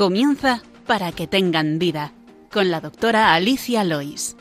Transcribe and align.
Comienza 0.00 0.62
para 0.86 1.12
que 1.12 1.26
tengan 1.26 1.78
vida 1.78 2.12
con 2.50 2.70
la 2.70 2.80
doctora 2.80 3.34
Alicia 3.34 3.84
Lois. 3.84 4.34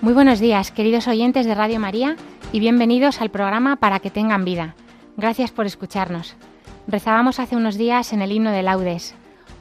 Muy 0.00 0.12
buenos 0.12 0.38
días, 0.38 0.70
queridos 0.70 1.08
oyentes 1.08 1.44
de 1.44 1.56
Radio 1.56 1.80
María, 1.80 2.14
y 2.52 2.60
bienvenidos 2.60 3.20
al 3.20 3.30
programa 3.30 3.74
Para 3.74 3.98
que 3.98 4.10
tengan 4.10 4.44
vida. 4.44 4.76
Gracias 5.16 5.52
por 5.52 5.64
escucharnos. 5.66 6.34
Rezábamos 6.88 7.38
hace 7.38 7.54
unos 7.54 7.76
días 7.76 8.12
en 8.12 8.20
el 8.20 8.32
himno 8.32 8.50
de 8.50 8.64
laudes. 8.64 9.14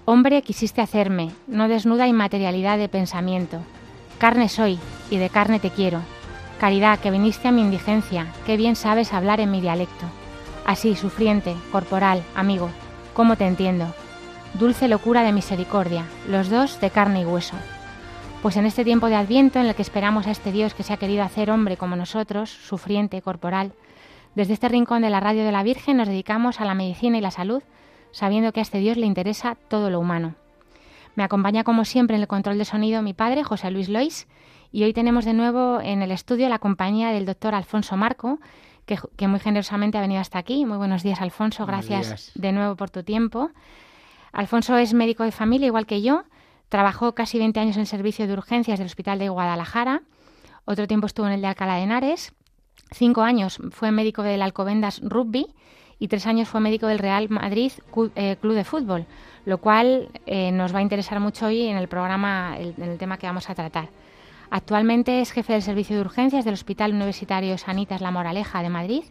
Hombre 0.06 0.42
quisiste 0.42 0.82
hacerme, 0.82 1.32
no 1.48 1.68
desnuda 1.68 2.08
inmaterialidad 2.08 2.80
de 2.80 2.90
pensamiento. 2.90 3.60
Carne 4.18 4.50
soy, 4.50 4.80
y 5.12 5.18
de 5.18 5.30
carne 5.30 5.60
te 5.60 5.70
quiero. 5.70 6.02
Caridad, 6.60 7.00
que 7.00 7.12
viniste 7.12 7.48
a 7.48 7.52
mi 7.52 7.62
indigencia, 7.62 8.28
qué 8.46 8.58
bien 8.58 8.76
sabes 8.76 9.14
hablar 9.14 9.40
en 9.40 9.52
mi 9.52 9.62
dialecto. 9.62 10.06
Así, 10.66 10.96
sufriente, 10.96 11.56
corporal, 11.72 12.24
amigo, 12.36 12.70
¿cómo 13.14 13.36
te 13.36 13.46
entiendo? 13.46 13.94
Dulce 14.56 14.88
locura 14.88 15.22
de 15.22 15.34
misericordia, 15.34 16.06
los 16.28 16.50
dos 16.50 16.80
de 16.82 16.90
carne 16.90 17.22
y 17.22 17.26
hueso. 17.26 17.56
Pues 18.42 18.58
en 18.58 18.66
este 18.66 18.84
tiempo 18.84 19.08
de 19.08 19.16
Adviento 19.16 19.60
en 19.60 19.68
el 19.68 19.76
que 19.76 19.82
esperamos 19.84 20.26
a 20.26 20.32
este 20.32 20.52
Dios 20.52 20.74
que 20.74 20.84
se 20.84 20.94
ha 20.94 20.98
querido 20.98 21.24
hacer 21.24 21.52
hombre 21.52 21.78
como 21.78 21.96
nosotros, 21.96 22.50
sufriente, 22.50 23.22
corporal, 23.22 23.72
desde 24.36 24.54
este 24.54 24.70
rincón 24.70 25.02
de 25.02 25.10
la 25.10 25.20
radio 25.20 25.44
de 25.44 25.52
la 25.52 25.64
Virgen 25.64 25.98
nos 25.98 26.08
dedicamos 26.08 26.60
a 26.60 26.66
la 26.66 26.74
medicina 26.74 27.18
y 27.18 27.22
la 27.22 27.32
salud, 27.32 27.64
sabiendo 28.12 28.52
que 28.52 28.60
a 28.60 28.64
este 28.64 28.80
Dios 28.80 28.98
le 28.98 29.06
interesa 29.06 29.56
todo 29.68 29.90
lo 29.90 30.00
humano. 30.00 30.36
Me 31.16 31.24
acompaña 31.24 31.64
como 31.64 31.86
siempre 31.86 32.16
en 32.16 32.22
el 32.22 32.28
control 32.28 32.58
de 32.58 32.66
sonido 32.66 33.02
mi 33.02 33.14
padre, 33.14 33.44
José 33.44 33.70
Luis 33.72 33.90
Lois, 33.90 34.28
y 34.72 34.84
hoy 34.84 34.94
tenemos 34.94 35.26
de 35.26 35.34
nuevo 35.34 35.80
en 35.82 36.02
el 36.02 36.12
estudio 36.12 36.50
la 36.50 36.60
compañía 36.60 37.10
del 37.10 37.26
doctor 37.26 37.54
Alfonso 37.54 37.96
Marco, 37.96 38.40
que, 38.86 39.28
muy 39.28 39.40
generosamente 39.40 39.98
ha 39.98 40.02
venido 40.02 40.20
hasta 40.20 40.40
aquí. 40.40 40.66
Muy 40.66 40.78
buenos 40.78 41.04
días, 41.04 41.22
Alfonso. 41.22 41.66
Gracias 41.66 42.32
de 42.36 42.52
nuevo 42.52 42.76
por 42.76 42.90
tu 42.90 43.04
tiempo. 43.04 43.52
Alfonso 44.32 44.76
es 44.78 44.94
médico 44.94 45.24
de 45.24 45.32
familia, 45.32 45.68
igual 45.68 45.86
que 45.86 46.02
yo, 46.02 46.24
Trabajó 46.74 47.14
casi 47.14 47.38
20 47.38 47.60
años 47.60 47.76
en 47.76 47.82
el 47.82 47.88
servicio 47.88 48.26
de 48.26 48.34
urgencias 48.34 48.80
del 48.80 48.88
Hospital 48.88 49.20
de 49.20 49.30
Guadalajara. 49.30 50.02
Otro 50.66 50.88
tiempo 50.88 51.06
estuvo 51.06 51.28
en 51.28 51.34
el 51.34 51.42
de 51.42 51.46
Alcalá 51.46 51.76
de 51.76 51.84
Henares. 51.84 52.34
Cinco 52.94 53.24
años 53.24 53.60
fue 53.72 53.92
médico 53.92 54.22
del 54.22 54.42
Alcobendas 54.42 55.02
Rugby 55.04 55.48
y 55.98 56.08
tres 56.08 56.28
años 56.28 56.48
fue 56.48 56.60
médico 56.60 56.86
del 56.86 57.00
Real 57.00 57.28
Madrid 57.30 57.72
eh, 58.16 58.36
Club 58.40 58.54
de 58.54 58.64
Fútbol, 58.64 59.06
lo 59.46 59.58
cual 59.58 60.10
eh, 60.28 60.52
nos 60.52 60.74
va 60.74 60.80
a 60.80 60.84
interesar 60.84 61.20
mucho 61.20 61.48
hoy 61.48 61.64
en 61.64 61.78
el 61.78 61.88
programa, 61.88 62.56
en 62.58 62.84
el 62.84 62.98
tema 63.00 63.18
que 63.18 63.26
vamos 63.26 63.50
a 63.50 63.56
tratar. 63.56 63.90
Actualmente 64.52 65.22
es 65.22 65.32
jefe 65.32 65.54
del 65.54 65.64
servicio 65.64 65.96
de 65.96 66.04
urgencias 66.04 66.46
del 66.46 66.54
Hospital 66.54 66.94
Universitario 66.94 67.58
Sanitas 67.58 68.02
La 68.02 68.12
Moraleja 68.12 68.62
de 68.62 68.70
Madrid 68.70 69.04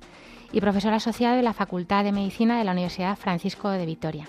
y 0.52 0.60
profesor 0.60 0.92
asociado 0.92 1.36
de 1.36 1.42
la 1.42 1.52
Facultad 1.52 2.04
de 2.04 2.12
Medicina 2.12 2.58
de 2.58 2.64
la 2.64 2.72
Universidad 2.72 3.16
Francisco 3.16 3.68
de 3.70 3.84
Vitoria. 3.84 4.28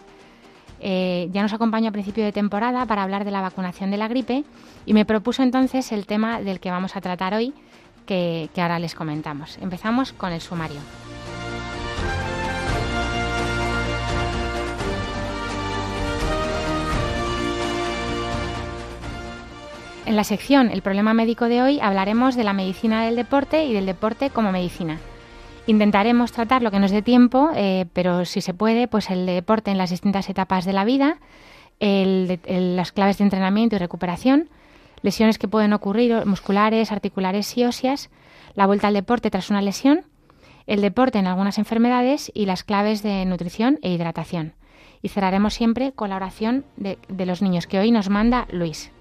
Eh, 0.80 1.30
ya 1.32 1.44
nos 1.44 1.54
acompañó 1.54 1.90
a 1.90 1.92
principio 1.92 2.24
de 2.26 2.32
temporada 2.32 2.86
para 2.88 3.04
hablar 3.04 3.24
de 3.24 3.32
la 3.32 3.42
vacunación 3.42 3.92
de 3.92 3.98
la 3.98 4.08
gripe 4.08 4.44
y 4.86 4.94
me 4.94 5.06
propuso 5.06 5.44
entonces 5.44 5.92
el 5.92 6.08
tema 6.08 6.42
del 6.42 6.60
que 6.60 6.72
vamos 6.72 6.96
a 6.96 7.02
tratar 7.02 7.34
hoy, 7.34 7.54
que, 8.04 8.50
ahora 8.58 8.80
les 8.80 8.96
comentamos. 8.96 9.58
Empezamos 9.62 10.14
con 10.14 10.32
el 10.32 10.42
sumario. 10.42 10.80
En 20.06 20.18
la 20.18 20.26
sección 20.26 20.70
El 20.70 20.82
problema 20.82 21.14
médico 21.14 21.46
de 21.46 21.62
hoy 21.62 21.80
hablaremos 21.80 22.36
de 22.36 22.44
la 22.44 22.54
medicina 22.54 23.06
del 23.06 23.16
deporte 23.16 23.66
y 23.66 23.74
del 23.74 23.86
deporte 23.86 24.30
como 24.30 24.52
medicina. 24.52 25.00
Intentaremos 25.66 26.34
tratar 26.34 26.62
lo 26.62 26.72
que 26.72 26.80
nos 26.80 26.92
dé 26.92 27.02
tiempo, 27.02 27.50
eh, 27.56 27.86
pero 27.94 28.26
si 28.26 28.42
se 28.42 28.54
puede, 28.54 28.90
pues 28.90 29.10
el 29.10 29.26
deporte 29.26 29.72
en 29.72 29.78
las 29.78 29.92
distintas 29.92 30.30
etapas 30.30 30.66
de 30.66 30.74
la 30.74 30.84
vida, 30.84 31.18
las 31.80 32.92
claves 32.92 33.18
de 33.18 33.24
entrenamiento 33.24 33.76
y 33.76 33.80
recuperación, 33.80 34.50
lesiones 35.04 35.38
que 35.38 35.48
pueden 35.48 35.74
ocurrir 35.74 36.26
musculares, 36.26 36.92
articulares 36.92 37.56
y 37.56 37.66
óseas, 37.66 38.10
la 38.56 38.66
vuelta 38.66 38.88
al 38.88 38.96
deporte 38.96 39.30
tras 39.30 39.52
una 39.52 39.62
lesión, 39.62 40.06
el 40.66 40.82
deporte 40.82 41.20
en 41.20 41.28
algunas 41.28 41.60
enfermedades 41.60 42.32
y 42.34 42.48
las 42.48 42.64
claves 42.64 43.04
de 43.04 43.24
nutrición 43.26 43.78
e 43.84 43.92
hidratación. 43.92 44.54
Y 45.02 45.10
cerraremos 45.10 45.54
siempre 45.54 45.92
con 45.92 46.10
la 46.10 46.16
oración 46.16 46.66
de 46.78 47.26
los 47.26 47.42
niños 47.42 47.68
que 47.68 47.80
hoy 47.80 47.92
nos 47.92 48.10
manda 48.10 48.48
Luis. 48.50 48.92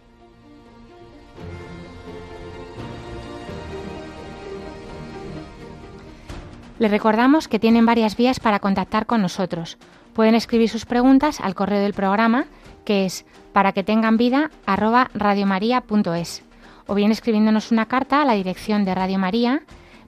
Les 6.82 6.90
recordamos 6.90 7.46
que 7.46 7.60
tienen 7.60 7.86
varias 7.86 8.16
vías 8.16 8.40
para 8.40 8.58
contactar 8.58 9.06
con 9.06 9.22
nosotros. 9.22 9.78
Pueden 10.14 10.34
escribir 10.34 10.68
sus 10.68 10.84
preguntas 10.84 11.40
al 11.40 11.54
correo 11.54 11.80
del 11.80 11.94
programa, 11.94 12.46
que 12.84 13.04
es 13.04 13.24
para 13.52 13.72
que 13.72 13.84
tengan 13.84 14.16
vida 14.16 14.50
radiomaria.es, 14.66 16.42
o 16.86 16.94
bien 16.94 17.12
escribiéndonos 17.12 17.70
una 17.70 17.86
carta 17.86 18.22
a 18.22 18.24
la 18.24 18.34
dirección 18.34 18.84
de 18.84 18.94
Radio 18.94 19.18
María, 19.18 19.62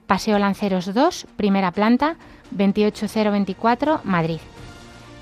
Paseo 0.07 0.37
Lanceros 0.39 0.93
2, 0.93 1.27
primera 1.35 1.71
planta, 1.71 2.15
28024, 2.51 4.01
Madrid. 4.03 4.39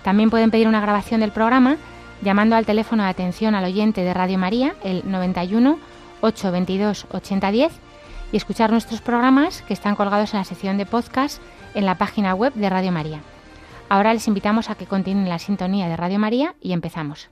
También 0.04 0.30
pueden 0.30 0.52
pedir 0.52 0.68
una 0.68 0.82
grabación 0.82 1.22
del 1.22 1.32
programa 1.32 1.78
llamando 2.22 2.56
al 2.56 2.66
teléfono 2.66 3.04
de 3.04 3.10
atención 3.10 3.56
al 3.56 3.66
oyente 3.66 4.02
de 4.02 4.14
Radio 4.14 4.38
María, 4.38 4.76
el 4.84 5.10
91 5.10 5.78
822 6.22 7.08
8010 7.12 7.74
y 8.32 8.38
escuchar 8.38 8.72
nuestros 8.72 9.02
programas 9.02 9.62
que 9.62 9.74
están 9.74 9.96
colgados 9.96 10.34
en 10.34 10.40
la 10.40 10.46
sección 10.46 10.78
de 10.78 10.86
podcast 10.86 11.42
en 11.74 11.86
la 11.86 11.98
página 11.98 12.34
web 12.34 12.54
de 12.54 12.70
Radio 12.70 12.92
María. 12.92 13.22
Ahora 13.90 14.14
les 14.14 14.28
invitamos 14.28 14.70
a 14.70 14.76
que 14.76 14.86
continúen 14.86 15.30
la 15.30 15.40
sintonía 15.40 15.88
de 15.88 15.98
Radio 15.98 16.20
María 16.20 16.56
y 16.62 16.74
empezamos. 16.74 17.30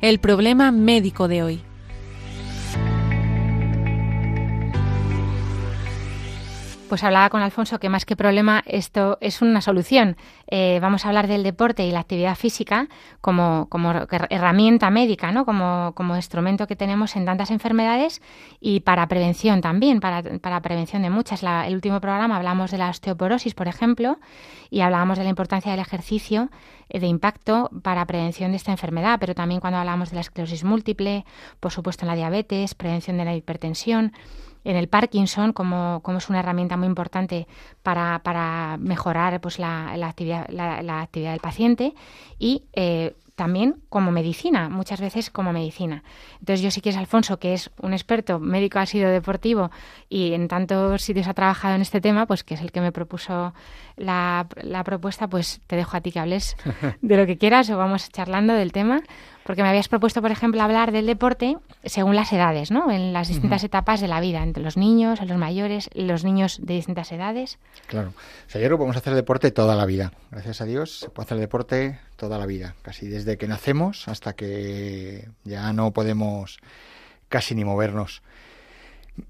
El 0.00 0.18
problema 0.18 0.72
médico 0.72 1.28
de 1.28 1.42
hoy. 1.42 1.60
Pues 6.90 7.04
hablaba 7.04 7.30
con 7.30 7.40
Alfonso 7.40 7.78
que 7.78 7.88
más 7.88 8.04
que 8.04 8.16
problema 8.16 8.64
esto 8.66 9.16
es 9.20 9.42
una 9.42 9.60
solución. 9.60 10.16
Eh, 10.48 10.80
vamos 10.82 11.04
a 11.04 11.08
hablar 11.08 11.28
del 11.28 11.44
deporte 11.44 11.86
y 11.86 11.92
la 11.92 12.00
actividad 12.00 12.34
física 12.34 12.88
como, 13.20 13.68
como 13.68 13.92
herramienta 14.28 14.90
médica, 14.90 15.30
¿no? 15.30 15.44
Como, 15.44 16.16
instrumento 16.16 16.66
que 16.66 16.74
tenemos 16.74 17.14
en 17.14 17.26
tantas 17.26 17.52
enfermedades 17.52 18.20
y 18.60 18.80
para 18.80 19.06
prevención 19.06 19.60
también, 19.60 20.00
para, 20.00 20.20
para 20.40 20.60
prevención 20.62 21.02
de 21.02 21.10
muchas. 21.10 21.44
La, 21.44 21.64
el 21.68 21.74
último 21.76 22.00
programa 22.00 22.36
hablamos 22.36 22.72
de 22.72 22.78
la 22.78 22.90
osteoporosis, 22.90 23.54
por 23.54 23.68
ejemplo, 23.68 24.18
y 24.68 24.80
hablábamos 24.80 25.16
de 25.16 25.22
la 25.22 25.30
importancia 25.30 25.70
del 25.70 25.78
ejercicio 25.78 26.50
eh, 26.88 26.98
de 26.98 27.06
impacto 27.06 27.70
para 27.84 28.04
prevención 28.04 28.50
de 28.50 28.56
esta 28.56 28.72
enfermedad, 28.72 29.18
pero 29.20 29.36
también 29.36 29.60
cuando 29.60 29.78
hablamos 29.78 30.10
de 30.10 30.16
la 30.16 30.22
esclerosis 30.22 30.64
múltiple, 30.64 31.24
por 31.60 31.70
supuesto 31.70 32.04
en 32.04 32.08
la 32.08 32.16
diabetes, 32.16 32.74
prevención 32.74 33.16
de 33.16 33.26
la 33.26 33.36
hipertensión 33.36 34.12
en 34.64 34.76
el 34.76 34.88
Parkinson 34.88 35.52
como, 35.52 36.00
como, 36.02 36.18
es 36.18 36.28
una 36.28 36.40
herramienta 36.40 36.76
muy 36.76 36.86
importante 36.86 37.46
para, 37.82 38.20
para 38.22 38.76
mejorar 38.78 39.40
pues, 39.40 39.58
la, 39.58 39.96
la 39.96 40.08
actividad, 40.08 40.46
la, 40.48 40.82
la, 40.82 41.00
actividad 41.02 41.32
del 41.32 41.40
paciente 41.40 41.94
y 42.38 42.64
eh, 42.72 43.14
también 43.40 43.76
como 43.88 44.12
medicina, 44.12 44.68
muchas 44.68 45.00
veces 45.00 45.30
como 45.30 45.50
medicina. 45.50 46.04
Entonces 46.40 46.60
yo 46.60 46.70
si 46.70 46.82
quieres, 46.82 46.98
Alfonso, 46.98 47.38
que 47.38 47.54
es 47.54 47.70
un 47.80 47.94
experto, 47.94 48.38
médico 48.38 48.80
ha 48.80 48.84
sido 48.84 49.08
deportivo 49.08 49.70
y 50.10 50.34
en 50.34 50.46
tantos 50.46 51.00
sitios 51.00 51.26
ha 51.26 51.32
trabajado 51.32 51.74
en 51.74 51.80
este 51.80 52.02
tema, 52.02 52.26
pues 52.26 52.44
que 52.44 52.52
es 52.52 52.60
el 52.60 52.70
que 52.70 52.82
me 52.82 52.92
propuso 52.92 53.54
la, 53.96 54.46
la 54.60 54.84
propuesta, 54.84 55.26
pues 55.26 55.62
te 55.66 55.76
dejo 55.76 55.96
a 55.96 56.02
ti 56.02 56.12
que 56.12 56.20
hables 56.20 56.54
de 57.00 57.16
lo 57.16 57.24
que 57.24 57.38
quieras 57.38 57.70
o 57.70 57.78
vamos 57.78 58.10
charlando 58.10 58.52
del 58.52 58.72
tema 58.72 59.00
porque 59.50 59.64
me 59.64 59.68
habías 59.68 59.88
propuesto, 59.88 60.22
por 60.22 60.30
ejemplo, 60.30 60.62
hablar 60.62 60.92
del 60.92 61.06
deporte 61.06 61.56
según 61.84 62.14
las 62.14 62.32
edades, 62.32 62.70
¿no? 62.70 62.92
En 62.92 63.12
las 63.12 63.26
distintas 63.26 63.64
etapas 63.64 64.00
de 64.00 64.06
la 64.06 64.20
vida, 64.20 64.44
entre 64.44 64.62
los 64.62 64.76
niños, 64.76 65.20
los 65.20 65.38
mayores, 65.38 65.90
los 65.92 66.22
niños 66.22 66.60
de 66.62 66.74
distintas 66.74 67.10
edades. 67.10 67.58
Claro. 67.88 68.10
O 68.10 68.48
sea, 68.48 68.60
yo 68.60 68.68
creo 68.68 68.76
que 68.76 68.82
podemos 68.82 68.96
hacer 68.96 69.12
deporte 69.12 69.50
toda 69.50 69.74
la 69.74 69.86
vida. 69.86 70.12
Gracias 70.30 70.60
a 70.60 70.66
Dios 70.66 71.00
se 71.00 71.10
puede 71.10 71.24
hacer 71.26 71.38
deporte 71.38 71.98
toda 72.14 72.38
la 72.38 72.46
vida, 72.46 72.76
casi 72.82 73.08
desde 73.08 73.38
que 73.38 73.48
nacemos 73.48 74.06
hasta 74.06 74.34
que 74.34 75.28
ya 75.42 75.72
no 75.72 75.90
podemos 75.92 76.60
casi 77.28 77.56
ni 77.56 77.64
movernos. 77.64 78.22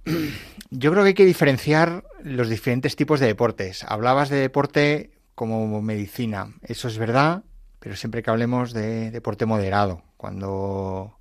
Yo 0.70 0.90
creo 0.92 1.02
que 1.02 1.08
hay 1.08 1.14
que 1.14 1.24
diferenciar 1.24 2.04
los 2.22 2.50
diferentes 2.50 2.94
tipos 2.94 3.20
de 3.20 3.26
deportes. 3.26 3.84
Hablabas 3.84 4.28
de 4.28 4.36
deporte 4.36 5.12
como 5.34 5.80
medicina, 5.80 6.52
eso 6.60 6.88
es 6.88 6.98
verdad, 6.98 7.42
pero 7.78 7.96
siempre 7.96 8.22
que 8.22 8.28
hablemos 8.28 8.74
de 8.74 9.10
deporte 9.10 9.46
moderado. 9.46 10.02
Cuando, 10.20 11.16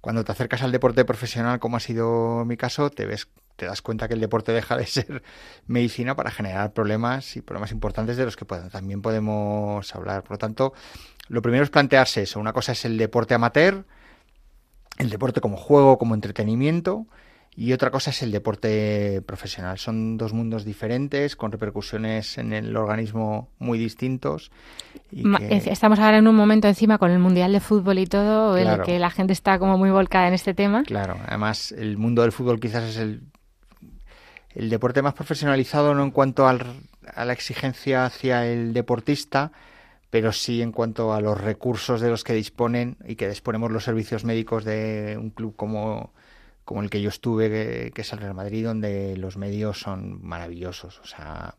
cuando 0.00 0.24
te 0.24 0.32
acercas 0.32 0.62
al 0.62 0.72
deporte 0.72 1.04
profesional, 1.04 1.60
como 1.60 1.76
ha 1.76 1.80
sido 1.80 2.46
mi 2.46 2.56
caso, 2.56 2.88
te 2.88 3.04
ves 3.04 3.28
te 3.56 3.66
das 3.66 3.82
cuenta 3.82 4.08
que 4.08 4.14
el 4.14 4.20
deporte 4.20 4.52
deja 4.60 4.74
de 4.74 4.86
ser 4.86 5.22
medicina 5.66 6.16
para 6.16 6.30
generar 6.30 6.72
problemas 6.72 7.36
y 7.36 7.42
problemas 7.42 7.72
importantes 7.72 8.16
de 8.16 8.24
los 8.24 8.36
que 8.36 8.46
también 8.46 9.02
podemos 9.02 9.94
hablar. 9.94 10.22
Por 10.22 10.30
lo 10.32 10.38
tanto, 10.38 10.72
lo 11.28 11.42
primero 11.42 11.62
es 11.62 11.68
plantearse 11.68 12.22
eso. 12.22 12.40
Una 12.40 12.54
cosa 12.54 12.72
es 12.72 12.86
el 12.86 12.96
deporte 12.96 13.34
amateur, 13.34 13.84
el 14.96 15.10
deporte 15.10 15.42
como 15.42 15.58
juego, 15.58 15.98
como 15.98 16.14
entretenimiento, 16.14 17.06
y 17.60 17.72
otra 17.72 17.90
cosa 17.90 18.10
es 18.10 18.22
el 18.22 18.30
deporte 18.30 19.20
profesional. 19.26 19.78
Son 19.78 20.16
dos 20.16 20.32
mundos 20.32 20.64
diferentes, 20.64 21.34
con 21.34 21.50
repercusiones 21.50 22.38
en 22.38 22.52
el 22.52 22.76
organismo 22.76 23.48
muy 23.58 23.80
distintos. 23.80 24.52
Estamos 25.10 25.98
ahora 25.98 26.18
en 26.18 26.28
un 26.28 26.36
momento 26.36 26.68
encima 26.68 26.98
con 26.98 27.10
el 27.10 27.18
Mundial 27.18 27.50
de 27.50 27.58
Fútbol 27.58 27.98
y 27.98 28.06
todo, 28.06 28.56
en 28.56 28.68
el 28.68 28.82
que 28.82 29.00
la 29.00 29.10
gente 29.10 29.32
está 29.32 29.58
como 29.58 29.76
muy 29.76 29.90
volcada 29.90 30.28
en 30.28 30.34
este 30.34 30.54
tema. 30.54 30.84
Claro, 30.84 31.16
además 31.26 31.72
el 31.72 31.96
mundo 31.96 32.22
del 32.22 32.30
fútbol 32.30 32.60
quizás 32.60 32.84
es 32.90 32.96
el, 32.96 33.22
el 34.54 34.70
deporte 34.70 35.02
más 35.02 35.14
profesionalizado, 35.14 35.94
no 35.94 36.04
en 36.04 36.12
cuanto 36.12 36.46
a 36.46 36.54
la 36.54 37.32
exigencia 37.32 38.04
hacia 38.04 38.46
el 38.46 38.72
deportista, 38.72 39.50
pero 40.10 40.30
sí 40.30 40.62
en 40.62 40.70
cuanto 40.70 41.12
a 41.12 41.20
los 41.20 41.40
recursos 41.40 42.00
de 42.00 42.08
los 42.08 42.22
que 42.22 42.34
disponen 42.34 42.98
y 43.04 43.16
que 43.16 43.28
disponemos 43.28 43.72
los 43.72 43.82
servicios 43.82 44.24
médicos 44.24 44.64
de 44.64 45.16
un 45.20 45.30
club 45.30 45.56
como, 45.56 46.12
como 46.68 46.82
el 46.82 46.90
que 46.90 47.00
yo 47.00 47.08
estuve, 47.08 47.90
que, 47.94 48.02
es 48.02 48.12
el 48.12 48.18
Real 48.18 48.34
Madrid, 48.34 48.66
donde 48.66 49.16
los 49.16 49.38
medios 49.38 49.80
son 49.80 50.22
maravillosos. 50.22 51.00
O 51.02 51.06
sea, 51.06 51.54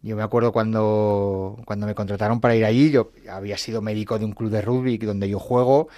yo 0.00 0.16
me 0.16 0.22
acuerdo 0.22 0.52
cuando, 0.52 1.58
cuando 1.66 1.86
me 1.86 1.94
contrataron 1.94 2.40
para 2.40 2.56
ir 2.56 2.64
allí, 2.64 2.90
yo 2.90 3.12
había 3.30 3.58
sido 3.58 3.82
médico 3.82 4.18
de 4.18 4.24
un 4.24 4.32
club 4.32 4.50
de 4.50 4.62
rugby 4.62 4.96
donde 4.96 5.28
yo 5.28 5.38
juego, 5.38 5.88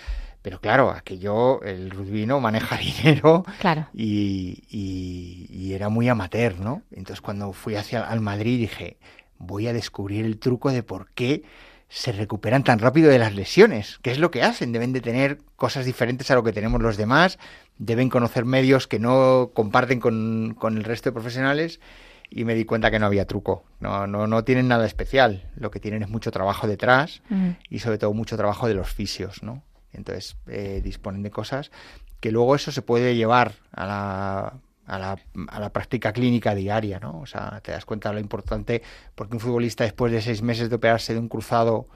pero 0.42 0.60
claro, 0.60 0.90
aquello, 0.90 1.62
el 1.62 1.92
rugby 1.92 2.26
no 2.26 2.40
maneja 2.40 2.76
dinero 3.04 3.44
claro. 3.60 3.86
y, 3.94 4.64
y, 4.68 5.72
era 5.72 5.88
muy 5.88 6.08
amateur, 6.08 6.58
¿no? 6.58 6.82
Entonces 6.90 7.20
cuando 7.20 7.52
fui 7.52 7.76
hacia 7.76 8.02
al 8.02 8.20
Madrid 8.20 8.58
dije, 8.58 8.96
voy 9.38 9.68
a 9.68 9.72
descubrir 9.72 10.24
el 10.24 10.40
truco 10.40 10.72
de 10.72 10.82
por 10.82 11.08
qué 11.12 11.44
se 11.88 12.12
recuperan 12.12 12.64
tan 12.64 12.78
rápido 12.78 13.10
de 13.10 13.18
las 13.18 13.34
lesiones. 13.34 13.98
¿Qué 14.02 14.10
es 14.10 14.18
lo 14.18 14.30
que 14.30 14.42
hacen? 14.42 14.72
Deben 14.72 14.92
de 14.92 15.00
tener 15.00 15.38
cosas 15.56 15.84
diferentes 15.84 16.30
a 16.30 16.36
lo 16.36 16.44
que 16.44 16.52
tenemos 16.52 16.80
los 16.80 16.96
demás, 16.96 17.38
deben 17.80 18.10
conocer 18.10 18.44
medios 18.44 18.86
que 18.86 18.98
no 18.98 19.50
comparten 19.54 20.00
con, 20.00 20.54
con 20.56 20.76
el 20.76 20.84
resto 20.84 21.08
de 21.08 21.14
profesionales 21.14 21.80
y 22.28 22.44
me 22.44 22.54
di 22.54 22.66
cuenta 22.66 22.90
que 22.90 22.98
no 22.98 23.06
había 23.06 23.26
truco. 23.26 23.64
No, 23.80 24.06
no, 24.06 24.26
no 24.26 24.44
tienen 24.44 24.68
nada 24.68 24.86
especial. 24.86 25.48
Lo 25.56 25.70
que 25.70 25.80
tienen 25.80 26.02
es 26.02 26.10
mucho 26.10 26.30
trabajo 26.30 26.68
detrás 26.68 27.22
y 27.70 27.78
sobre 27.80 27.96
todo 27.96 28.12
mucho 28.12 28.36
trabajo 28.36 28.68
de 28.68 28.74
los 28.74 28.92
fisios, 28.92 29.42
¿no? 29.42 29.64
Entonces 29.92 30.36
eh, 30.46 30.82
disponen 30.84 31.22
de 31.22 31.30
cosas 31.30 31.72
que 32.20 32.30
luego 32.30 32.54
eso 32.54 32.70
se 32.70 32.82
puede 32.82 33.16
llevar 33.16 33.54
a 33.72 33.86
la 33.86 34.54
a 34.86 34.98
la, 34.98 35.18
a 35.48 35.60
la, 35.60 35.72
práctica 35.72 36.12
clínica 36.12 36.52
diaria, 36.52 36.98
¿no? 36.98 37.20
O 37.20 37.26
sea, 37.26 37.60
te 37.62 37.70
das 37.70 37.84
cuenta 37.84 38.08
de 38.08 38.16
lo 38.16 38.20
importante 38.20 38.82
porque 39.14 39.34
un 39.34 39.40
futbolista 39.40 39.84
después 39.84 40.12
de 40.12 40.20
seis 40.20 40.42
meses 40.42 40.68
de 40.68 40.74
operarse 40.74 41.12
de 41.12 41.20
un 41.20 41.28
cruzado 41.28 41.86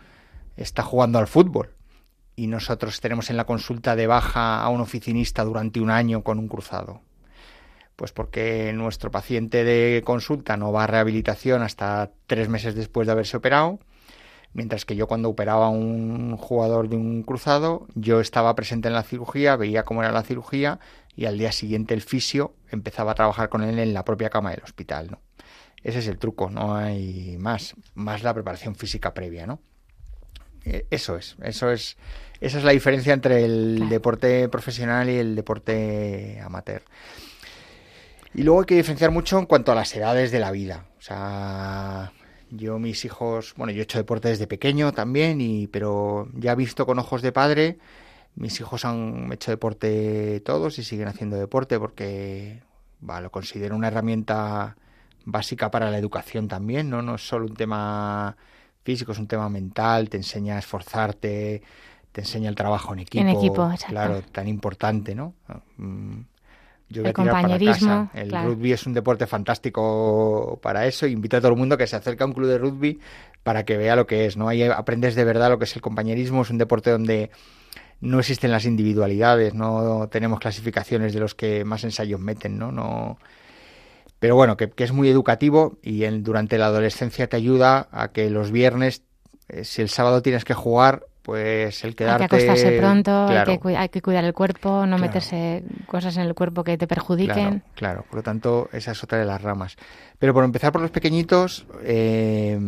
está 0.56 0.84
jugando 0.84 1.18
al 1.18 1.26
fútbol 1.26 1.74
y 2.36 2.46
nosotros 2.46 3.00
tenemos 3.00 3.30
en 3.30 3.36
la 3.36 3.44
consulta 3.44 3.96
de 3.96 4.06
baja 4.06 4.62
a 4.62 4.68
un 4.68 4.80
oficinista 4.80 5.44
durante 5.44 5.80
un 5.80 5.90
año 5.90 6.22
con 6.22 6.38
un 6.38 6.48
cruzado. 6.48 7.00
Pues 7.96 8.12
porque 8.12 8.72
nuestro 8.72 9.10
paciente 9.10 9.62
de 9.62 10.02
consulta 10.04 10.56
no 10.56 10.72
va 10.72 10.84
a 10.84 10.86
rehabilitación 10.88 11.62
hasta 11.62 12.10
tres 12.26 12.48
meses 12.48 12.74
después 12.74 13.06
de 13.06 13.12
haberse 13.12 13.36
operado, 13.36 13.78
mientras 14.52 14.84
que 14.84 14.96
yo 14.96 15.06
cuando 15.06 15.28
operaba 15.28 15.66
a 15.66 15.70
un 15.70 16.36
jugador 16.36 16.88
de 16.88 16.96
un 16.96 17.22
cruzado, 17.22 17.86
yo 17.94 18.20
estaba 18.20 18.54
presente 18.54 18.88
en 18.88 18.94
la 18.94 19.04
cirugía, 19.04 19.56
veía 19.56 19.84
cómo 19.84 20.02
era 20.02 20.12
la 20.12 20.22
cirugía 20.22 20.80
y 21.14 21.26
al 21.26 21.38
día 21.38 21.52
siguiente 21.52 21.94
el 21.94 22.02
fisio 22.02 22.54
empezaba 22.70 23.12
a 23.12 23.14
trabajar 23.14 23.48
con 23.48 23.62
él 23.62 23.78
en 23.78 23.94
la 23.94 24.04
propia 24.04 24.30
cama 24.30 24.50
del 24.50 24.64
hospital, 24.64 25.10
¿no? 25.10 25.20
Ese 25.82 25.98
es 25.98 26.08
el 26.08 26.18
truco, 26.18 26.48
no 26.50 26.74
hay 26.74 27.36
más, 27.38 27.74
más 27.94 28.22
la 28.22 28.32
preparación 28.32 28.74
física 28.74 29.12
previa, 29.12 29.46
¿no? 29.46 29.60
Eh, 30.64 30.86
eso 30.90 31.16
es, 31.16 31.36
eso 31.42 31.70
es, 31.70 31.96
esa 32.40 32.58
es 32.58 32.64
la 32.64 32.72
diferencia 32.72 33.12
entre 33.12 33.44
el 33.44 33.88
deporte 33.88 34.48
profesional 34.48 35.08
y 35.10 35.16
el 35.16 35.36
deporte 35.36 36.40
amateur. 36.42 36.82
Y 38.34 38.42
luego 38.42 38.60
hay 38.60 38.66
que 38.66 38.76
diferenciar 38.76 39.10
mucho 39.10 39.38
en 39.38 39.46
cuanto 39.46 39.72
a 39.72 39.74
las 39.74 39.94
edades 39.94 40.32
de 40.32 40.40
la 40.40 40.50
vida. 40.50 40.86
O 40.98 41.02
sea, 41.02 42.12
yo 42.50 42.78
mis 42.78 43.04
hijos, 43.04 43.54
bueno, 43.56 43.72
yo 43.72 43.80
he 43.80 43.84
hecho 43.84 43.98
deporte 43.98 44.28
desde 44.28 44.46
pequeño 44.46 44.92
también, 44.92 45.40
y, 45.40 45.68
pero 45.68 46.28
ya 46.34 46.54
visto 46.54 46.86
con 46.86 46.98
ojos 46.98 47.22
de 47.22 47.32
padre, 47.32 47.78
mis 48.34 48.58
hijos 48.60 48.84
han 48.84 49.32
hecho 49.32 49.50
deporte 49.50 50.40
todos 50.40 50.78
y 50.78 50.84
siguen 50.84 51.08
haciendo 51.08 51.36
deporte 51.36 51.78
porque 51.78 52.62
lo 53.00 53.30
considero 53.30 53.76
una 53.76 53.88
herramienta 53.88 54.76
básica 55.24 55.70
para 55.70 55.90
la 55.90 55.98
educación 55.98 56.48
también, 56.48 56.90
¿no? 56.90 57.02
No 57.02 57.14
es 57.14 57.26
solo 57.26 57.46
un 57.46 57.54
tema 57.54 58.36
físico, 58.84 59.12
es 59.12 59.18
un 59.18 59.26
tema 59.26 59.48
mental, 59.48 60.08
te 60.08 60.18
enseña 60.18 60.56
a 60.56 60.58
esforzarte, 60.58 61.62
te 62.12 62.20
enseña 62.20 62.48
el 62.48 62.54
trabajo 62.54 62.92
en 62.92 63.00
equipo. 63.00 63.22
En 63.22 63.28
equipo, 63.28 63.68
Claro, 63.88 64.22
tan 64.30 64.46
importante, 64.46 65.14
¿no? 65.14 65.34
Mm, 65.78 66.20
yo 66.90 67.02
voy 67.02 67.06
el 67.06 67.10
a 67.10 67.14
tirar 67.14 67.32
compañerismo, 67.32 67.88
para 67.88 68.06
casa. 68.06 68.20
El 68.20 68.30
rugby 68.30 68.72
es 68.72 68.86
un 68.86 68.92
deporte 68.92 69.26
fantástico 69.26 70.60
para 70.62 70.86
eso. 70.86 71.06
Invito 71.06 71.36
a 71.36 71.40
todo 71.40 71.52
el 71.52 71.58
mundo 71.58 71.76
que 71.76 71.86
se 71.86 71.96
acerque 71.96 72.22
a 72.22 72.26
un 72.26 72.34
club 72.34 72.46
de 72.46 72.58
rugby 72.58 73.00
para 73.42 73.64
que 73.64 73.76
vea 73.76 73.96
lo 73.96 74.06
que 74.06 74.26
es, 74.26 74.36
¿no? 74.36 74.48
Ahí 74.48 74.62
aprendes 74.62 75.14
de 75.14 75.24
verdad 75.24 75.50
lo 75.50 75.58
que 75.58 75.64
es 75.64 75.74
el 75.74 75.82
compañerismo. 75.82 76.42
Es 76.42 76.50
un 76.50 76.58
deporte 76.58 76.90
donde 76.90 77.30
no 78.00 78.20
existen 78.20 78.50
las 78.50 78.66
individualidades, 78.66 79.54
no 79.54 80.08
tenemos 80.10 80.38
clasificaciones 80.38 81.14
de 81.14 81.20
los 81.20 81.34
que 81.34 81.64
más 81.64 81.84
ensayos 81.84 82.20
meten, 82.20 82.58
¿no? 82.58 82.70
no 82.70 83.18
pero 84.24 84.36
bueno, 84.36 84.56
que, 84.56 84.72
es 84.74 84.90
muy 84.90 85.10
educativo 85.10 85.76
y 85.82 86.04
en, 86.04 86.24
durante 86.24 86.56
la 86.56 86.68
adolescencia 86.68 87.26
te 87.26 87.36
ayuda 87.36 87.88
a 87.92 88.08
que 88.08 88.30
los 88.30 88.52
viernes, 88.52 89.02
eh, 89.48 89.64
si 89.64 89.82
el 89.82 89.90
sábado 89.90 90.22
tienes 90.22 90.46
que 90.46 90.54
jugar, 90.54 91.04
pues 91.20 91.84
el 91.84 91.94
quedarte... 91.94 92.22
Hay 92.22 92.28
que 92.30 92.36
acostarse 92.36 92.78
pronto, 92.78 93.26
hay, 93.26 93.58
que, 93.58 93.76
hay, 93.76 93.88
que, 93.90 94.00
cuidar 94.00 94.24
el 94.24 94.32
cuerpo, 94.32 94.86
no 94.86 94.96
meterse 94.96 95.62
cosas 95.86 96.16
en 96.16 96.22
el 96.22 96.34
cuerpo 96.34 96.64
que 96.64 96.78
te 96.78 96.86
perjudiquen. 96.86 97.34
Claro, 97.34 97.62
claro, 97.74 98.04
por 98.08 98.16
lo 98.16 98.22
tanto, 98.22 98.70
esa 98.72 98.92
es 98.92 99.04
otra 99.04 99.18
de 99.18 99.26
las 99.26 99.42
ramas. 99.42 99.76
Pero 100.18 100.32
por 100.32 100.42
empezar 100.44 100.72
por 100.72 100.80
los 100.80 100.90
pequeñitos, 100.90 101.66
eh, 101.82 102.58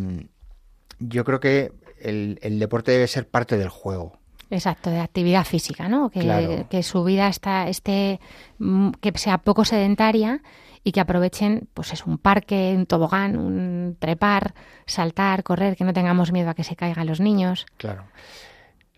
yo 0.98 1.24
creo 1.24 1.40
que 1.40 1.72
el 2.02 2.58
deporte 2.58 2.92
debe 2.92 3.06
ser 3.06 3.26
parte 3.26 3.56
del 3.56 3.70
juego. 3.70 4.18
Exacto, 4.48 4.90
de 4.90 5.00
actividad 5.00 5.44
física, 5.44 5.88
¿no? 5.88 6.10
Que, 6.10 6.82
su 6.82 7.02
vida 7.02 7.28
está, 7.28 7.68
esté, 7.68 8.20
mm, 8.58 8.90
que 9.00 9.12
sea 9.16 9.38
poco 9.38 9.64
sedentaria 9.64 10.40
y 10.86 10.92
que 10.92 11.00
aprovechen, 11.00 11.66
pues 11.74 11.92
es 11.92 12.06
un 12.06 12.16
parque, 12.16 12.72
un 12.76 12.86
tobogán, 12.86 13.36
un 13.36 13.96
trepar, 13.98 14.54
saltar, 14.86 15.42
correr, 15.42 15.74
que 15.74 15.82
no 15.82 15.92
tengamos 15.92 16.30
miedo 16.30 16.48
a 16.48 16.54
que 16.54 16.62
se 16.62 16.76
caigan 16.76 17.08
los 17.08 17.18
niños. 17.18 17.66
Claro. 17.76 18.04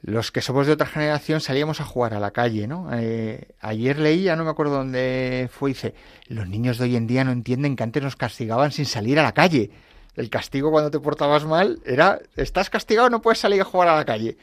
Los 0.03 0.31
que 0.31 0.43
somos 0.43 0.67
de 0.67 0.75
otra 0.75 0.87
generación 0.87 1.41
salíamos 1.41 1.81
a 1.81 1.87
jugar 1.87 2.13
a 2.13 2.21
la 2.21 2.31
calle, 2.33 2.67
¿no? 2.67 2.91
Eh, 2.93 3.55
ayer 3.63 3.99
leía, 3.99 4.37
no 4.37 4.45
me 4.45 4.51
acuerdo 4.51 4.75
dónde 4.75 5.49
fue, 5.51 5.71
dice, 5.71 5.95
los 6.27 6.47
niños 6.47 6.77
de 6.77 6.85
hoy 6.85 6.97
en 6.97 7.07
día 7.07 7.25
no 7.25 7.33
entienden 7.33 7.75
que 7.75 7.85
antes 7.85 8.03
nos 8.03 8.17
castigaban 8.17 8.71
sin 8.71 8.85
salir 8.85 9.19
a 9.19 9.23
la 9.23 9.33
calle. 9.33 9.71
El 10.15 10.29
castigo 10.29 10.71
cuando 10.71 10.91
te 10.91 11.01
portabas 11.01 11.47
mal 11.47 11.81
era, 11.87 12.19
estás 12.37 12.69
castigado, 12.69 13.09
no 13.09 13.23
puedes 13.23 13.39
salir 13.39 13.63
a 13.63 13.65
jugar 13.65 13.89
a 13.89 13.97
la 13.97 14.05
calle. 14.05 14.37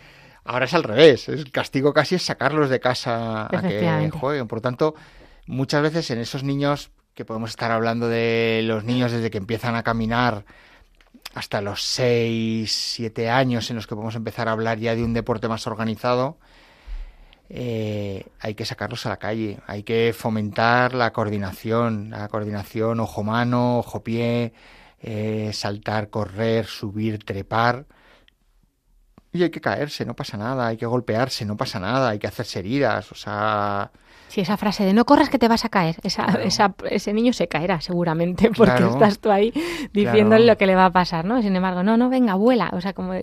Ahora 0.45 0.65
es 0.65 0.73
al 0.73 0.81
revés, 0.81 1.29
el 1.29 1.51
castigo 1.51 1.93
casi 1.93 2.15
es 2.15 2.23
sacarlos 2.23 2.71
de 2.71 2.79
casa 2.79 3.45
a 3.45 3.61
que 3.61 4.09
jueguen. 4.09 4.47
Por 4.47 4.57
lo 4.57 4.61
tanto, 4.63 4.95
muchas 5.45 5.83
veces 5.83 6.09
en 6.09 6.17
esos 6.17 6.43
niños, 6.43 6.89
que 7.15 7.25
podemos 7.25 7.49
estar 7.49 7.71
hablando 7.71 8.07
de 8.09 8.61
los 8.65 8.83
niños 8.83 9.11
desde 9.11 9.31
que 9.31 9.37
empiezan 9.37 9.75
a 9.75 9.83
caminar 9.83 10.45
hasta 11.33 11.61
los 11.61 11.83
6, 11.83 12.71
7 12.71 13.29
años 13.29 13.69
en 13.69 13.77
los 13.77 13.87
que 13.87 13.95
podemos 13.95 14.15
empezar 14.15 14.47
a 14.47 14.51
hablar 14.51 14.79
ya 14.79 14.95
de 14.95 15.03
un 15.03 15.13
deporte 15.13 15.47
más 15.47 15.65
organizado, 15.65 16.37
eh, 17.49 18.25
hay 18.39 18.55
que 18.55 18.65
sacarlos 18.65 19.05
a 19.05 19.09
la 19.09 19.17
calle, 19.17 19.59
hay 19.67 19.83
que 19.83 20.13
fomentar 20.17 20.93
la 20.93 21.13
coordinación, 21.13 22.09
la 22.09 22.27
coordinación 22.27 22.99
ojo-mano, 22.99 23.79
ojo-pie, 23.79 24.53
eh, 25.01 25.51
saltar, 25.53 26.09
correr, 26.09 26.65
subir, 26.65 27.23
trepar. 27.23 27.85
Y 29.31 29.43
hay 29.43 29.49
que 29.51 29.61
caerse, 29.61 30.05
no 30.05 30.15
pasa 30.15 30.37
nada, 30.37 30.67
hay 30.67 30.77
que 30.77 30.85
golpearse, 30.85 31.45
no 31.45 31.57
pasa 31.57 31.79
nada, 31.79 32.09
hay 32.09 32.19
que 32.19 32.27
hacerse 32.27 32.59
heridas, 32.59 33.11
o 33.11 33.15
sea... 33.15 33.91
Sí, 34.35 34.41
esa 34.41 34.57
frase 34.57 34.83
de 34.83 34.91
no 34.91 35.05
corras 35.05 35.29
que 35.29 35.39
te 35.39 35.47
vas 35.47 35.63
a 35.63 35.69
caer, 35.69 35.95
esa, 36.03 36.75
ese 36.89 37.13
niño 37.13 37.31
se 37.31 37.47
caerá 37.47 37.79
seguramente 37.79 38.51
porque 38.57 38.83
estás 38.83 39.19
tú 39.19 39.31
ahí 39.31 39.53
diciéndole 39.93 40.45
lo 40.45 40.57
que 40.57 40.65
le 40.65 40.75
va 40.75 40.87
a 40.87 40.91
pasar, 40.91 41.23
¿no? 41.23 41.41
Sin 41.41 41.55
embargo, 41.55 41.83
no, 41.83 41.95
no, 41.95 42.09
venga, 42.09 42.35
vuela, 42.35 42.69
o 42.73 42.81
sea, 42.81 42.91
como 42.91 43.13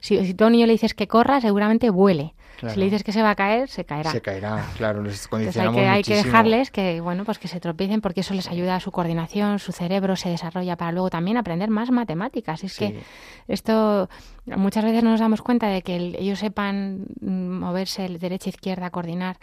si, 0.00 0.26
si 0.26 0.34
tú 0.34 0.44
a 0.44 0.48
un 0.48 0.52
niño 0.52 0.66
le 0.66 0.74
dices 0.74 0.92
que 0.92 1.08
corra, 1.08 1.40
seguramente 1.40 1.88
vuele. 1.88 2.34
Si 2.68 2.78
le 2.78 2.84
dices 2.84 3.02
que 3.02 3.12
se 3.12 3.22
va 3.22 3.30
a 3.30 3.34
caer, 3.34 3.70
se 3.70 3.86
caerá. 3.86 4.10
Se 4.10 4.20
caerá, 4.20 4.66
claro, 4.76 5.02
les 5.02 5.24
Entonces 5.24 5.56
hay 5.56 5.72
que, 5.72 5.86
hay 5.88 6.02
que 6.02 6.16
dejarles 6.16 6.70
que, 6.70 7.00
bueno, 7.00 7.24
pues 7.24 7.38
que 7.38 7.48
se 7.48 7.58
tropiecen 7.58 8.02
porque 8.02 8.20
eso 8.20 8.34
les 8.34 8.50
ayuda 8.50 8.76
a 8.76 8.80
su 8.80 8.92
coordinación, 8.92 9.58
su 9.58 9.72
cerebro 9.72 10.16
se 10.16 10.28
desarrolla 10.28 10.76
para 10.76 10.92
luego 10.92 11.08
también 11.08 11.38
aprender 11.38 11.70
más 11.70 11.90
matemáticas. 11.90 12.62
Es 12.62 12.76
que 12.76 13.00
esto 13.48 14.10
muchas 14.44 14.84
veces 14.84 15.02
no 15.02 15.12
nos 15.12 15.20
damos 15.20 15.40
cuenta 15.40 15.68
de 15.68 15.80
que 15.80 15.96
ellos 15.96 16.40
sepan 16.40 17.06
moverse 17.22 18.06
derecha, 18.18 18.50
izquierda, 18.50 18.90
coordinar 18.90 19.38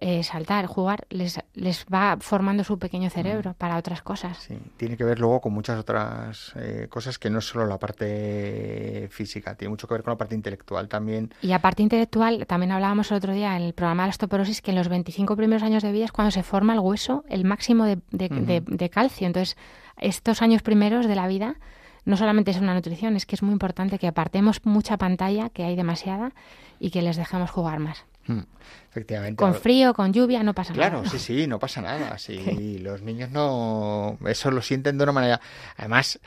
eh, 0.00 0.22
saltar, 0.22 0.66
jugar, 0.66 1.06
les, 1.10 1.40
les 1.54 1.84
va 1.92 2.16
formando 2.20 2.62
su 2.62 2.78
pequeño 2.78 3.10
cerebro 3.10 3.50
mm. 3.50 3.54
para 3.54 3.76
otras 3.76 4.00
cosas. 4.00 4.38
Sí, 4.38 4.56
tiene 4.76 4.96
que 4.96 5.02
ver 5.02 5.18
luego 5.18 5.40
con 5.40 5.52
muchas 5.52 5.76
otras 5.78 6.52
eh, 6.54 6.86
cosas 6.88 7.18
que 7.18 7.30
no 7.30 7.40
es 7.40 7.46
solo 7.46 7.66
la 7.66 7.78
parte 7.78 9.08
física, 9.10 9.56
tiene 9.56 9.70
mucho 9.70 9.88
que 9.88 9.94
ver 9.94 10.04
con 10.04 10.12
la 10.12 10.16
parte 10.16 10.36
intelectual 10.36 10.88
también. 10.88 11.34
Y 11.42 11.50
a 11.50 11.58
parte 11.60 11.82
intelectual, 11.82 12.46
también 12.46 12.70
hablábamos 12.70 13.10
el 13.10 13.16
otro 13.16 13.32
día 13.32 13.56
en 13.56 13.62
el 13.62 13.72
programa 13.72 14.04
de 14.04 14.08
la 14.08 14.10
osteoporosis 14.10 14.62
que 14.62 14.70
en 14.70 14.76
los 14.76 14.88
25 14.88 15.34
primeros 15.34 15.64
años 15.64 15.82
de 15.82 15.90
vida 15.90 16.04
es 16.04 16.12
cuando 16.12 16.30
se 16.30 16.44
forma 16.44 16.74
el 16.74 16.78
hueso, 16.78 17.24
el 17.28 17.44
máximo 17.44 17.84
de, 17.84 17.98
de 18.10 18.90
calcio. 18.90 19.26
Entonces, 19.26 19.56
estos 19.96 20.42
años 20.42 20.62
primeros 20.62 21.08
de 21.08 21.16
la 21.16 21.26
vida 21.26 21.56
no 22.04 22.16
solamente 22.16 22.52
es 22.52 22.58
una 22.58 22.72
nutrición, 22.72 23.16
es 23.16 23.26
que 23.26 23.34
es 23.34 23.42
muy 23.42 23.52
importante 23.52 23.98
que 23.98 24.06
apartemos 24.06 24.64
mucha 24.64 24.96
pantalla, 24.96 25.50
que 25.50 25.64
hay 25.64 25.76
demasiada, 25.76 26.32
y 26.80 26.90
que 26.90 27.02
les 27.02 27.16
dejemos 27.16 27.50
jugar 27.50 27.80
más. 27.80 28.06
Hmm, 28.28 28.42
efectivamente. 28.90 29.36
Con 29.36 29.54
frío, 29.54 29.94
con 29.94 30.12
lluvia, 30.12 30.42
no 30.42 30.54
pasa 30.54 30.72
nada. 30.72 30.90
Claro, 30.90 31.08
sí, 31.08 31.18
sí, 31.18 31.46
no 31.46 31.58
pasa 31.58 31.82
nada. 31.82 32.16
Sí, 32.28 32.78
los 32.78 33.02
niños 33.02 33.30
no. 33.30 34.18
Eso 34.26 34.50
lo 34.50 34.62
sienten 34.62 34.98
de 34.98 35.04
una 35.04 35.12
manera. 35.12 35.40
Además, 35.76 36.20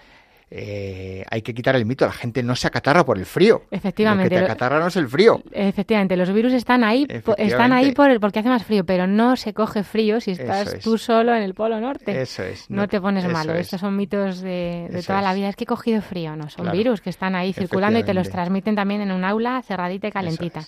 eh, 0.53 1.23
hay 1.31 1.41
que 1.41 1.53
quitar 1.53 1.77
el 1.77 1.85
mito. 1.85 2.05
La 2.05 2.11
gente 2.11 2.43
no 2.43 2.57
se 2.57 2.67
acatarra 2.67 3.05
por 3.05 3.17
el 3.17 3.25
frío. 3.25 3.63
Efectivamente. 3.71 4.35
Lo 4.35 4.41
que 4.41 4.45
te 4.45 4.51
acatarra 4.51 4.79
no 4.79 4.87
es 4.87 4.95
el 4.97 5.07
frío. 5.07 5.41
Efectivamente, 5.51 6.17
los 6.17 6.31
virus 6.33 6.51
están 6.51 6.83
ahí, 6.83 7.07
están 7.37 7.71
ahí 7.71 7.93
por 7.93 8.09
el, 8.11 8.19
porque 8.19 8.39
hace 8.39 8.49
más 8.49 8.65
frío, 8.65 8.85
pero 8.85 9.07
no 9.07 9.37
se 9.37 9.53
coge 9.53 9.83
frío 9.83 10.19
si 10.19 10.31
estás 10.31 10.79
tú 10.79 10.97
solo 10.97 11.33
en 11.33 11.43
el 11.43 11.53
Polo 11.53 11.79
Norte. 11.79 12.21
Eso 12.21 12.43
es. 12.43 12.69
No, 12.69 12.89
te 12.89 12.99
pones 12.99 13.25
malo. 13.31 13.53
Estos 13.53 13.79
son 13.79 13.95
mitos 13.95 14.41
de, 14.41 15.03
toda 15.07 15.21
la 15.21 15.33
vida. 15.33 15.47
Es 15.47 15.55
que 15.55 15.63
he 15.63 15.67
cogido 15.67 16.01
frío, 16.01 16.35
no. 16.35 16.49
Son 16.49 16.69
virus 16.71 16.99
que 16.99 17.09
están 17.09 17.33
ahí 17.33 17.53
circulando 17.53 17.99
y 17.99 18.03
te 18.03 18.13
los 18.13 18.29
transmiten 18.29 18.75
también 18.75 19.01
en 19.01 19.11
un 19.11 19.23
aula 19.23 19.61
cerradita 19.61 20.09
y 20.09 20.11
calentita. 20.11 20.65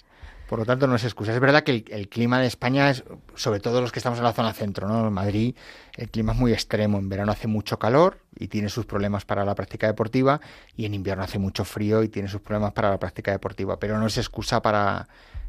Por 0.47 0.59
lo 0.59 0.65
tanto, 0.65 0.87
no 0.87 0.95
es 0.95 1.03
excusa. 1.03 1.33
Es 1.33 1.39
verdad 1.39 1.63
que 1.63 1.85
el, 1.89 2.09
clima 2.09 2.39
de 2.39 2.47
España 2.47 2.89
es, 2.89 3.03
sobre 3.35 3.59
todo 3.59 3.81
los 3.81 3.91
que 3.91 3.99
estamos 3.99 4.19
en 4.19 4.25
la 4.25 4.33
zona 4.33 4.53
centro, 4.53 4.87
¿no? 4.87 5.07
En 5.07 5.13
Madrid, 5.13 5.55
el 5.95 6.09
clima 6.09 6.33
es 6.33 6.39
muy 6.39 6.51
extremo. 6.51 6.99
En 6.99 7.09
verano 7.09 7.31
hace 7.31 7.47
mucho 7.47 7.79
calor 7.79 8.19
y 8.37 8.47
tiene 8.47 8.69
sus 8.69 8.85
problemas 8.85 9.25
para 9.25 9.45
la 9.45 9.55
práctica 9.55 9.87
deportiva, 9.87 10.41
y 10.75 10.85
en 10.85 10.93
invierno 10.93 11.23
hace 11.23 11.39
mucho 11.39 11.65
frío 11.65 12.03
y 12.03 12.09
tiene 12.09 12.27
sus 12.27 12.41
problemas 12.41 12.73
para 12.73 12.89
la 12.89 12.99
práctica 12.99 13.31
deportiva. 13.31 13.79
Pero 13.79 13.97
no 13.99 14.07
es 14.07 14.17
excusa 14.17 14.61
para 14.61 15.07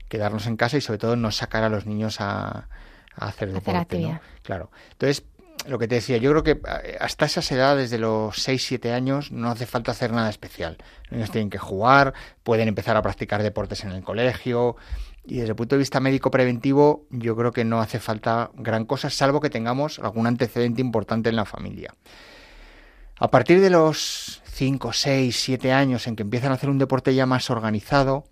quedarnos 0.08 0.46
en 0.46 0.56
casa 0.56 0.76
y 0.76 0.80
sobre 0.80 0.98
todo 0.98 1.16
no 1.16 1.30
sacar 1.30 1.64
a 1.64 1.68
los 1.68 1.86
niños 1.86 2.20
a, 2.20 2.68
hacer 3.16 3.52
deporte. 3.52 4.20
Claro. 4.42 4.70
Entonces, 4.92 5.24
lo 5.66 5.78
que 5.78 5.88
te 5.88 5.96
decía, 5.96 6.16
yo 6.18 6.30
creo 6.30 6.42
que 6.42 6.60
eh, 6.84 6.96
hasta 7.00 7.26
esas 7.26 7.50
edades, 7.50 7.90
desde 7.90 8.00
los 8.00 8.36
6, 8.36 8.64
7 8.64 8.92
años, 8.92 9.32
no 9.32 9.50
hace 9.50 9.66
falta 9.66 9.92
hacer 9.92 10.12
nada 10.12 10.30
especial. 10.30 10.76
Los 11.04 11.12
niños 11.12 11.30
tienen 11.30 11.50
que 11.50 11.58
jugar, 11.58 12.14
pueden 12.42 12.68
empezar 12.68 12.96
a 12.96 13.02
practicar 13.02 13.42
deportes 13.42 13.84
en 13.84 13.90
el 13.90 14.02
colegio. 14.02 14.76
Y 15.24 15.36
desde 15.36 15.50
el 15.50 15.56
punto 15.56 15.76
de 15.76 15.78
vista 15.78 16.00
médico 16.00 16.30
preventivo, 16.30 17.06
yo 17.10 17.34
creo 17.34 17.52
que 17.52 17.64
no 17.64 17.80
hace 17.80 17.98
falta 17.98 18.50
gran 18.54 18.84
cosa, 18.84 19.08
salvo 19.08 19.40
que 19.40 19.48
tengamos 19.48 19.98
algún 19.98 20.26
antecedente 20.26 20.82
importante 20.82 21.30
en 21.30 21.36
la 21.36 21.46
familia. 21.46 21.94
A 23.18 23.30
partir 23.30 23.60
de 23.60 23.70
los 23.70 24.42
5, 24.44 24.92
6, 24.92 25.34
7 25.34 25.72
años 25.72 26.06
en 26.06 26.16
que 26.16 26.22
empiezan 26.22 26.52
a 26.52 26.56
hacer 26.56 26.68
un 26.68 26.78
deporte 26.78 27.14
ya 27.14 27.26
más 27.26 27.48
organizado, 27.48 28.24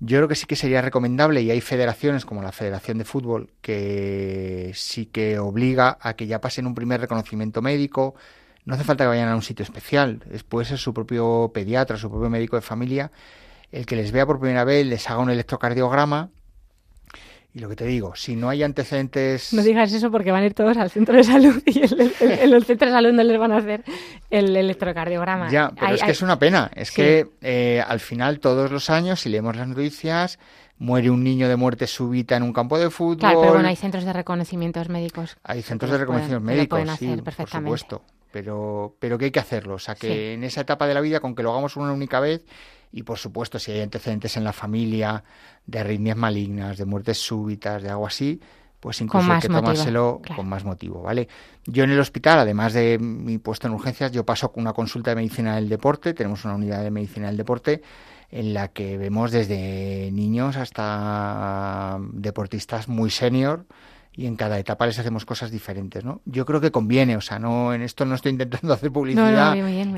yo 0.00 0.18
creo 0.18 0.28
que 0.28 0.34
sí 0.36 0.46
que 0.46 0.56
sería 0.56 0.80
recomendable 0.80 1.42
y 1.42 1.50
hay 1.50 1.60
federaciones 1.60 2.24
como 2.24 2.42
la 2.42 2.52
Federación 2.52 2.98
de 2.98 3.04
Fútbol 3.04 3.50
que 3.60 4.70
sí 4.74 5.06
que 5.06 5.38
obliga 5.38 5.98
a 6.00 6.14
que 6.14 6.26
ya 6.26 6.40
pasen 6.40 6.66
un 6.66 6.74
primer 6.74 7.00
reconocimiento 7.00 7.62
médico. 7.62 8.14
No 8.64 8.74
hace 8.74 8.84
falta 8.84 9.04
que 9.04 9.08
vayan 9.08 9.28
a 9.28 9.34
un 9.34 9.42
sitio 9.42 9.64
especial, 9.64 10.22
puede 10.48 10.66
ser 10.66 10.78
su 10.78 10.94
propio 10.94 11.50
pediatra, 11.52 11.96
su 11.96 12.10
propio 12.10 12.30
médico 12.30 12.56
de 12.56 12.62
familia, 12.62 13.10
el 13.72 13.86
que 13.86 13.96
les 13.96 14.12
vea 14.12 14.26
por 14.26 14.38
primera 14.38 14.64
vez, 14.64 14.86
les 14.86 15.08
haga 15.10 15.20
un 15.20 15.30
electrocardiograma 15.30 16.30
y 17.54 17.60
lo 17.60 17.68
que 17.68 17.76
te 17.76 17.86
digo, 17.86 18.14
si 18.14 18.36
no 18.36 18.50
hay 18.50 18.62
antecedentes... 18.62 19.52
No 19.54 19.62
digas 19.62 19.92
eso 19.92 20.10
porque 20.10 20.30
van 20.30 20.42
a 20.42 20.46
ir 20.46 20.54
todos 20.54 20.76
al 20.76 20.90
centro 20.90 21.16
de 21.16 21.24
salud 21.24 21.62
y 21.66 21.78
en 21.78 22.00
el, 22.54 22.64
centro 22.64 22.88
de 22.88 22.92
salud 22.92 23.12
no 23.12 23.22
les 23.22 23.38
van 23.38 23.52
a 23.52 23.56
hacer 23.56 23.84
el 24.30 24.54
electrocardiograma. 24.54 25.50
Ya, 25.50 25.72
pero 25.78 25.94
es 25.94 26.02
que 26.02 26.10
es 26.10 26.22
una 26.22 26.38
pena. 26.38 26.70
Es 26.74 26.90
que 26.90 27.26
eh, 27.40 27.82
al 27.86 28.00
final 28.00 28.40
todos 28.40 28.70
los 28.70 28.90
años, 28.90 29.20
si 29.20 29.30
leemos 29.30 29.56
las 29.56 29.66
noticias, 29.66 30.38
muere 30.78 31.10
un 31.10 31.24
niño 31.24 31.48
de 31.48 31.56
muerte 31.56 31.86
súbita 31.86 32.36
en 32.36 32.42
un 32.42 32.52
campo 32.52 32.78
de 32.78 32.90
fútbol. 32.90 33.18
Claro, 33.18 33.40
pero 33.40 33.52
bueno, 33.54 33.68
hay 33.68 33.76
centros 33.76 34.04
de 34.04 34.12
reconocimientos 34.12 34.88
médicos. 34.90 35.36
Hay 35.42 35.62
centros 35.62 35.90
de 35.90 35.98
reconocimientos 35.98 36.42
médicos, 36.42 36.80
sí, 36.98 37.16
por 37.16 37.48
supuesto. 37.48 38.02
Pero, 38.30 38.94
pero 38.98 39.16
que 39.16 39.26
hay 39.26 39.30
que 39.30 39.40
hacerlo. 39.40 39.74
O 39.74 39.78
sea, 39.78 39.94
que 39.94 40.34
en 40.34 40.44
esa 40.44 40.60
etapa 40.60 40.86
de 40.86 40.92
la 40.92 41.00
vida, 41.00 41.20
con 41.20 41.34
que 41.34 41.42
lo 41.42 41.50
hagamos 41.50 41.76
una 41.76 41.92
única 41.92 42.20
vez, 42.20 42.44
y 42.92 43.02
por 43.02 43.18
supuesto 43.18 43.58
si 43.58 43.72
hay 43.72 43.80
antecedentes 43.80 44.36
en 44.36 44.44
la 44.44 44.52
familia 44.52 45.24
de 45.66 45.78
arritmias 45.78 46.16
malignas, 46.16 46.78
de 46.78 46.84
muertes 46.84 47.18
súbitas, 47.18 47.82
de 47.82 47.90
algo 47.90 48.06
así, 48.06 48.40
pues 48.80 49.00
incluso 49.00 49.32
hay 49.32 49.40
que 49.40 49.48
tomárselo 49.48 50.22
con 50.36 50.48
más 50.48 50.64
motivo, 50.64 51.02
¿vale? 51.02 51.28
Yo 51.66 51.84
en 51.84 51.90
el 51.90 51.98
hospital, 51.98 52.38
además 52.38 52.72
de 52.72 52.98
mi 52.98 53.38
puesto 53.38 53.66
en 53.66 53.74
urgencias, 53.74 54.12
yo 54.12 54.24
paso 54.24 54.52
con 54.52 54.62
una 54.62 54.72
consulta 54.72 55.10
de 55.10 55.16
medicina 55.16 55.56
del 55.56 55.68
deporte, 55.68 56.14
tenemos 56.14 56.44
una 56.44 56.54
unidad 56.54 56.82
de 56.82 56.90
medicina 56.90 57.26
del 57.26 57.36
deporte 57.36 57.82
en 58.30 58.54
la 58.54 58.68
que 58.68 58.96
vemos 58.98 59.32
desde 59.32 60.10
niños 60.12 60.56
hasta 60.56 61.98
deportistas 62.12 62.88
muy 62.88 63.10
senior 63.10 63.66
y 64.12 64.26
en 64.26 64.36
cada 64.36 64.58
etapa 64.58 64.86
les 64.86 64.98
hacemos 64.98 65.24
cosas 65.24 65.50
diferentes, 65.50 66.04
¿no? 66.04 66.20
Yo 66.24 66.44
creo 66.44 66.60
que 66.60 66.70
conviene, 66.70 67.16
o 67.16 67.20
sea, 67.20 67.38
no 67.38 67.72
en 67.72 67.82
esto 67.82 68.04
no 68.04 68.14
estoy 68.14 68.32
intentando 68.32 68.72
hacer 68.74 68.92
publicidad 68.92 69.54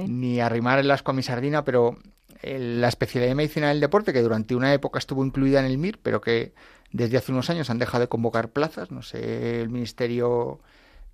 ni 0.06 0.40
arrimar 0.40 0.78
el 0.78 0.90
asco 0.90 1.10
a 1.10 1.14
mi 1.14 1.22
sardina, 1.22 1.64
pero 1.64 1.96
la 2.42 2.88
especialidad 2.88 3.30
de 3.30 3.34
medicina 3.34 3.68
del 3.68 3.80
deporte, 3.80 4.12
que 4.12 4.22
durante 4.22 4.54
una 4.54 4.72
época 4.72 4.98
estuvo 4.98 5.24
incluida 5.24 5.60
en 5.60 5.66
el 5.66 5.78
MIR, 5.78 5.98
pero 6.02 6.20
que 6.20 6.52
desde 6.92 7.16
hace 7.16 7.32
unos 7.32 7.50
años 7.50 7.70
han 7.70 7.78
dejado 7.78 8.02
de 8.02 8.08
convocar 8.08 8.50
plazas, 8.50 8.90
no 8.90 9.02
sé 9.02 9.60
el 9.60 9.68
ministerio 9.68 10.60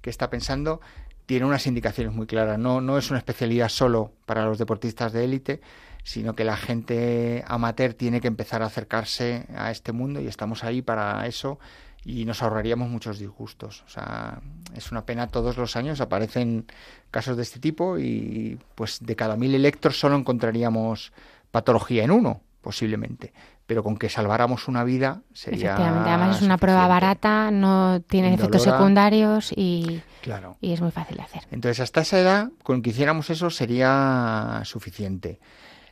que 0.00 0.10
está 0.10 0.30
pensando, 0.30 0.80
tiene 1.26 1.44
unas 1.44 1.66
indicaciones 1.66 2.14
muy 2.14 2.26
claras. 2.26 2.58
No, 2.58 2.80
no 2.80 2.96
es 2.98 3.10
una 3.10 3.18
especialidad 3.18 3.68
solo 3.68 4.12
para 4.24 4.44
los 4.44 4.58
deportistas 4.58 5.12
de 5.12 5.24
élite, 5.24 5.60
sino 6.04 6.36
que 6.36 6.44
la 6.44 6.56
gente 6.56 7.44
amateur 7.48 7.94
tiene 7.94 8.20
que 8.20 8.28
empezar 8.28 8.62
a 8.62 8.66
acercarse 8.66 9.46
a 9.56 9.72
este 9.72 9.90
mundo 9.90 10.20
y 10.20 10.28
estamos 10.28 10.62
ahí 10.62 10.80
para 10.80 11.26
eso 11.26 11.58
y 12.06 12.24
nos 12.24 12.40
ahorraríamos 12.40 12.88
muchos 12.88 13.18
disgustos. 13.18 13.82
O 13.84 13.90
sea, 13.90 14.40
es 14.74 14.92
una 14.92 15.04
pena 15.04 15.26
todos 15.26 15.56
los 15.56 15.74
años 15.74 16.00
aparecen 16.00 16.66
casos 17.10 17.36
de 17.36 17.42
este 17.42 17.58
tipo 17.58 17.98
y 17.98 18.60
pues 18.76 18.98
de 19.00 19.16
cada 19.16 19.36
mil 19.36 19.52
electros 19.54 19.98
solo 19.98 20.14
encontraríamos 20.14 21.12
patología 21.50 22.04
en 22.04 22.12
uno, 22.12 22.42
posiblemente. 22.62 23.32
Pero 23.66 23.82
con 23.82 23.96
que 23.96 24.08
salváramos 24.08 24.68
una 24.68 24.84
vida 24.84 25.22
sería. 25.34 25.72
Efectivamente, 25.72 26.10
además 26.10 26.36
es 26.36 26.42
una 26.42 26.58
prueba 26.58 26.86
barata, 26.86 27.50
no 27.50 28.00
tiene 28.02 28.34
efectos 28.34 28.62
secundarios 28.62 29.52
y, 29.56 30.00
claro. 30.22 30.56
y 30.60 30.74
es 30.74 30.80
muy 30.80 30.92
fácil 30.92 31.16
de 31.16 31.24
hacer. 31.24 31.42
Entonces, 31.50 31.80
hasta 31.80 32.02
esa 32.02 32.20
edad, 32.20 32.50
con 32.62 32.82
que 32.82 32.90
hiciéramos 32.90 33.30
eso 33.30 33.50
sería 33.50 34.62
suficiente. 34.64 35.40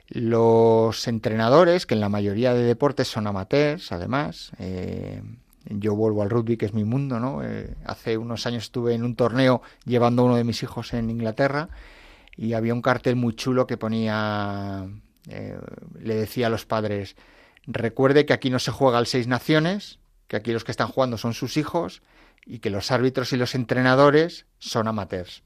Los 0.07 1.09
entrenadores, 1.09 1.87
que 1.87 1.95
en 1.95 2.01
la 2.01 2.09
mayoría 2.09 2.55
de 2.55 2.63
deportes 2.63 3.09
son 3.09 3.27
amateurs, 3.27 3.91
además, 3.91 4.53
eh, 4.59 5.21
yo 5.67 5.95
vuelvo 5.95 6.23
al 6.23 6.31
rugby, 6.31 6.57
que 6.57 6.67
es 6.67 6.75
mi 6.75 6.85
mundo, 6.85 7.19
¿no? 7.21 7.43
Eh, 7.43 7.75
hace 7.85 8.17
unos 8.19 8.47
años 8.47 8.65
estuve 8.65 8.95
en 8.95 9.05
un 9.05 9.17
torneo 9.17 9.63
llevando 9.85 10.23
a 10.23 10.25
uno 10.27 10.37
de 10.37 10.45
mis 10.45 10.63
hijos 10.63 10.93
en 10.93 11.11
Inglaterra 11.11 11.69
y 12.37 12.53
había 12.53 12.75
un 12.75 12.83
cartel 12.83 13.17
muy 13.17 13.35
chulo 13.35 13.67
que 13.67 13.77
ponía, 13.77 14.87
eh, 15.29 15.59
le 15.99 16.15
decía 16.15 16.49
a 16.49 16.51
los 16.51 16.67
padres, 16.67 17.17
recuerde 17.67 18.27
que 18.27 18.33
aquí 18.33 18.51
no 18.51 18.59
se 18.59 18.73
juega 18.73 18.99
al 18.99 19.07
Seis 19.07 19.27
Naciones, 19.27 19.99
que 20.29 20.37
aquí 20.37 20.53
los 20.53 20.65
que 20.65 20.73
están 20.73 20.89
jugando 20.89 21.17
son 21.17 21.35
sus 21.35 21.57
hijos 21.57 22.03
y 22.45 22.59
que 22.59 22.71
los 22.71 22.91
árbitros 22.91 23.33
y 23.33 23.37
los 23.37 23.55
entrenadores 23.55 24.47
son 24.59 24.89
amateurs. 24.89 25.43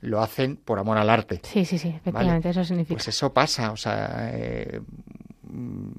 Lo 0.00 0.20
hacen 0.20 0.56
por 0.56 0.78
amor 0.78 0.98
al 0.98 1.10
arte. 1.10 1.40
Sí, 1.44 1.64
sí, 1.64 1.78
sí, 1.78 1.88
efectivamente, 1.88 2.50
eso 2.50 2.64
significa. 2.64 2.96
Pues 2.96 3.08
eso 3.08 3.32
pasa, 3.32 3.70
o 3.70 3.76
sea, 3.76 4.30
eh, 4.32 4.80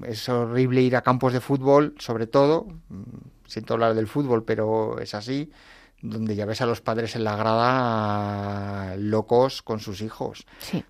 es 0.06 0.28
horrible 0.28 0.82
ir 0.82 0.96
a 0.96 1.02
campos 1.02 1.32
de 1.32 1.40
fútbol, 1.40 1.94
sobre 1.98 2.26
todo, 2.26 2.66
mm, 2.88 3.02
siento 3.46 3.74
hablar 3.74 3.94
del 3.94 4.06
fútbol, 4.06 4.44
pero 4.44 4.98
es 4.98 5.14
así, 5.14 5.50
donde 6.02 6.36
ya 6.36 6.44
ves 6.44 6.60
a 6.60 6.66
los 6.66 6.80
padres 6.80 7.16
en 7.16 7.24
la 7.24 7.36
grada 7.36 8.96
locos 8.96 9.62
con 9.62 9.80
sus 9.80 10.02
hijos. 10.02 10.46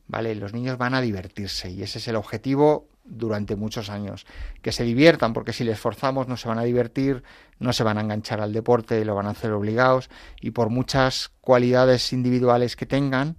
Vale, 0.09 0.35
los 0.35 0.52
niños 0.52 0.76
van 0.76 0.94
a 0.94 1.00
divertirse 1.00 1.71
y 1.71 1.83
ese 1.83 1.99
es 1.99 2.09
el 2.09 2.16
objetivo 2.16 2.88
durante 3.04 3.54
muchos 3.54 3.90
años. 3.90 4.26
Que 4.61 4.73
se 4.73 4.83
diviertan, 4.83 5.33
porque 5.33 5.52
si 5.52 5.62
les 5.62 5.78
forzamos 5.78 6.26
no 6.26 6.37
se 6.37 6.49
van 6.49 6.59
a 6.59 6.64
divertir, 6.64 7.23
no 7.61 7.73
se 7.73 7.85
van 7.85 7.99
a 7.99 8.00
enganchar 8.00 8.40
al 8.40 8.52
deporte, 8.52 9.04
lo 9.04 9.14
van 9.14 9.26
a 9.26 9.30
hacer 9.30 9.52
obligados 9.52 10.11
y 10.40 10.50
por 10.50 10.71
muchas 10.71 11.30
cualidades 11.40 12.12
individuales 12.12 12.75
que 12.75 12.87
tengan, 12.87 13.37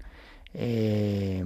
eh, 0.54 1.44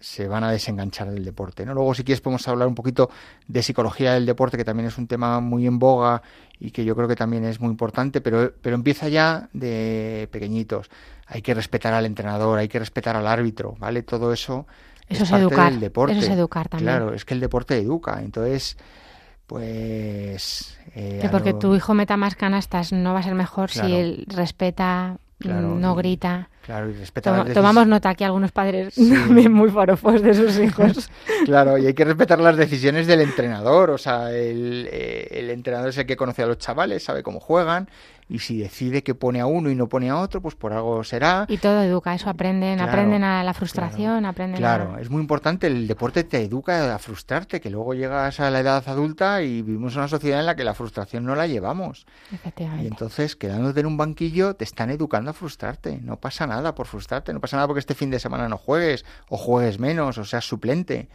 se 0.00 0.28
van 0.28 0.44
a 0.44 0.50
desenganchar 0.50 1.10
del 1.10 1.24
deporte. 1.24 1.66
¿no? 1.66 1.74
Luego, 1.74 1.94
si 1.94 2.04
quieres, 2.04 2.20
podemos 2.20 2.46
hablar 2.46 2.68
un 2.68 2.74
poquito 2.74 3.10
de 3.46 3.62
psicología 3.62 4.14
del 4.14 4.26
deporte, 4.26 4.56
que 4.56 4.64
también 4.64 4.88
es 4.88 4.98
un 4.98 5.06
tema 5.06 5.40
muy 5.40 5.66
en 5.66 5.78
boga 5.78 6.22
y 6.60 6.70
que 6.70 6.84
yo 6.84 6.94
creo 6.94 7.08
que 7.08 7.16
también 7.16 7.44
es 7.44 7.60
muy 7.60 7.70
importante, 7.70 8.20
pero, 8.20 8.52
pero 8.62 8.76
empieza 8.76 9.08
ya 9.08 9.48
de 9.52 10.28
pequeñitos. 10.30 10.88
Hay 11.26 11.42
que 11.42 11.54
respetar 11.54 11.94
al 11.94 12.06
entrenador, 12.06 12.58
hay 12.58 12.68
que 12.68 12.78
respetar 12.78 13.16
al 13.16 13.26
árbitro, 13.26 13.76
¿vale? 13.78 14.02
Todo 14.02 14.32
eso, 14.32 14.66
eso 15.08 15.24
es, 15.24 15.30
parte 15.30 15.44
educar. 15.44 15.70
del 15.72 15.80
deporte. 15.80 16.18
Eso 16.18 16.26
es 16.26 16.30
educar 16.30 16.68
también. 16.68 16.96
Claro, 16.96 17.14
es 17.14 17.24
que 17.24 17.34
el 17.34 17.40
deporte 17.40 17.76
educa. 17.78 18.20
Entonces, 18.22 18.76
pues... 19.46 20.78
Eh, 20.94 21.18
que 21.22 21.28
porque 21.28 21.54
tu 21.54 21.74
hijo 21.74 21.94
meta 21.94 22.16
más 22.16 22.34
canastas 22.34 22.92
no 22.92 23.14
va 23.14 23.20
a 23.20 23.22
ser 23.22 23.34
mejor 23.34 23.70
si 23.70 23.94
él 23.94 24.24
respeta, 24.28 25.18
no 25.40 25.94
grita. 25.94 26.50
Claro, 26.68 26.90
y 26.90 26.92
respetar 26.92 27.50
Tomamos 27.54 27.86
nota 27.86 28.10
aquí 28.10 28.24
algunos 28.24 28.52
padres 28.52 28.98
muy 28.98 29.70
forofos 29.70 30.20
de 30.20 30.34
sus 30.34 30.58
hijos. 30.58 31.10
claro, 31.46 31.78
y 31.78 31.86
hay 31.86 31.94
que 31.94 32.04
respetar 32.04 32.38
las 32.40 32.58
decisiones 32.58 33.06
del 33.06 33.22
entrenador. 33.22 33.88
O 33.88 33.96
sea, 33.96 34.30
el, 34.32 34.86
eh, 34.92 35.28
el 35.30 35.48
entrenador 35.48 35.88
es 35.88 35.96
el 35.96 36.04
que 36.04 36.14
conoce 36.14 36.42
a 36.42 36.46
los 36.46 36.58
chavales, 36.58 37.02
sabe 37.02 37.22
cómo 37.22 37.40
juegan 37.40 37.88
y 38.28 38.40
si 38.40 38.58
decide 38.58 39.02
que 39.02 39.14
pone 39.14 39.40
a 39.40 39.46
uno 39.46 39.70
y 39.70 39.74
no 39.74 39.88
pone 39.88 40.10
a 40.10 40.18
otro, 40.18 40.42
pues 40.42 40.54
por 40.54 40.72
algo 40.72 41.02
será. 41.02 41.46
Y 41.48 41.56
todo 41.56 41.82
educa, 41.82 42.14
eso 42.14 42.28
aprenden, 42.28 42.80
aprenden 42.80 43.24
a 43.24 43.42
la 43.42 43.54
frustración, 43.54 44.18
claro, 44.20 44.28
aprenden 44.28 44.58
Claro, 44.58 44.98
es 44.98 45.08
muy 45.08 45.20
importante, 45.20 45.66
el 45.66 45.88
deporte 45.88 46.24
te 46.24 46.42
educa 46.42 46.94
a 46.94 46.98
frustrarte, 46.98 47.60
que 47.60 47.70
luego 47.70 47.94
llegas 47.94 48.38
a 48.40 48.50
la 48.50 48.60
edad 48.60 48.86
adulta 48.86 49.42
y 49.42 49.62
vivimos 49.62 49.94
en 49.94 50.00
una 50.00 50.08
sociedad 50.08 50.40
en 50.40 50.46
la 50.46 50.56
que 50.56 50.64
la 50.64 50.74
frustración 50.74 51.24
no 51.24 51.34
la 51.34 51.46
llevamos. 51.46 52.06
Efectivamente. 52.32 52.84
Y 52.84 52.88
entonces, 52.88 53.34
quedándote 53.34 53.80
en 53.80 53.86
un 53.86 53.96
banquillo, 53.96 54.54
te 54.54 54.64
están 54.64 54.90
educando 54.90 55.30
a 55.30 55.34
frustrarte, 55.34 55.98
no 56.02 56.20
pasa 56.20 56.46
nada 56.46 56.74
por 56.74 56.86
frustrarte, 56.86 57.32
no 57.32 57.40
pasa 57.40 57.56
nada 57.56 57.66
porque 57.66 57.80
este 57.80 57.94
fin 57.94 58.10
de 58.10 58.18
semana 58.18 58.48
no 58.48 58.58
juegues, 58.58 59.06
o 59.28 59.38
juegues 59.38 59.78
menos, 59.78 60.18
o 60.18 60.24
seas 60.24 60.44
suplente. 60.44 61.08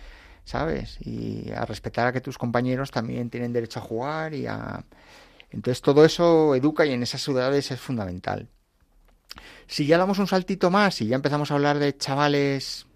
¿Sabes? 0.45 0.97
Y 0.99 1.51
a 1.55 1.63
respetar 1.63 2.07
a 2.07 2.11
que 2.11 2.19
tus 2.19 2.37
compañeros 2.37 2.91
también 2.91 3.29
tienen 3.29 3.53
derecho 3.53 3.79
a 3.79 3.81
jugar 3.81 4.33
y 4.33 4.45
a, 4.45 4.83
entonces 5.53 5.81
todo 5.81 6.03
eso 6.03 6.55
educa 6.55 6.85
y 6.85 6.91
en 6.91 7.03
esas 7.03 7.21
ciudades 7.21 7.69
es 7.69 7.79
fundamental. 7.79 8.49
Si 9.67 9.85
ya 9.85 9.99
damos 9.99 10.17
un 10.17 10.27
saltito 10.27 10.71
más 10.71 10.99
y 11.01 11.07
ya 11.07 11.15
empezamos 11.15 11.51
a 11.51 11.53
hablar 11.53 11.77
de 11.77 11.95
chavales, 11.95 12.87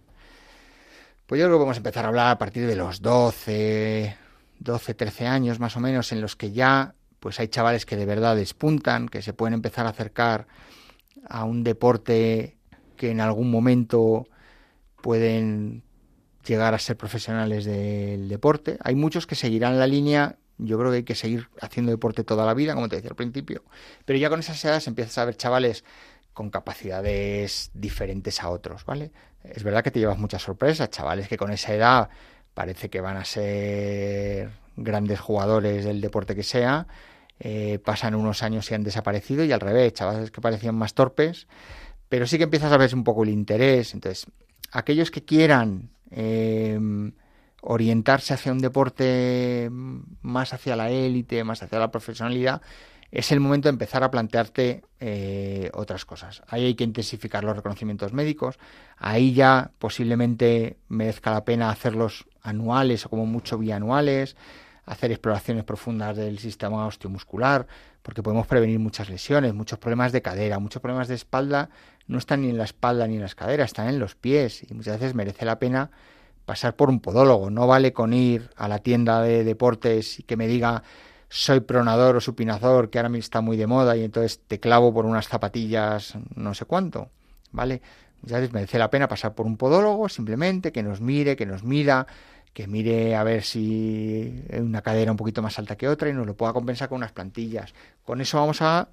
pues 1.28 1.40
yo 1.40 1.46
creo 1.46 1.58
que 1.58 1.60
podemos 1.60 1.78
empezar 1.78 2.06
a 2.06 2.08
hablar 2.08 2.28
a 2.28 2.38
partir 2.40 2.66
de 2.68 2.76
los 2.76 3.02
12, 3.02 4.18
12, 4.60 4.94
13 4.96 5.28
años 5.28 5.60
más 5.60 5.78
o 5.78 5.80
menos, 5.80 6.12
en 6.12 6.20
los 6.20 6.36
que 6.36 6.52
ya 6.52 6.96
pues 7.20 7.40
hay 7.40 7.48
chavales 7.48 7.86
que 7.86 7.96
de 7.96 8.06
verdad 8.06 8.36
despuntan, 8.36 9.08
que 9.08 9.22
se 9.22 9.34
pueden 9.34 9.54
empezar 9.54 9.86
a 9.86 9.90
acercar 9.90 10.48
a 11.30 11.44
un 11.44 11.64
deporte 11.64 12.58
que 12.96 13.12
en 13.12 13.22
algún 13.22 13.52
momento 13.52 14.28
pueden 15.02 15.84
llegar 16.44 16.74
a 16.74 16.80
ser 16.80 16.98
profesionales 16.98 17.66
del 17.66 18.30
deporte. 18.30 18.78
Hay 18.84 18.96
muchos 18.96 19.28
que 19.28 19.36
seguirán 19.36 19.78
la 19.78 19.86
línea 19.86 20.38
yo 20.58 20.78
creo 20.78 20.92
que 20.92 20.98
hay 20.98 21.04
que 21.04 21.16
seguir 21.16 21.50
haciendo 21.62 21.92
deporte 21.92 22.24
toda 22.24 22.46
la 22.46 22.54
vida, 22.54 22.74
como 22.74 22.90
te 22.90 22.98
decía 22.98 23.12
al 23.12 23.16
principio. 23.16 23.64
Pero 24.06 24.18
ya 24.20 24.30
con 24.30 24.40
esas 24.40 24.64
edades 24.66 24.88
empiezas 24.88 25.18
a 25.18 25.26
ver 25.26 25.38
chavales 25.38 25.84
con 26.34 26.50
capacidades 26.50 27.72
diferentes 27.74 28.42
a 28.44 28.50
otros, 28.50 28.86
¿vale? 28.86 29.12
Es 29.44 29.64
verdad 29.64 29.84
que 29.84 29.92
te 29.92 30.00
llevas 30.00 30.18
muchas 30.18 30.42
sorpresas, 30.42 30.90
chavales 30.90 31.28
que 31.28 31.38
con 31.38 31.52
esa 31.52 31.74
edad 31.74 32.10
parece 32.54 32.90
que 32.90 33.02
van 33.02 33.18
a 33.18 33.26
ser 33.26 34.52
grandes 34.76 35.20
jugadores 35.20 35.86
del 35.86 36.02
deporte 36.02 36.36
que 36.36 36.44
sea, 36.44 36.88
eh, 37.40 37.80
pasan 37.84 38.16
unos 38.16 38.44
años 38.44 38.70
y 38.70 38.76
han 38.76 38.84
desaparecido 38.84 39.44
y 39.44 39.52
al 39.52 39.60
revés, 39.60 39.94
chavales 39.94 40.32
que 40.32 40.42
parecían 40.42 40.76
más 40.76 40.94
torpes, 40.94 41.48
pero 42.10 42.26
sí 42.26 42.38
que 42.38 42.46
empiezas 42.46 42.72
a 42.72 42.78
ver 42.78 42.94
un 42.96 43.04
poco 43.04 43.24
el 43.24 43.30
interés. 43.30 43.94
Entonces, 43.94 44.28
aquellos 44.72 45.12
que 45.12 45.24
quieran 45.24 45.90
eh, 46.12 46.80
orientarse 47.62 48.34
hacia 48.34 48.52
un 48.52 48.60
deporte 48.60 49.70
más 50.22 50.54
hacia 50.54 50.76
la 50.76 50.90
élite, 50.90 51.44
más 51.44 51.64
hacia 51.64 51.80
la 51.80 51.92
profesionalidad, 51.92 52.62
es 53.12 53.32
el 53.32 53.40
momento 53.40 53.68
de 53.68 53.74
empezar 53.74 54.04
a 54.04 54.12
plantearte 54.12 54.84
eh, 55.00 55.70
otras 55.74 56.06
cosas. 56.06 56.43
Ahí 56.48 56.65
hay 56.65 56.76
que 56.76 56.84
intensificar 56.84 57.43
los 57.43 57.56
reconocimientos 57.56 58.13
médicos, 58.13 58.60
ahí 58.98 59.34
ya 59.34 59.72
posiblemente 59.80 60.78
merezca 60.89 61.32
la 61.32 61.46
pena 61.46 61.70
hacerlos 61.70 62.28
anuales 62.41 63.06
o 63.06 63.10
como 63.10 63.26
mucho 63.26 63.58
bianuales, 63.58 64.36
hacer 64.86 65.12
exploraciones 65.12 65.63
profundas 65.63 66.15
del 66.15 66.39
sistema 66.39 66.86
osteomuscular, 66.86 67.67
porque 68.02 68.24
podemos 68.24 68.48
prevenir 68.48 68.80
muchas 68.80 69.10
lesiones, 69.10 69.54
muchos 69.54 69.80
problemas 69.80 70.12
de 70.12 70.22
cadera, 70.22 70.60
muchos 70.60 70.82
problemas 70.82 71.08
de 71.10 71.15
espalda, 71.15 71.70
no 72.08 72.17
están 72.17 72.41
ni 72.41 72.50
en 72.50 72.58
la 72.58 72.63
espalda 72.63 73.06
ni 73.08 73.15
en 73.15 73.22
las 73.22 73.36
caderas, 73.36 73.67
están 73.67 73.89
en 73.89 74.00
los 74.00 74.15
pies 74.15 74.65
y 74.70 74.74
muchas 74.74 75.00
veces 75.00 75.13
merece 75.13 75.43
la 75.43 75.60
pena 75.60 75.91
pasar 76.48 76.78
por 76.78 76.90
un 76.90 77.02
podólogo. 77.02 77.50
No 77.50 77.68
vale 77.68 77.92
con 77.92 78.14
ir 78.14 78.50
a 78.56 78.70
la 78.70 78.80
tienda 78.80 79.22
de 79.22 79.44
deportes 79.44 80.18
y 80.20 80.24
que 80.24 80.38
me 80.38 80.48
diga 80.48 80.82
soy 81.28 81.60
pronador 81.60 82.16
o 82.16 82.22
supinador, 82.22 82.90
que 82.90 83.00
ahora 83.00 83.10
mismo 83.10 83.20
está 83.20 83.42
muy 83.42 83.58
de 83.58 83.68
moda 83.68 83.98
y 83.98 84.06
entonces 84.06 84.40
te 84.48 84.58
clavo 84.58 84.94
por 84.94 85.06
unas 85.06 85.28
zapatillas 85.28 86.18
no 86.36 86.54
sé 86.54 86.64
cuánto, 86.64 87.10
¿vale? 87.52 87.82
Ya 88.22 88.40
les 88.40 88.54
merece 88.54 88.80
la 88.80 88.90
pena 88.90 89.10
pasar 89.10 89.36
por 89.36 89.46
un 89.46 89.58
podólogo 89.58 90.08
simplemente, 90.08 90.72
que 90.72 90.84
nos 90.84 91.02
mire, 91.02 91.36
que 91.36 91.46
nos 91.46 91.66
mida, 91.66 92.08
que 92.54 92.66
mire 92.66 93.18
a 93.18 93.24
ver 93.26 93.44
si 93.44 94.42
una 94.58 94.82
cadera 94.82 95.12
un 95.12 95.18
poquito 95.18 95.42
más 95.42 95.60
alta 95.60 95.76
que 95.76 95.90
otra 95.90 96.08
y 96.08 96.14
nos 96.14 96.26
lo 96.26 96.38
pueda 96.38 96.54
compensar 96.54 96.88
con 96.88 97.00
unas 97.00 97.12
plantillas. 97.12 97.74
Con 98.06 98.22
eso 98.22 98.38
vamos 98.38 98.62
a 98.62 98.88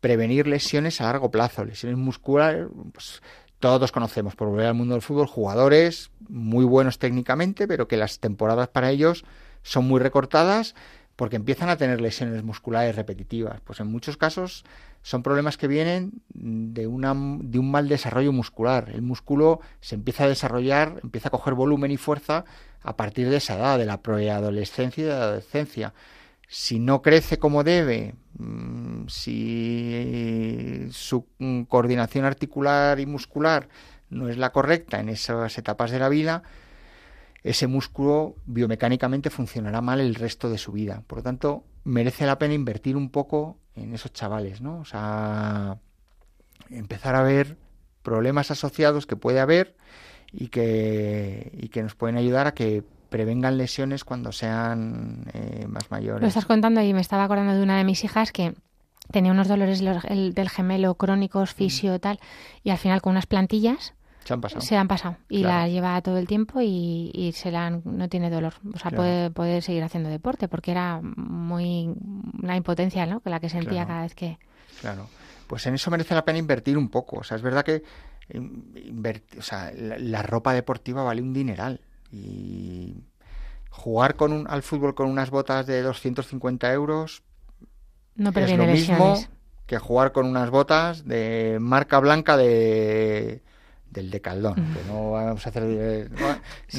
prevenir 0.00 0.48
lesiones 0.48 1.00
a 1.00 1.04
largo 1.04 1.30
plazo, 1.30 1.64
lesiones 1.64 1.96
musculares, 1.96 2.66
pues, 2.92 3.22
todos 3.62 3.92
conocemos, 3.92 4.34
por 4.34 4.48
volver 4.48 4.66
al 4.66 4.74
mundo 4.74 4.94
del 4.94 5.02
fútbol, 5.02 5.28
jugadores 5.28 6.10
muy 6.28 6.64
buenos 6.64 6.98
técnicamente, 6.98 7.68
pero 7.68 7.86
que 7.86 7.96
las 7.96 8.18
temporadas 8.18 8.66
para 8.66 8.90
ellos 8.90 9.24
son 9.62 9.86
muy 9.86 10.00
recortadas 10.00 10.74
porque 11.14 11.36
empiezan 11.36 11.68
a 11.68 11.76
tener 11.76 12.00
lesiones 12.00 12.42
musculares 12.42 12.96
repetitivas. 12.96 13.60
Pues 13.60 13.78
en 13.78 13.86
muchos 13.86 14.16
casos 14.16 14.64
son 15.02 15.22
problemas 15.22 15.56
que 15.56 15.68
vienen 15.68 16.22
de, 16.34 16.88
un 16.88 17.70
mal 17.70 17.88
desarrollo 17.88 18.32
muscular. 18.32 18.90
El 18.92 19.02
músculo 19.02 19.60
se 19.80 19.94
empieza 19.94 20.24
a 20.24 20.28
desarrollar, 20.28 20.98
empieza 21.04 21.28
a 21.28 21.30
coger 21.30 21.54
volumen 21.54 21.92
y 21.92 21.98
fuerza 21.98 22.44
a 22.82 22.96
partir 22.96 23.30
de 23.30 23.36
esa 23.36 23.54
edad, 23.54 23.78
de 23.78 23.86
la 23.86 24.02
preadolescencia 24.02 25.02
y 25.02 25.04
de 25.04 25.12
la 25.12 25.22
adolescencia 25.22 25.94
si 26.52 26.78
no 26.78 27.00
crece 27.00 27.38
como 27.38 27.64
debe, 27.64 28.14
si 29.08 30.88
su 30.90 31.26
mm, 31.38 31.62
coordinación 31.62 32.24
articular 32.24 33.00
y 33.00 33.06
muscular 33.06 33.68
no 34.10 34.28
es 34.28 34.36
la 34.36 34.52
correcta 34.52 35.00
en 35.00 35.08
esas 35.08 35.56
etapas 35.58 35.90
de 35.90 35.98
la 35.98 36.08
vida, 36.08 36.42
ese 37.42 37.66
músculo 37.66 38.36
biomecánicamente 38.46 39.30
funcionará 39.30 39.80
mal 39.80 40.00
el 40.00 40.14
resto 40.14 40.50
de 40.50 40.58
su 40.58 40.72
vida. 40.72 41.02
Por 41.06 41.18
lo 41.18 41.22
tanto, 41.22 41.64
merece 41.84 42.26
la 42.26 42.38
pena 42.38 42.54
invertir 42.54 42.96
un 42.96 43.10
poco 43.10 43.58
en 43.74 43.94
esos 43.94 44.12
chavales, 44.12 44.60
¿no? 44.60 44.78
O 44.78 44.84
sea, 44.84 45.78
empezar 46.70 47.14
a 47.14 47.22
ver 47.22 47.56
problemas 48.02 48.50
asociados 48.50 49.06
que 49.06 49.16
puede 49.16 49.40
haber 49.40 49.76
y 50.32 50.48
que, 50.48 51.50
y 51.54 51.68
que 51.68 51.82
nos 51.82 51.94
pueden 51.94 52.16
ayudar 52.16 52.46
a 52.46 52.54
que 52.54 52.84
prevengan 53.12 53.58
lesiones 53.58 54.02
cuando 54.02 54.32
sean 54.32 55.26
eh, 55.34 55.66
más 55.68 55.90
mayores. 55.90 56.22
Lo 56.22 56.26
estás 56.26 56.46
contando 56.46 56.80
y 56.82 56.92
me 56.92 57.00
estaba 57.00 57.24
acordando 57.24 57.54
de 57.54 57.62
una 57.62 57.78
de 57.78 57.84
mis 57.84 58.02
hijas 58.02 58.32
que 58.32 58.54
tenía 59.12 59.30
unos 59.30 59.46
dolores 59.46 59.80
del 59.80 60.48
gemelo 60.48 60.94
crónicos, 60.96 61.52
mm. 61.52 61.54
fisio, 61.54 62.00
tal, 62.00 62.18
y 62.64 62.70
al 62.70 62.78
final 62.78 63.00
con 63.00 63.12
unas 63.12 63.26
plantillas 63.26 63.94
se 64.24 64.34
han 64.34 64.40
pasado. 64.40 64.60
Se 64.60 64.76
han 64.76 64.88
pasado 64.88 65.16
y 65.28 65.42
la 65.42 65.68
lleva 65.68 66.00
todo 66.00 66.16
el 66.16 66.26
tiempo 66.26 66.60
y, 66.62 67.32
se 67.34 67.50
la 67.50 67.70
no 67.70 68.08
tiene 68.08 68.30
dolor. 68.30 68.54
O 68.72 68.78
sea, 68.78 68.90
puede, 68.90 69.30
puede 69.30 69.62
seguir 69.62 69.82
haciendo 69.82 70.08
deporte 70.08 70.48
porque 70.48 70.70
era 70.70 71.00
muy 71.02 71.92
la 72.40 72.56
impotencia 72.56 73.04
¿no? 73.06 73.20
que 73.20 73.30
la 73.30 73.40
que 73.40 73.48
sentía 73.48 73.86
cada 73.86 74.02
vez 74.02 74.14
que... 74.14 74.38
Claro. 74.80 75.08
Pues 75.48 75.66
en 75.66 75.74
eso 75.74 75.90
merece 75.90 76.14
la 76.14 76.24
pena 76.24 76.38
invertir 76.38 76.78
un 76.78 76.88
poco. 76.88 77.16
O 77.16 77.24
sea, 77.24 77.36
es 77.36 77.42
verdad 77.42 77.64
que 77.64 77.82
o 79.38 79.42
sea, 79.42 79.72
la 79.74 80.22
ropa 80.22 80.54
deportiva 80.54 81.02
vale 81.02 81.20
un 81.20 81.32
dineral 81.32 81.80
y 82.12 83.04
jugar 83.70 84.16
con 84.16 84.32
un, 84.32 84.46
al 84.48 84.62
fútbol 84.62 84.94
con 84.94 85.08
unas 85.08 85.30
botas 85.30 85.66
de 85.66 85.82
250 85.82 86.72
euros 86.72 87.22
no 88.14 88.30
es 88.30 88.56
lo 88.56 88.66
mismo 88.66 89.18
que 89.66 89.78
jugar 89.78 90.12
con 90.12 90.26
unas 90.26 90.50
botas 90.50 91.06
de 91.06 91.56
marca 91.58 91.98
blanca 91.98 92.36
de 92.36 93.42
del 93.90 94.10
decaldón, 94.10 94.54
que 94.54 94.90
no 94.90 95.12
vamos 95.12 95.44
a 95.46 95.50
hacer 95.50 96.10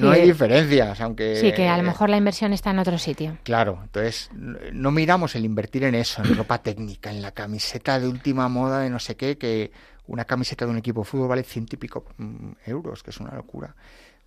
no, 0.02 0.10
hay 0.10 0.22
diferencias, 0.24 1.00
aunque 1.00 1.36
Sí, 1.36 1.52
que 1.52 1.68
a 1.68 1.78
lo 1.78 1.84
mejor 1.84 2.10
la 2.10 2.18
inversión 2.18 2.54
está 2.54 2.72
en 2.72 2.80
otro 2.80 2.98
sitio. 2.98 3.38
Claro, 3.44 3.82
entonces 3.84 4.32
no 4.34 4.90
miramos 4.90 5.36
el 5.36 5.46
invertir 5.46 5.84
en 5.84 5.94
eso, 5.94 6.24
en 6.24 6.36
ropa 6.36 6.64
técnica, 6.64 7.12
en 7.12 7.22
la 7.22 7.32
camiseta 7.32 8.00
de 8.00 8.08
última 8.08 8.50
moda 8.50 8.80
de 8.80 8.90
no 8.90 8.98
sé 8.98 9.16
qué, 9.16 9.38
que 9.38 9.72
una 10.08 10.26
camiseta 10.26 10.66
de 10.66 10.72
un 10.72 10.78
equipo 10.78 11.02
de 11.02 11.06
fútbol 11.06 11.28
vale 11.28 11.44
ciento 11.44 11.76
y 11.76 11.78
pico 11.78 12.04
mm, 12.18 12.54
euros, 12.66 13.04
que 13.04 13.12
es 13.12 13.20
una 13.20 13.36
locura 13.36 13.76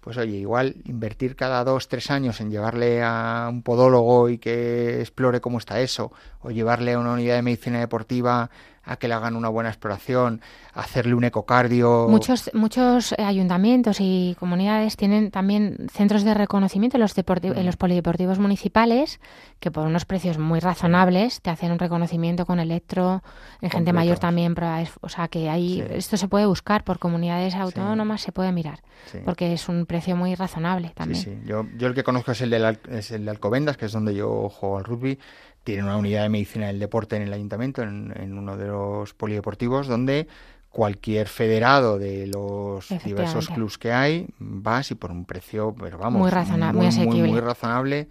pues 0.06 0.18
oye, 0.18 0.36
igual 0.36 0.76
invertir 0.84 1.34
cada 1.34 1.64
dos, 1.64 1.88
tres 1.88 2.12
años 2.12 2.40
en 2.40 2.52
llevarle 2.52 3.02
a 3.02 3.48
un 3.50 3.62
podólogo 3.62 4.28
y 4.28 4.38
que 4.38 5.00
explore 5.00 5.40
cómo 5.40 5.58
está 5.58 5.80
eso, 5.80 6.12
o 6.42 6.52
llevarle 6.52 6.92
a 6.92 7.00
una 7.00 7.14
unidad 7.14 7.34
de 7.34 7.42
medicina 7.42 7.80
deportiva 7.80 8.48
a 8.86 8.96
que 8.96 9.08
le 9.08 9.14
hagan 9.14 9.36
una 9.36 9.48
buena 9.48 9.68
exploración, 9.68 10.40
a 10.72 10.80
hacerle 10.80 11.14
un 11.14 11.24
ecocardio. 11.24 12.06
Muchos, 12.08 12.50
muchos 12.54 13.12
eh, 13.12 13.24
ayuntamientos 13.24 13.98
y 14.00 14.36
comunidades 14.38 14.96
tienen 14.96 15.30
también 15.30 15.88
centros 15.92 16.22
de 16.22 16.34
reconocimiento 16.34 16.96
en 16.96 17.00
los, 17.00 17.14
en 17.16 17.66
los 17.66 17.76
polideportivos 17.76 18.38
municipales 18.38 19.20
que 19.58 19.70
por 19.70 19.86
unos 19.86 20.04
precios 20.04 20.38
muy 20.38 20.60
razonables 20.60 21.40
te 21.40 21.50
hacen 21.50 21.72
un 21.72 21.78
reconocimiento 21.78 22.46
con 22.46 22.60
electro, 22.60 23.22
en 23.60 23.70
gente 23.70 23.92
mayor 23.92 24.18
también. 24.18 24.54
O 25.00 25.08
sea 25.08 25.28
que 25.28 25.48
ahí 25.50 25.84
esto 25.90 26.16
se 26.16 26.28
puede 26.28 26.46
buscar 26.46 26.84
por 26.84 26.98
comunidades 26.98 27.54
autónomas, 27.54 28.20
se 28.20 28.32
puede 28.32 28.52
mirar, 28.52 28.80
porque 29.24 29.52
es 29.52 29.68
un 29.68 29.86
precio 29.86 30.14
muy 30.14 30.34
razonable 30.34 30.92
también. 30.94 31.22
Sí, 31.22 31.38
Yo, 31.44 31.66
yo 31.76 31.88
el 31.88 31.94
que 31.94 32.04
conozco 32.04 32.32
es 32.32 32.40
el, 32.40 32.50
de 32.50 32.78
es 32.90 33.10
el 33.10 33.24
de 33.24 33.30
Alcobendas, 33.30 33.76
que 33.76 33.86
es 33.86 33.92
donde 33.92 34.14
yo 34.14 34.48
juego 34.48 34.78
al 34.78 34.84
rugby 34.84 35.18
tiene 35.66 35.82
una 35.82 35.96
unidad 35.96 36.22
de 36.22 36.28
medicina 36.28 36.68
del 36.68 36.78
deporte 36.78 37.16
en 37.16 37.22
el 37.22 37.32
ayuntamiento, 37.32 37.82
en, 37.82 38.38
uno 38.38 38.56
de 38.56 38.68
los 38.68 39.14
polideportivos, 39.14 39.88
donde 39.88 40.28
cualquier 40.70 41.26
federado 41.26 41.98
de 41.98 42.28
los 42.28 42.88
diversos 43.04 43.48
clubs 43.48 43.76
que 43.76 43.90
hay, 43.92 44.28
vas 44.38 44.92
y 44.92 44.94
por 44.94 45.10
un 45.10 45.24
precio, 45.24 45.74
pero 45.76 45.98
vamos, 45.98 46.20
muy 46.20 46.30
razonable, 46.30 46.88
muy, 46.92 47.20
muy, 47.20 47.40
razonable, 47.40 48.06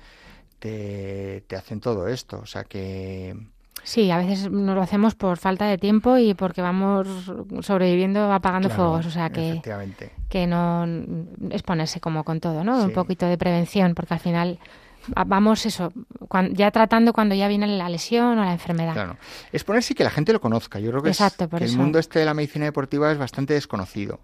te, 0.59 1.45
hacen 1.55 1.79
todo 1.79 2.09
esto. 2.09 2.41
O 2.43 2.45
sea 2.45 2.65
que... 2.65 3.37
Sí, 3.83 4.11
a 4.11 4.17
veces 4.17 4.51
no 4.51 4.75
lo 4.75 4.81
hacemos 4.81 5.15
por 5.15 5.37
falta 5.37 5.65
de 5.65 5.77
tiempo 5.77 6.17
y 6.17 6.33
porque 6.33 6.61
vamos 6.61 7.31
sobreviviendo 7.61 8.33
apagando 8.33 8.69
fuegos. 8.69 9.05
O 9.05 9.11
sea 9.11 9.29
que, 9.29 9.61
que 10.27 10.45
no 10.45 10.85
es 11.51 11.63
ponerse 11.63 12.01
como 12.01 12.25
con 12.25 12.41
todo, 12.41 12.65
¿no? 12.65 12.83
Un 12.83 12.91
poquito 12.91 13.27
de 13.27 13.37
prevención, 13.37 13.95
porque 13.95 14.15
al 14.15 14.19
final 14.19 14.59
vamos 15.25 15.65
eso, 15.65 15.91
ya 16.51 16.71
tratando 16.71 17.13
cuando 17.13 17.35
ya 17.35 17.47
viene 17.47 17.67
la 17.67 17.89
lesión 17.89 18.37
o 18.37 18.43
la 18.43 18.53
enfermedad. 18.53 18.93
Claro. 18.93 19.17
Es 19.51 19.63
ponerse 19.63 19.95
que 19.95 20.03
la 20.03 20.09
gente 20.09 20.33
lo 20.33 20.41
conozca. 20.41 20.79
Yo 20.79 20.91
creo 20.91 21.03
que, 21.03 21.11
el 21.65 21.77
mundo 21.77 21.99
este 21.99 22.19
de 22.19 22.25
la 22.25 22.33
medicina 22.33 22.65
deportiva 22.65 23.11
es 23.11 23.17
bastante 23.17 23.53
desconocido. 23.53 24.19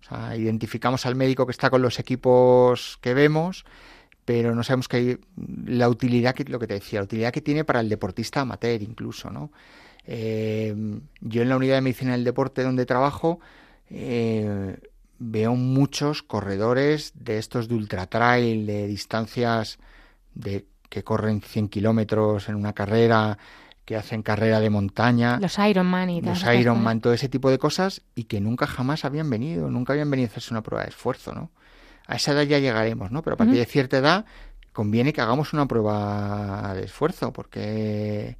O 0.00 0.08
sea, 0.08 0.36
identificamos 0.36 1.06
al 1.06 1.14
médico 1.14 1.46
que 1.46 1.52
está 1.52 1.70
con 1.70 1.82
los 1.82 1.98
equipos 1.98 2.98
que 3.00 3.14
vemos, 3.14 3.64
pero 4.24 4.54
no 4.54 4.62
sabemos 4.62 4.88
que 4.88 4.96
hay 4.96 5.18
la 5.66 5.88
utilidad 5.88 6.34
que 6.34 6.44
lo 6.44 6.58
que 6.58 6.66
te 6.66 6.74
decía, 6.74 7.00
la 7.00 7.04
utilidad 7.04 7.32
que 7.32 7.40
tiene 7.40 7.64
para 7.64 7.80
el 7.80 7.88
deportista 7.88 8.40
amateur 8.40 8.82
incluso, 8.82 9.30
¿no? 9.30 9.50
Eh, 10.06 10.74
yo 11.20 11.42
en 11.42 11.48
la 11.48 11.56
unidad 11.56 11.76
de 11.76 11.80
medicina 11.80 12.12
del 12.12 12.22
deporte 12.22 12.62
donde 12.62 12.86
trabajo 12.86 13.40
eh, 13.90 14.76
veo 15.18 15.54
muchos 15.56 16.22
corredores 16.22 17.12
de 17.14 17.38
estos 17.38 17.68
de 17.68 17.74
ultra 17.74 18.06
trail, 18.06 18.66
de 18.66 18.86
distancias 18.86 19.78
de 20.36 20.66
que 20.88 21.02
corren 21.02 21.40
100 21.40 21.68
kilómetros 21.68 22.48
en 22.48 22.54
una 22.54 22.72
carrera, 22.72 23.38
que 23.86 23.96
hacen 23.96 24.22
carrera 24.22 24.60
de 24.60 24.68
montaña. 24.68 25.38
Los 25.40 25.58
Ironman 25.58 26.10
y 26.10 26.20
Los 26.20 26.44
Ironman, 26.44 27.00
todo 27.00 27.12
ese 27.12 27.28
tipo 27.28 27.50
de 27.50 27.58
cosas 27.58 28.02
y 28.14 28.24
que 28.24 28.40
nunca 28.40 28.66
jamás 28.66 29.04
habían 29.04 29.30
venido, 29.30 29.70
nunca 29.70 29.92
habían 29.92 30.10
venido 30.10 30.26
a 30.26 30.30
hacerse 30.30 30.52
una 30.52 30.62
prueba 30.62 30.82
de 30.82 30.90
esfuerzo, 30.90 31.34
¿no? 31.34 31.50
A 32.06 32.16
esa 32.16 32.32
edad 32.32 32.42
ya 32.42 32.58
llegaremos, 32.58 33.10
¿no? 33.10 33.22
Pero 33.22 33.34
a 33.34 33.36
partir 33.36 33.56
de 33.56 33.64
cierta 33.64 33.98
edad 33.98 34.26
conviene 34.72 35.12
que 35.12 35.20
hagamos 35.20 35.52
una 35.52 35.66
prueba 35.66 36.74
de 36.74 36.84
esfuerzo 36.84 37.32
porque 37.32 38.36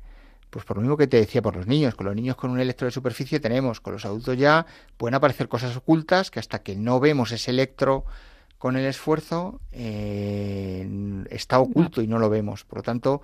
pues 0.51 0.65
por 0.65 0.77
lo 0.77 0.83
mismo 0.83 0.97
que 0.97 1.07
te 1.07 1.17
decía 1.17 1.43
por 1.43 1.57
los 1.57 1.67
niños, 1.67 1.95
con 1.95 2.07
los 2.07 2.15
niños 2.15 2.37
con 2.37 2.51
un 2.51 2.61
electro 2.61 2.87
de 2.87 2.91
superficie 2.91 3.41
tenemos, 3.41 3.81
con 3.81 3.93
los 3.93 4.05
adultos 4.05 4.37
ya 4.37 4.67
pueden 4.97 5.15
aparecer 5.15 5.49
cosas 5.49 5.77
ocultas 5.77 6.31
que 6.31 6.41
hasta 6.41 6.61
que 6.61 6.75
no 6.75 6.99
vemos 6.99 7.31
ese 7.31 7.53
electro 7.53 8.05
con 8.67 8.77
el 8.77 8.87
esfuerzo 8.87 9.61
eh, 9.71 11.25
está 11.31 11.61
oculto 11.61 12.03
y 12.03 12.09
no 12.09 12.19
lo 12.19 12.29
vemos. 12.29 12.65
Por 12.65 12.79
lo 12.79 12.83
tanto, 12.83 13.23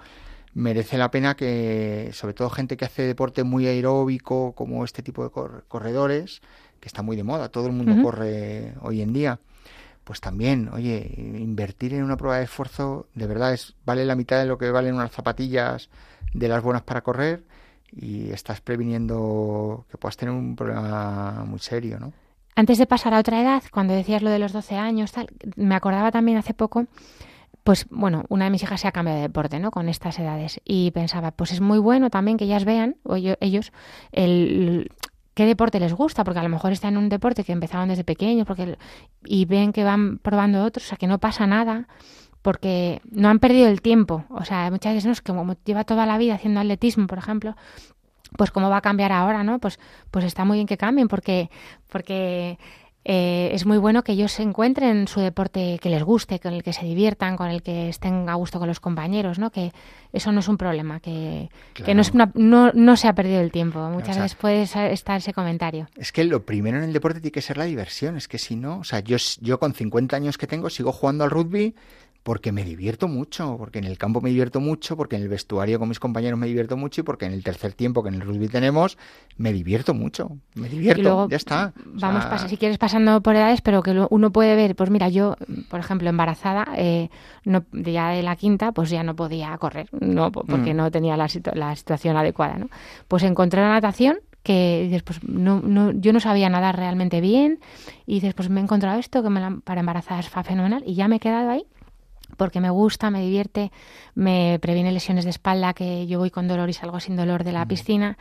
merece 0.55 0.97
la 0.97 1.11
pena 1.11 1.35
que, 1.35 2.11
sobre 2.13 2.33
todo 2.33 2.49
gente 2.49 2.77
que 2.77 2.85
hace 2.85 3.03
deporte 3.03 3.43
muy 3.43 3.67
aeróbico, 3.67 4.53
como 4.53 4.85
este 4.85 5.03
tipo 5.03 5.25
de 5.25 5.31
corredores, 5.67 6.43
que 6.79 6.87
está 6.87 7.03
muy 7.03 7.17
de 7.17 7.25
moda, 7.25 7.49
todo 7.49 7.67
el 7.67 7.73
mundo 7.73 8.01
corre 8.05 8.75
hoy 8.83 9.03
en 9.03 9.13
día, 9.13 9.41
pues 10.05 10.21
también, 10.21 10.69
oye, 10.73 11.13
invertir 11.19 11.95
en 11.95 12.05
una 12.05 12.17
prueba 12.17 12.39
de 12.39 12.45
esfuerzo 12.45 13.09
de 13.17 13.27
verdad 13.27 13.53
es 13.53 13.75
vale 13.85 14.05
la 14.05 14.15
mitad 14.15 14.39
de 14.39 14.47
lo 14.47 14.59
que 14.59 14.71
valen 14.71 14.95
unas 14.95 15.11
zapatillas 15.11 15.91
de 16.35 16.47
las 16.47 16.63
buenas 16.63 16.83
para 16.83 17.01
correr 17.01 17.43
y 17.91 18.31
estás 18.31 18.61
previniendo 18.61 19.87
que 19.91 19.99
puedas 19.99 20.17
tener 20.17 20.33
un 20.33 20.55
problema 20.55 21.45
muy 21.45 21.59
serio, 21.59 21.99
¿no? 21.99 22.13
Antes 22.55 22.79
de 22.79 22.87
pasar 22.87 23.15
a 23.15 23.19
otra 23.19 23.41
edad, 23.41 23.63
cuando 23.71 23.95
decías 23.95 24.23
lo 24.23 24.31
de 24.31 24.39
los 24.39 24.53
12 24.53 24.77
años, 24.77 25.13
tal, 25.13 25.29
me 25.57 25.75
acordaba 25.75 26.11
también 26.11 26.39
hace 26.39 26.53
poco, 26.53 26.87
pues 27.65 27.87
bueno, 27.91 28.25
una 28.29 28.45
de 28.45 28.51
mis 28.51 28.63
hijas 28.63 28.81
se 28.81 28.89
ha 28.89 28.93
cambiado 28.93 29.19
de 29.19 29.29
deporte, 29.29 29.59
¿no? 29.59 29.71
Con 29.71 29.89
estas 29.89 30.19
edades. 30.19 30.61
Y 30.65 30.91
pensaba, 30.91 31.31
pues 31.31 31.53
es 31.53 31.61
muy 31.61 31.79
bueno 31.79 32.11
también 32.11 32.37
que 32.37 32.45
ellas 32.45 32.65
vean, 32.65 32.97
o 33.05 33.17
ellos, 33.17 33.73
el, 34.11 34.91
qué 35.35 35.47
deporte 35.47 35.81
les 35.81 35.95
gusta, 35.95 36.25
porque 36.25 36.41
a 36.41 36.43
lo 36.43 36.49
mejor 36.49 36.73
están 36.73 36.95
en 36.95 36.99
un 36.99 37.09
deporte 37.09 37.45
que 37.45 37.53
empezaron 37.53 37.89
desde 37.89 38.05
pequeños 38.05 38.47
porque, 38.47 38.77
y 39.25 39.45
ven 39.45 39.73
que 39.73 39.85
van 39.85 40.19
probando 40.19 40.63
otros, 40.65 40.87
o 40.87 40.89
sea, 40.89 40.99
que 40.99 41.07
no 41.07 41.19
pasa 41.19 41.47
nada 41.47 41.89
porque 42.43 43.01
no 43.11 43.29
han 43.29 43.39
perdido 43.39 43.69
el 43.69 43.81
tiempo. 43.81 44.25
O 44.29 44.45
sea, 44.45 44.71
muchas 44.71 44.95
veces 44.95 45.07
no 45.07 45.13
es 45.13 45.21
que 45.21 45.33
como 45.33 45.55
lleva 45.65 45.85
toda 45.85 46.07
la 46.07 46.19
vida 46.19 46.35
haciendo 46.35 46.61
atletismo, 46.61 47.07
por 47.07 47.19
ejemplo, 47.19 47.57
pues 48.37 48.51
cómo 48.51 48.71
va 48.71 48.79
a 48.79 48.81
cambiar 48.83 49.13
ahora, 49.13 49.45
¿no? 49.45 49.59
Pues, 49.59 49.79
pues 50.11 50.25
está 50.25 50.45
muy 50.45 50.59
bien 50.59 50.67
que 50.67 50.77
cambien 50.77 51.09
porque, 51.09 51.51
porque 51.89 52.59
eh, 53.05 53.51
es 53.53 53.67
muy 53.67 53.79
bueno 53.79 54.05
que 54.05 54.13
ellos 54.13 54.31
se 54.31 54.45
encuentren 54.45 55.09
su 55.09 55.19
deporte 55.19 55.79
que 55.81 55.91
les 55.91 56.05
guste, 56.05 56.39
con 56.39 56.53
el 56.53 56.63
que 56.63 56.73
se 56.73 56.85
diviertan, 56.85 57.37
con 57.37 57.49
el 57.49 57.63
que 57.63 57.89
estén 57.89 58.29
a 58.29 58.35
gusto 58.35 58.61
con 58.61 58.69
los 58.69 58.79
compañeros, 58.79 59.41
¿no? 59.41 59.51
Que 59.51 59.73
eso 60.13 60.31
no 60.31 60.39
es 60.39 60.47
un 60.47 60.57
problema, 60.57 61.01
que, 61.01 61.49
que 61.75 61.95
no, 61.95 62.03
es 62.03 62.13
no, 62.15 62.31
no 62.73 62.97
se 62.97 63.09
ha 63.09 63.15
perdido 63.15 63.41
el 63.41 63.51
tiempo. 63.51 63.81
Muchas 63.91 64.19
veces 64.19 64.37
puede 64.37 64.63
estar 64.63 65.17
ese 65.17 65.33
comentario. 65.33 65.89
Es 65.97 66.13
que 66.13 66.23
lo 66.23 66.45
primero 66.45 66.79
en 66.79 66.85
el 66.85 66.93
deporte 66.93 67.21
tiene 67.21 67.33
que 67.33 67.43
ser 67.43 67.57
la 67.57 67.65
diversión, 67.65 68.17
es 68.17 68.29
que 68.29 68.39
si 68.39 68.55
no, 68.55 68.79
o 68.79 68.85
sea, 68.85 69.01
yo, 69.01 69.17
yo 69.41 69.59
con 69.59 69.75
50 69.75 70.15
años 70.15 70.39
que 70.39 70.47
tengo 70.47 70.71
sigo 70.71 70.93
jugando 70.93 71.25
al 71.25 71.31
rugby 71.31 71.75
porque 72.23 72.53
me 72.53 72.65
divierto 72.65 73.09
mucho, 73.09 73.57
porque 73.59 73.79
en 73.79 73.85
el 73.85 73.99
campo 73.99 74.21
me 74.21 74.31
divierto 74.31 74.61
mucho, 74.61 74.97
porque 74.97 75.17
en 75.17 75.23
el 75.23 75.29
vestuario 75.29 75.79
con 75.79 75.89
mis 75.89 75.99
compañeros 75.99 76.39
me 76.39 76.47
divierto 76.47 76.77
mucho 76.77 77.01
y 77.01 77.05
porque 77.05 77.27
en 77.27 77.33
el 77.33 77.43
tercer 77.43 77.73
tiempo 77.73 78.03
que 78.03 78.11
en 78.11 78.15
el 78.17 78.21
rugby 78.21 78.49
tenemos 78.49 78.97
me 79.37 79.53
divierto 79.53 79.95
mucho, 79.95 80.37
me 80.55 80.69
divierto, 80.69 81.29
ya 81.29 81.37
está. 81.37 81.73
Vamos, 81.85 82.25
si 82.49 82.57
quieres 82.57 82.79
pasando 82.79 83.21
por 83.23 83.35
edades, 83.35 83.61
pero 83.61 83.83
que 83.83 84.07
uno 84.11 84.31
puede 84.31 84.55
ver, 84.55 84.77
pues 84.77 84.91
mira, 84.91 85.09
yo, 85.09 85.37
por 85.69 85.81
ejemplo, 85.81 86.09
embarazada, 86.09 86.67
eh, 86.77 87.09
no, 87.45 87.65
ya 87.73 88.11
de 88.11 88.23
la 88.23 88.37
quinta, 88.37 88.73
pues 88.73 88.91
ya 88.91 89.03
no 89.03 89.17
podía 89.17 89.57
correr, 89.59 89.89
no 89.93 90.31
porque 90.31 90.75
mm. 90.75 90.77
no 90.77 90.91
tenía 90.91 91.17
la, 91.17 91.29
la 91.55 91.77
situación 91.77 92.17
adecuada, 92.17 92.57
¿no? 92.59 92.69
Pues 93.09 93.23
encontré 93.25 93.61
la 93.61 93.71
natación 93.71 94.19
que 94.43 94.83
dices, 94.85 95.03
pues 95.03 95.23
no, 95.25 95.61
no, 95.61 95.93
yo 95.93 96.13
no 96.13 96.21
sabía 96.21 96.49
nadar 96.49 96.77
realmente 96.77 97.21
bien 97.21 97.61
y 98.07 98.15
dices, 98.15 98.35
pues 98.35 98.49
me 98.51 98.61
he 98.61 98.63
encontrado 98.63 98.99
esto 98.99 99.23
que 99.23 99.31
me 99.31 99.61
para 99.63 99.81
embarazadas 99.81 100.29
fue 100.29 100.43
fenomenal 100.43 100.83
y 100.87 100.95
ya 100.95 101.09
me 101.09 101.17
he 101.17 101.21
quedado 101.21 101.51
ahí 101.51 101.65
porque 102.37 102.61
me 102.61 102.71
gusta, 102.71 103.11
me 103.11 103.21
divierte, 103.21 103.73
me 104.15 104.59
previene 104.61 104.93
lesiones 104.93 105.25
de 105.25 105.31
espalda, 105.31 105.75
que 105.75 106.07
yo 106.07 106.19
voy 106.19 106.31
con 106.31 106.49
dolor 106.49 106.69
y 106.69 106.73
salgo 106.73 107.01
sin 107.01 107.17
dolor 107.17 107.45
de 107.45 107.53
la 107.53 107.67
piscina, 107.67 108.19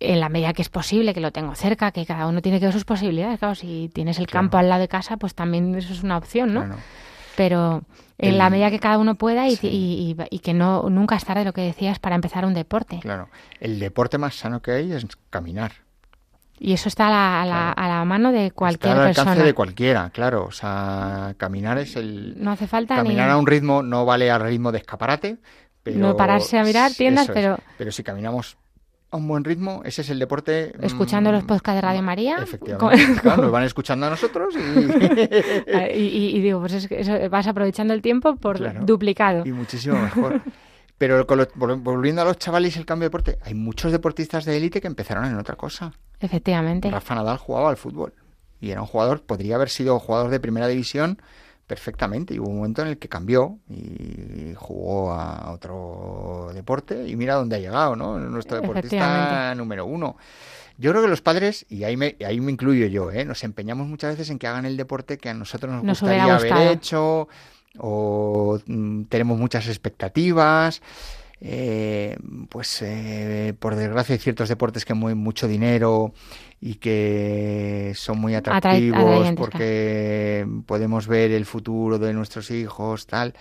en 0.00 0.20
la 0.20 0.28
medida 0.28 0.52
que 0.52 0.62
es 0.62 0.68
posible, 0.68 1.14
que 1.14 1.20
lo 1.20 1.32
tengo 1.32 1.54
cerca, 1.54 1.92
que 1.92 2.04
cada 2.04 2.26
uno 2.26 2.42
tiene 2.42 2.60
que 2.60 2.66
ver 2.66 2.72
sus 2.72 2.84
posibilidades. 2.84 3.38
Claro, 3.38 3.54
si 3.54 3.90
tienes 3.92 4.18
el 4.18 4.26
campo 4.26 4.58
al 4.58 4.68
lado 4.68 4.82
de 4.82 4.88
casa, 4.88 5.16
pues 5.16 5.34
también 5.34 5.74
eso 5.74 5.92
es 5.92 6.02
una 6.02 6.16
opción, 6.16 6.52
¿no? 6.54 6.66
Pero 7.36 7.82
en 8.18 8.36
la 8.36 8.50
medida 8.50 8.70
que 8.70 8.80
cada 8.80 8.98
uno 8.98 9.14
pueda 9.14 9.48
y, 9.48 9.56
y, 9.62 10.38
que 10.40 10.54
no 10.54 10.90
nunca 10.90 11.16
es 11.16 11.24
tarde 11.24 11.44
lo 11.44 11.52
que 11.52 11.60
decías 11.60 11.98
para 12.00 12.16
empezar 12.16 12.44
un 12.44 12.54
deporte. 12.54 12.98
Claro, 13.00 13.28
el 13.60 13.78
deporte 13.78 14.18
más 14.18 14.34
sano 14.34 14.60
que 14.60 14.72
hay 14.72 14.92
es 14.92 15.06
caminar. 15.30 15.72
Y 16.60 16.72
eso 16.72 16.88
está 16.88 17.06
a 17.08 17.46
la, 17.46 17.72
a 17.72 17.88
la, 17.88 18.04
mano 18.04 18.32
de 18.32 18.50
cualquier 18.50 18.92
está 18.92 19.02
al 19.02 19.08
alcance 19.08 19.42
de 19.44 19.54
cualquiera, 19.54 20.10
claro. 20.10 20.44
O 20.44 20.50
sea, 20.50 21.34
caminar 21.36 21.78
es 21.78 21.96
el... 21.96 22.34
No 22.42 22.50
hace 22.50 22.66
falta 22.66 22.96
Caminar 22.96 23.30
a 23.30 23.36
un 23.36 23.46
ritmo 23.46 23.82
no 23.82 24.04
vale 24.04 24.30
al 24.30 24.42
ritmo 24.42 24.72
de 24.72 24.78
escaparate, 24.78 25.38
pero... 25.82 25.98
No 25.98 26.16
pararse 26.16 26.58
a 26.58 26.64
mirar 26.64 26.92
tiendas, 26.92 27.28
pero... 27.32 27.58
Pero 27.76 27.92
si 27.92 28.02
caminamos 28.02 28.56
a 29.10 29.16
un 29.16 29.28
buen 29.28 29.44
ritmo, 29.44 29.82
ese 29.84 30.02
es 30.02 30.10
el 30.10 30.18
deporte... 30.18 30.74
Mm, 30.78 30.84
Escuchando 30.84 31.30
los 31.30 31.44
podcasts 31.44 31.76
de 31.76 31.80
Radio 31.80 32.02
María. 32.02 32.38
Efectivamente, 32.42 33.20
claro, 33.20 33.42
nos 33.42 33.52
van 33.52 33.62
escuchando 33.64 34.06
a 34.06 34.10
nosotros 34.10 34.54
y... 34.56 35.94
y, 35.94 36.40
digo, 36.40 36.60
pues 36.60 36.72
es 36.72 36.88
que 36.88 37.00
eso, 37.00 37.30
vas 37.30 37.46
aprovechando 37.46 37.94
el 37.94 38.02
tiempo 38.02 38.36
por 38.36 38.84
duplicado. 38.84 39.46
Y 39.46 39.52
muchísimo 39.52 39.96
mejor. 39.96 40.42
Pero 40.98 41.24
volviendo 41.54 42.22
a 42.22 42.24
los 42.24 42.38
chavales 42.38 42.76
el 42.76 42.84
cambio 42.84 43.04
de 43.04 43.10
deporte, 43.10 43.38
hay 43.42 43.54
muchos 43.54 43.92
deportistas 43.92 44.44
de 44.44 44.56
élite 44.56 44.80
que 44.80 44.88
empezaron 44.88 45.24
en 45.24 45.36
otra 45.36 45.54
cosa. 45.54 45.92
Efectivamente. 46.20 46.90
Rafa 46.90 47.14
Nadal 47.14 47.38
jugaba 47.38 47.70
al 47.70 47.76
fútbol 47.76 48.12
y 48.60 48.70
era 48.70 48.80
un 48.80 48.86
jugador, 48.86 49.22
podría 49.22 49.54
haber 49.54 49.68
sido 49.68 49.98
jugador 49.98 50.30
de 50.30 50.40
primera 50.40 50.66
división 50.66 51.20
perfectamente. 51.66 52.34
Y 52.34 52.40
hubo 52.40 52.48
un 52.48 52.56
momento 52.56 52.82
en 52.82 52.88
el 52.88 52.98
que 52.98 53.08
cambió 53.08 53.58
y 53.68 54.54
jugó 54.56 55.12
a 55.12 55.52
otro 55.52 56.50
deporte 56.54 57.06
y 57.06 57.14
mira 57.14 57.34
dónde 57.34 57.56
ha 57.56 57.58
llegado, 57.60 57.94
¿no? 57.94 58.18
Nuestro 58.18 58.60
deportista 58.60 59.54
número 59.54 59.86
uno. 59.86 60.16
Yo 60.78 60.90
creo 60.90 61.02
que 61.02 61.08
los 61.08 61.20
padres, 61.20 61.66
y 61.68 61.84
ahí 61.84 61.96
me, 61.96 62.16
ahí 62.24 62.40
me 62.40 62.52
incluyo 62.52 62.86
yo, 62.86 63.10
¿eh? 63.10 63.24
nos 63.24 63.42
empeñamos 63.42 63.88
muchas 63.88 64.12
veces 64.12 64.30
en 64.30 64.38
que 64.38 64.46
hagan 64.46 64.64
el 64.64 64.76
deporte 64.76 65.18
que 65.18 65.28
a 65.28 65.34
nosotros 65.34 65.72
nos, 65.72 66.00
gustaría 66.00 66.36
haber 66.36 66.72
hecho 66.72 67.28
o 67.78 68.60
mm, 68.64 69.04
tenemos 69.04 69.38
muchas 69.38 69.66
expectativas. 69.66 70.80
Eh, 71.40 72.16
pues 72.48 72.82
eh, 72.82 73.54
por 73.58 73.76
desgracia 73.76 74.14
hay 74.14 74.18
ciertos 74.18 74.48
deportes 74.48 74.84
que 74.84 74.94
mueven 74.94 75.18
mucho 75.18 75.46
dinero 75.46 76.12
y 76.60 76.74
que 76.76 77.92
son 77.94 78.18
muy 78.18 78.34
atractivos 78.34 79.32
porque 79.36 80.46
podemos 80.66 81.06
ver 81.06 81.30
el 81.30 81.46
futuro 81.46 81.98
de 81.98 82.12
nuestros 82.12 82.50
hijos, 82.50 83.06
tal. 83.06 83.34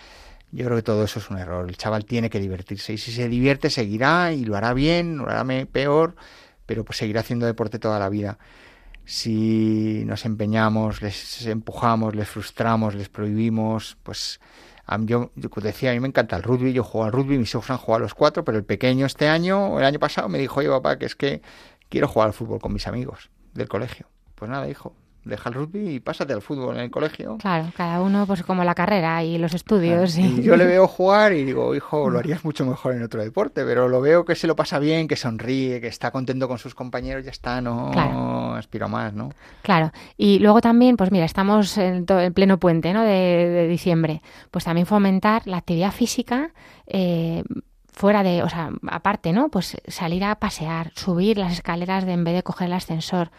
Yo 0.52 0.66
creo 0.66 0.78
que 0.78 0.84
todo 0.84 1.04
eso 1.04 1.20
es 1.20 1.30
un 1.30 1.40
error. 1.40 1.68
El 1.68 1.76
chaval 1.76 2.06
tiene 2.06 2.30
que 2.30 2.40
divertirse 2.40 2.94
y 2.94 2.98
si 2.98 3.12
se 3.12 3.28
divierte 3.28 3.70
seguirá 3.70 4.32
y 4.32 4.46
lo 4.46 4.56
hará 4.56 4.74
bien, 4.74 5.18
lo 5.18 5.30
hará 5.30 5.44
peor, 5.66 6.16
pero 6.66 6.86
pues 6.86 6.98
seguirá 6.98 7.22
haciendo 7.22 7.46
deporte 7.46 7.80
toda 7.80 8.00
la 8.00 8.10
vida. 8.10 8.38
Si 9.06 10.04
nos 10.06 10.26
empeñamos, 10.26 11.02
les 11.02 11.46
empujamos, 11.48 12.16
les 12.16 12.28
frustramos, 12.28 12.94
les 12.94 13.10
prohibimos, 13.10 13.98
pues 14.04 14.40
yo, 15.02 15.32
decía, 15.58 15.92
a 15.92 15.94
mí 15.94 16.00
me 16.00 16.08
encanta 16.08 16.36
el 16.38 16.44
rugby, 16.44 16.74
yo 16.74 16.84
juego 16.84 17.06
al 17.06 17.12
rugby, 17.12 17.38
mis 17.38 17.50
hijos 17.50 17.70
han 17.70 17.78
jugado 17.78 17.98
a 17.98 18.06
los 18.06 18.14
cuatro, 18.14 18.44
pero 18.44 18.58
el 18.58 18.64
pequeño 18.64 19.06
este 19.06 19.28
año, 19.28 19.80
el 19.80 19.86
año 19.86 20.00
pasado, 20.00 20.30
me 20.30 20.38
dijo, 20.40 20.60
oye 20.60 20.70
papá, 20.70 20.98
que 20.98 21.06
es 21.06 21.16
que 21.16 21.42
quiero 21.90 22.08
jugar 22.08 22.28
al 22.28 22.34
fútbol 22.34 22.60
con 22.60 22.74
mis 22.74 22.88
amigos 22.88 23.30
del 23.54 23.68
colegio. 23.68 24.08
Pues 24.36 24.50
nada, 24.50 24.70
hijo, 24.70 24.96
deja 25.28 25.50
el 25.50 25.56
rugby 25.56 25.96
y 25.96 26.00
pásate 26.00 26.34
al 26.34 26.42
fútbol 26.42 26.76
en 26.76 26.84
el 26.84 26.92
colegio. 26.92 27.38
Claro, 27.38 27.72
cada 27.76 28.02
uno 28.02 28.26
pues 28.26 28.44
como 28.44 28.64
la 28.64 28.76
carrera 28.76 29.24
y 29.24 29.38
los 29.38 29.54
estudios. 29.54 30.18
Y... 30.18 30.42
yo 30.42 30.56
le 30.58 30.66
veo 30.66 30.88
jugar 30.88 31.34
y 31.34 31.44
digo, 31.44 31.76
hijo, 31.76 32.10
lo 32.10 32.20
harías 32.20 32.44
mucho 32.44 32.66
mejor 32.66 32.96
en 32.96 33.04
otro 33.04 33.22
deporte, 33.22 33.64
pero 33.66 33.88
lo 33.88 34.02
veo 34.02 34.26
que 34.26 34.36
se 34.36 34.48
lo 34.48 34.56
pasa 34.56 34.80
bien, 34.80 35.08
que 35.08 35.16
sonríe, 35.16 35.82
que 35.82 35.88
está 35.88 36.12
contento 36.12 36.48
con 36.48 36.58
sus 36.58 36.76
compañeros, 36.76 37.24
ya 37.24 37.32
está, 37.32 37.62
no 37.62 37.92
aspiro 38.58 38.90
más, 38.90 39.14
¿no? 39.14 39.30
Claro, 39.62 39.92
y 40.18 40.40
luego 40.40 40.62
también, 40.62 40.98
pues 40.98 41.12
mira, 41.12 41.26
estamos 41.26 41.78
en, 41.78 42.06
pleno 42.34 42.60
puente, 42.60 42.94
¿no? 42.94 43.04
De, 43.04 43.68
diciembre, 43.68 44.22
pues 44.52 44.66
también 44.66 44.88
fomentar 44.88 45.44
la 45.46 45.58
actividad 45.58 45.92
física. 45.92 46.52
Eh, 46.86 47.44
fuera 47.98 48.22
de, 48.22 48.44
o 48.44 48.50
sea, 48.50 48.70
aparte, 48.90 49.34
¿no? 49.34 49.50
Pues 49.50 49.76
salir 49.88 50.24
a 50.24 50.36
pasear, 50.36 50.92
subir 50.96 51.40
las 51.40 51.52
escaleras 51.52 52.06
de, 52.06 52.14
en 52.14 52.24
vez 52.24 52.36
de 52.36 52.44
coger 52.44 52.68
el 52.68 52.74
ascensor, 52.74 53.32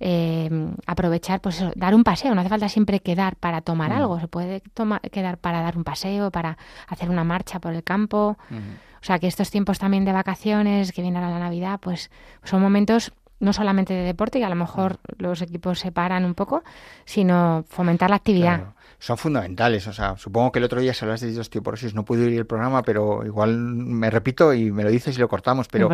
eh, 0.00 0.48
aprovechar, 0.86 1.42
pues 1.42 1.62
dar 1.74 1.94
un 1.94 2.02
paseo. 2.02 2.34
No 2.34 2.40
hace 2.40 2.48
falta 2.48 2.70
siempre 2.70 3.00
quedar 3.00 3.36
para 3.36 3.60
tomar 3.60 3.90
mm. 3.90 3.96
algo, 3.96 4.18
se 4.18 4.26
puede 4.26 4.60
tomar, 4.72 5.02
quedar 5.02 5.36
para 5.36 5.60
dar 5.60 5.76
un 5.76 5.84
paseo, 5.84 6.30
para 6.30 6.56
hacer 6.88 7.10
una 7.10 7.24
marcha 7.24 7.60
por 7.60 7.74
el 7.74 7.84
campo. 7.84 8.38
O 8.50 9.04
sea, 9.06 9.18
que 9.18 9.26
estos 9.26 9.50
tiempos 9.50 9.78
también 9.78 10.06
de 10.06 10.12
vacaciones, 10.12 10.92
que 10.92 11.02
viene 11.02 11.18
ahora 11.18 11.30
la 11.30 11.38
Navidad, 11.38 11.78
pues 11.78 12.10
son 12.42 12.62
momentos 12.62 13.12
no 13.38 13.52
solamente 13.52 13.92
de 13.92 14.02
deporte, 14.02 14.38
que 14.38 14.46
a 14.46 14.48
lo 14.48 14.54
mejor 14.54 14.98
los 15.18 15.42
equipos 15.42 15.78
se 15.78 15.92
paran 15.92 16.24
un 16.24 16.34
poco, 16.34 16.64
sino 17.04 17.66
fomentar 17.68 18.08
la 18.08 18.16
actividad. 18.16 18.72
Son 18.98 19.18
fundamentales. 19.18 19.86
O 19.86 19.92
sea, 19.92 20.16
supongo 20.16 20.52
que 20.52 20.58
el 20.58 20.64
otro 20.64 20.80
día 20.80 20.94
se 20.94 21.04
hablas 21.04 21.20
de 21.20 21.38
osteoporosis, 21.38 21.94
no 21.94 22.04
pude 22.04 22.24
oír 22.26 22.38
el 22.38 22.46
programa, 22.46 22.82
pero 22.82 23.24
igual 23.24 23.56
me 23.58 24.10
repito 24.10 24.54
y 24.54 24.70
me 24.70 24.84
lo 24.84 24.90
dices 24.90 25.16
y 25.16 25.20
lo 25.20 25.28
cortamos. 25.28 25.68
Pero 25.68 25.88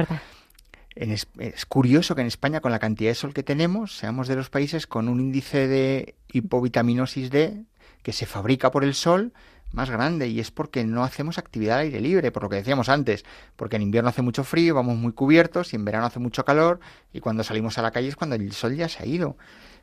es, 0.94 1.26
es, 1.38 1.66
curioso 1.66 2.14
que 2.14 2.20
en 2.20 2.26
España, 2.26 2.60
con 2.60 2.72
la 2.72 2.78
cantidad 2.78 3.10
de 3.10 3.14
sol 3.14 3.34
que 3.34 3.42
tenemos, 3.42 3.96
seamos 3.96 4.28
de 4.28 4.36
los 4.36 4.50
países 4.50 4.86
con 4.86 5.08
un 5.08 5.20
índice 5.20 5.68
de 5.68 6.14
hipovitaminosis 6.32 7.30
D 7.30 7.64
que 8.02 8.12
se 8.12 8.26
fabrica 8.26 8.70
por 8.70 8.84
el 8.84 8.94
sol 8.94 9.32
más 9.72 9.90
grande 9.90 10.28
y 10.28 10.40
es 10.40 10.50
porque 10.50 10.84
no 10.84 11.02
hacemos 11.02 11.38
actividad 11.38 11.78
al 11.78 11.84
aire 11.84 12.00
libre, 12.00 12.30
por 12.30 12.42
lo 12.42 12.48
que 12.48 12.56
decíamos 12.56 12.88
antes, 12.88 13.24
porque 13.56 13.76
en 13.76 13.82
invierno 13.82 14.10
hace 14.10 14.22
mucho 14.22 14.44
frío, 14.44 14.74
vamos 14.74 14.96
muy 14.96 15.12
cubiertos 15.12 15.72
y 15.72 15.76
en 15.76 15.84
verano 15.84 16.06
hace 16.06 16.18
mucho 16.18 16.44
calor 16.44 16.80
y 17.12 17.20
cuando 17.20 17.42
salimos 17.42 17.78
a 17.78 17.82
la 17.82 17.90
calle 17.90 18.08
es 18.08 18.16
cuando 18.16 18.36
el 18.36 18.52
sol 18.52 18.76
ya 18.76 18.88
se 18.88 19.02
ha 19.02 19.06
ido. 19.06 19.36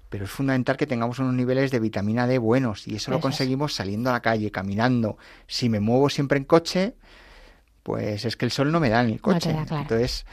Pero 0.09 0.25
es 0.25 0.31
fundamental 0.31 0.75
que 0.77 0.87
tengamos 0.87 1.19
unos 1.19 1.33
niveles 1.33 1.71
de 1.71 1.79
vitamina 1.79 2.27
D 2.27 2.37
buenos 2.37 2.87
y 2.87 2.95
eso, 2.95 3.11
lo 3.11 3.19
conseguimos 3.19 3.73
saliendo 3.73 4.09
a 4.09 4.13
la 4.13 4.21
calle, 4.21 4.51
caminando. 4.51 5.17
Si 5.47 5.69
me 5.69 5.79
muevo 5.79 6.09
siempre 6.09 6.37
en 6.37 6.45
coche, 6.45 6.95
pues 7.83 8.25
es 8.25 8.35
que 8.35 8.45
el 8.45 8.51
sol 8.51 8.71
no 8.71 8.79
me 8.79 8.89
da 8.89 9.01
en 9.01 9.11
el 9.11 9.21
coche. 9.21 9.51
Entonces, 9.51 10.25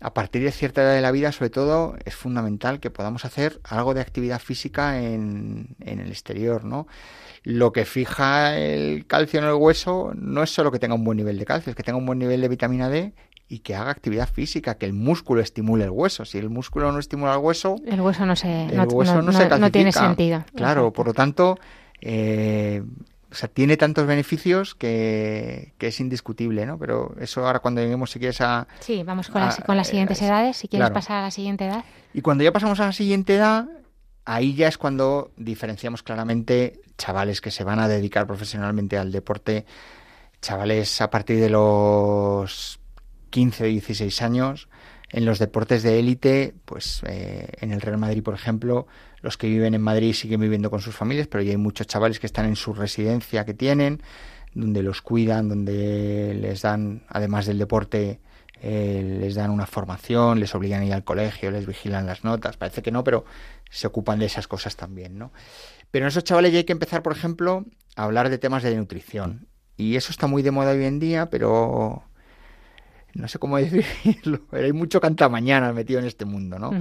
a 0.00 0.14
partir 0.14 0.44
de 0.44 0.52
cierta 0.52 0.82
edad 0.82 0.94
de 0.94 1.00
la 1.00 1.10
vida, 1.10 1.32
sobre 1.32 1.50
todo, 1.50 1.96
es 2.04 2.14
fundamental 2.14 2.78
que 2.78 2.90
podamos 2.90 3.24
hacer 3.24 3.60
algo 3.64 3.92
de 3.92 4.00
actividad 4.00 4.38
física 4.38 5.00
en, 5.02 5.76
en 5.80 5.98
el 5.98 6.08
exterior, 6.10 6.64
¿no? 6.64 6.86
lo 7.44 7.72
que 7.72 7.84
fija 7.84 8.56
el 8.56 9.06
calcio 9.06 9.38
en 9.38 9.46
el 9.46 9.52
hueso 9.52 10.12
no 10.16 10.42
es 10.42 10.50
solo 10.50 10.72
que 10.72 10.78
tenga 10.78 10.94
un 10.94 11.04
buen 11.04 11.18
nivel 11.18 11.38
de 11.38 11.44
calcio, 11.44 11.70
es 11.70 11.76
que 11.76 11.82
tenga 11.82 11.98
un 11.98 12.06
buen 12.06 12.18
nivel 12.18 12.40
de 12.40 12.48
vitamina 12.48 12.88
D 12.88 13.12
y 13.48 13.60
que 13.60 13.74
haga 13.74 13.90
actividad 13.90 14.28
física, 14.28 14.76
que 14.76 14.86
el 14.86 14.92
músculo 14.92 15.40
estimule 15.40 15.84
el 15.84 15.90
hueso. 15.90 16.24
Si 16.24 16.38
el 16.38 16.50
músculo 16.50 16.90
no 16.92 16.98
estimula 16.98 17.34
el 17.34 17.38
hueso, 17.38 17.76
el 17.86 18.00
hueso 18.00 18.24
no 18.24 18.36
se, 18.36 18.68
no, 18.68 19.70
tiene 19.70 19.92
sentido. 19.92 20.44
Claro, 20.54 20.92
por 20.92 21.06
lo 21.06 21.14
tanto, 21.14 21.58
eh, 22.00 22.82
o 23.30 23.34
sea, 23.34 23.48
tiene 23.48 23.76
tantos 23.76 24.06
beneficios 24.06 24.74
que, 24.74 25.74
es 25.78 26.00
indiscutible, 26.00 26.64
¿no? 26.66 26.78
Pero 26.78 27.14
eso 27.20 27.46
ahora 27.46 27.58
cuando 27.58 27.82
lleguemos, 27.82 28.10
si 28.10 28.18
quieres 28.18 28.40
a... 28.40 28.66
Sí, 28.80 29.02
vamos 29.02 29.28
con, 29.28 29.42
las, 29.42 29.60
con 29.60 29.76
las 29.76 29.88
siguientes 29.88 30.22
edades, 30.22 30.56
si 30.56 30.68
quieres 30.68 30.90
pasar 30.90 31.18
a 31.18 31.22
la 31.22 31.30
siguiente 31.30 31.66
edad. 31.66 31.84
Y 32.14 32.22
cuando 32.22 32.44
ya 32.44 32.52
pasamos 32.52 32.80
a 32.80 32.86
la 32.86 32.92
siguiente 32.92 33.34
edad, 33.34 33.66
ahí 34.24 34.54
ya 34.54 34.68
es 34.68 34.78
cuando 34.78 35.32
diferenciamos 35.36 36.02
claramente 36.02 36.80
chavales 36.96 37.40
que 37.40 37.50
se 37.50 37.64
van 37.64 37.80
a 37.80 37.88
dedicar 37.88 38.26
profesionalmente 38.26 38.96
al 38.96 39.12
deporte, 39.12 39.66
chavales 40.40 41.00
a 41.00 41.10
partir 41.10 41.40
de 41.40 41.50
los 41.50 42.78
15 43.34 43.64
o 43.64 43.66
16 43.66 44.22
años, 44.22 44.68
en 45.10 45.24
los 45.24 45.40
deportes 45.40 45.82
de 45.82 45.98
élite, 45.98 46.54
pues 46.64 47.02
eh, 47.04 47.48
en 47.60 47.72
el 47.72 47.80
Real 47.80 47.98
Madrid, 47.98 48.22
por 48.22 48.34
ejemplo, 48.34 48.86
los 49.22 49.36
que 49.36 49.48
viven 49.48 49.74
en 49.74 49.82
Madrid 49.82 50.12
siguen 50.12 50.40
viviendo 50.40 50.70
con 50.70 50.80
sus 50.80 50.94
familias, 50.94 51.26
pero 51.26 51.42
ya 51.42 51.50
hay 51.50 51.56
muchos 51.56 51.88
chavales 51.88 52.20
que 52.20 52.26
están 52.26 52.46
en 52.46 52.54
su 52.54 52.74
residencia 52.74 53.44
que 53.44 53.52
tienen, 53.52 54.02
donde 54.54 54.84
los 54.84 55.02
cuidan, 55.02 55.48
donde 55.48 56.38
les 56.40 56.62
dan, 56.62 57.02
además 57.08 57.46
del 57.46 57.58
deporte, 57.58 58.20
eh, 58.62 59.18
les 59.18 59.34
dan 59.34 59.50
una 59.50 59.66
formación, 59.66 60.38
les 60.38 60.54
obligan 60.54 60.82
a 60.82 60.86
ir 60.86 60.92
al 60.92 61.02
colegio, 61.02 61.50
les 61.50 61.66
vigilan 61.66 62.06
las 62.06 62.22
notas. 62.22 62.56
Parece 62.56 62.82
que 62.82 62.92
no, 62.92 63.02
pero 63.02 63.24
se 63.68 63.88
ocupan 63.88 64.20
de 64.20 64.26
esas 64.26 64.46
cosas 64.46 64.76
también, 64.76 65.18
¿no? 65.18 65.32
Pero 65.90 66.04
en 66.04 66.10
esos 66.10 66.22
chavales 66.22 66.52
ya 66.52 66.58
hay 66.58 66.64
que 66.64 66.72
empezar, 66.72 67.02
por 67.02 67.12
ejemplo, 67.12 67.64
a 67.96 68.04
hablar 68.04 68.30
de 68.30 68.38
temas 68.38 68.62
de 68.62 68.76
nutrición. 68.76 69.48
Y 69.76 69.96
eso 69.96 70.12
está 70.12 70.28
muy 70.28 70.44
de 70.44 70.52
moda 70.52 70.70
hoy 70.70 70.84
en 70.84 71.00
día, 71.00 71.30
pero 71.30 72.04
no 73.14 73.28
sé 73.28 73.38
cómo 73.38 73.56
decirlo, 73.58 74.40
pero 74.50 74.66
hay 74.66 74.72
mucho 74.72 75.00
cantamañana 75.00 75.72
metido 75.72 76.00
en 76.00 76.06
este 76.06 76.24
mundo, 76.24 76.58
¿no? 76.58 76.72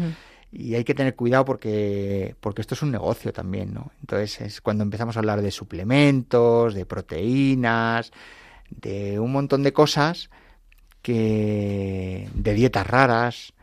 Y 0.51 0.75
hay 0.75 0.83
que 0.83 0.93
tener 0.93 1.15
cuidado 1.15 1.45
porque, 1.45 2.35
porque 2.39 2.61
esto 2.61 2.75
es 2.75 2.81
un 2.83 2.91
negocio 2.91 3.33
también, 3.33 3.73
¿no? 3.73 3.91
Entonces 4.01 4.41
es 4.41 4.61
cuando 4.61 4.83
empezamos 4.83 5.15
a 5.15 5.19
hablar 5.19 5.41
de 5.41 5.49
suplementos, 5.49 6.75
de 6.75 6.85
proteínas, 6.85 8.11
de 8.69 9.19
un 9.19 9.31
montón 9.31 9.63
de 9.63 9.73
cosas 9.73 10.29
que 11.01 12.29
de 12.33 12.53
dietas 12.53 12.85
raras, 12.85 13.53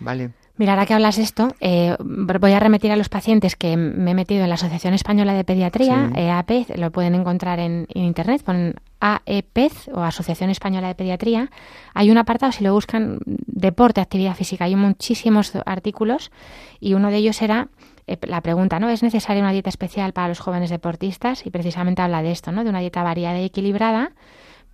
¿vale? 0.00 0.32
Mira, 0.60 0.74
ahora 0.74 0.84
que 0.84 0.92
hablas 0.92 1.16
esto, 1.16 1.54
eh, 1.60 1.96
voy 1.98 2.52
a 2.52 2.60
remitir 2.60 2.92
a 2.92 2.96
los 2.96 3.08
pacientes 3.08 3.56
que 3.56 3.78
me 3.78 4.10
he 4.10 4.14
metido 4.14 4.42
en 4.42 4.50
la 4.50 4.56
Asociación 4.56 4.92
Española 4.92 5.32
de 5.32 5.42
Pediatría, 5.42 6.10
EAPEZ, 6.14 6.76
lo 6.76 6.90
pueden 6.90 7.14
encontrar 7.14 7.60
en, 7.60 7.86
internet, 7.94 8.42
ponen 8.42 8.74
AEPEZ 9.00 9.88
o 9.88 10.02
Asociación 10.02 10.50
Española 10.50 10.88
de 10.88 10.94
Pediatría. 10.94 11.50
Hay 11.94 12.10
un 12.10 12.18
apartado, 12.18 12.52
si 12.52 12.62
lo 12.62 12.74
buscan, 12.74 13.20
deporte, 13.24 14.02
actividad 14.02 14.34
física, 14.34 14.66
hay 14.66 14.76
muchísimos 14.76 15.52
artículos 15.64 16.30
y 16.78 16.92
uno 16.92 17.08
de 17.08 17.16
ellos 17.16 17.40
era 17.40 17.68
eh, 18.06 18.18
la 18.26 18.42
pregunta, 18.42 18.78
¿no? 18.78 18.90
¿Es 18.90 19.02
necesaria 19.02 19.42
una 19.42 19.52
dieta 19.52 19.70
especial 19.70 20.12
para 20.12 20.28
los 20.28 20.40
jóvenes 20.40 20.68
deportistas? 20.68 21.46
Y 21.46 21.50
precisamente 21.50 22.02
habla 22.02 22.20
de 22.20 22.32
esto, 22.32 22.52
¿no? 22.52 22.64
De 22.64 22.68
una 22.68 22.80
dieta 22.80 23.02
variada 23.02 23.40
y 23.40 23.46
equilibrada 23.46 24.12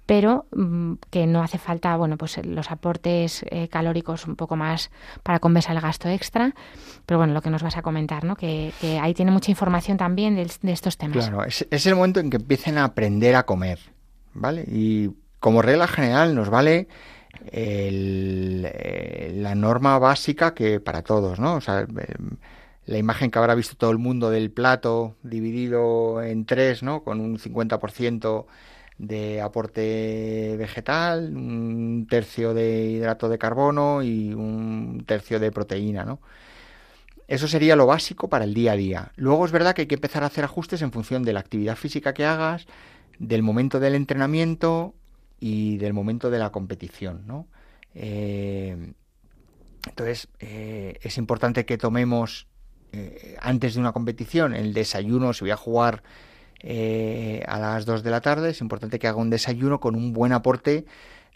pero 0.07 0.47
mm, 0.53 0.95
que 1.11 1.27
no 1.27 1.42
hace 1.42 1.59
falta, 1.59 1.97
bueno, 1.97 2.16
pues 2.16 2.40
los 2.45 2.71
aportes 2.71 3.45
eh, 3.51 3.69
calóricos 3.69 4.27
un 4.27 4.37
poco 4.37 4.55
más 4.55 4.90
para 5.25 5.40
compensar 5.40 5.75
el 5.75 5.83
gasto 5.83 6.09
extra. 6.09 6.55
Pero 7.05 7.19
bueno, 7.19 7.35
lo 7.35 7.42
que 7.42 7.51
nos 7.51 7.62
vas 7.62 7.77
a 7.77 7.83
comentar, 7.83 8.25
¿no? 8.25 8.37
Que, 8.37 8.73
ahí 9.03 9.14
tiene 9.14 9.33
mucha 9.33 9.51
información 9.51 9.99
también 9.99 10.37
de, 10.37 10.73
estos 10.73 10.97
temas. 10.97 11.29
Claro, 11.29 11.45
es, 11.45 11.87
el 11.87 11.97
momento 11.97 12.21
en 12.21 12.31
que 12.31 12.37
empiecen 12.37 12.79
a 12.79 12.85
aprender 12.85 13.35
a 13.35 13.45
comer, 13.45 13.81
¿vale? 14.33 14.64
Y 14.69 15.11
como 15.40 15.61
regla 15.61 15.88
general 15.88 16.35
nos 16.35 16.51
vale 16.51 16.88
eh, 17.47 19.33
la 19.35 19.55
norma 19.55 19.99
básica 19.99 20.55
que 20.55 20.79
para 20.79 21.03
todos, 21.03 21.40
¿no? 21.40 21.55
O 21.57 21.61
sea, 21.61 21.85
la 22.87 22.99
imagen 22.99 23.33
que 23.33 23.38
habrá 23.40 23.57
visto 23.57 23.77
todo 23.77 23.90
el 23.90 23.99
mundo 23.99 24.31
del 24.31 24.53
plato 24.53 25.16
dividido 25.25 26.23
en 26.23 26.47
tres, 26.47 26.85
¿no? 26.85 27.03
Con 27.03 27.21
un 27.21 27.38
50% 27.38 28.47
de 28.98 29.40
aporte 29.40 30.56
vegetal, 30.59 31.37
un 31.37 32.06
tercio 32.09 32.54
de 32.54 32.90
hidrato 32.90 33.28
de 33.28 33.38
carbono 33.38 34.02
y 34.02 34.32
un 34.32 35.04
tercio 35.06 35.38
de 35.38 35.52
proteína, 35.52 36.04
¿no? 36.04 36.20
Eso 37.28 37.48
sería 37.48 37.74
lo 37.74 37.87
básico 37.87 38.28
para 38.28 38.44
el 38.44 38.54
día 38.54 38.72
a 38.72 38.76
día. 38.76 39.12
Luego 39.16 39.44
es 39.44 39.52
verdad 39.52 39.74
que 39.74 39.82
hay 39.82 39.87
que 39.88 39.96
empezar 39.96 40.22
a 40.22 40.26
hacer 40.26 40.44
ajustes 40.44 40.80
en 40.82 40.92
función 40.92 41.24
de 41.24 41.32
la 41.32 41.40
actividad 41.40 41.76
física 41.76 42.14
que 42.14 42.24
hagas, 42.24 42.66
del 43.18 43.42
momento 43.42 43.80
del 43.80 43.94
entrenamiento 43.94 44.94
y 45.40 45.76
del 45.78 45.92
momento 45.92 46.30
de 46.30 46.38
la 46.38 46.50
competición, 46.50 47.26
¿no? 47.26 47.48
Eh, 47.94 48.92
entonces, 49.87 50.28
eh, 50.40 50.98
es 51.02 51.18
importante 51.18 51.64
que 51.64 51.78
tomemos 51.78 52.46
eh, 52.92 53.37
antes 53.40 53.74
de 53.74 53.80
una 53.80 53.92
competición 53.92 54.54
el 54.54 54.72
desayuno, 54.72 55.32
si 55.32 55.42
voy 55.42 55.50
a 55.50 55.56
jugar 55.56 56.02
eh, 56.61 57.42
a 57.47 57.59
las 57.59 57.87
2 57.87 58.03
de 58.03 58.11
la 58.11 58.21
tarde, 58.21 58.51
es 58.51 58.61
importante 58.61 58.99
que 58.99 59.09
haga 59.09 59.19
un 59.19 59.31
desayuno 59.31 59.81
con 59.81 59.95
un 59.95 60.12
buen 60.12 60.33
aporte 60.33 60.87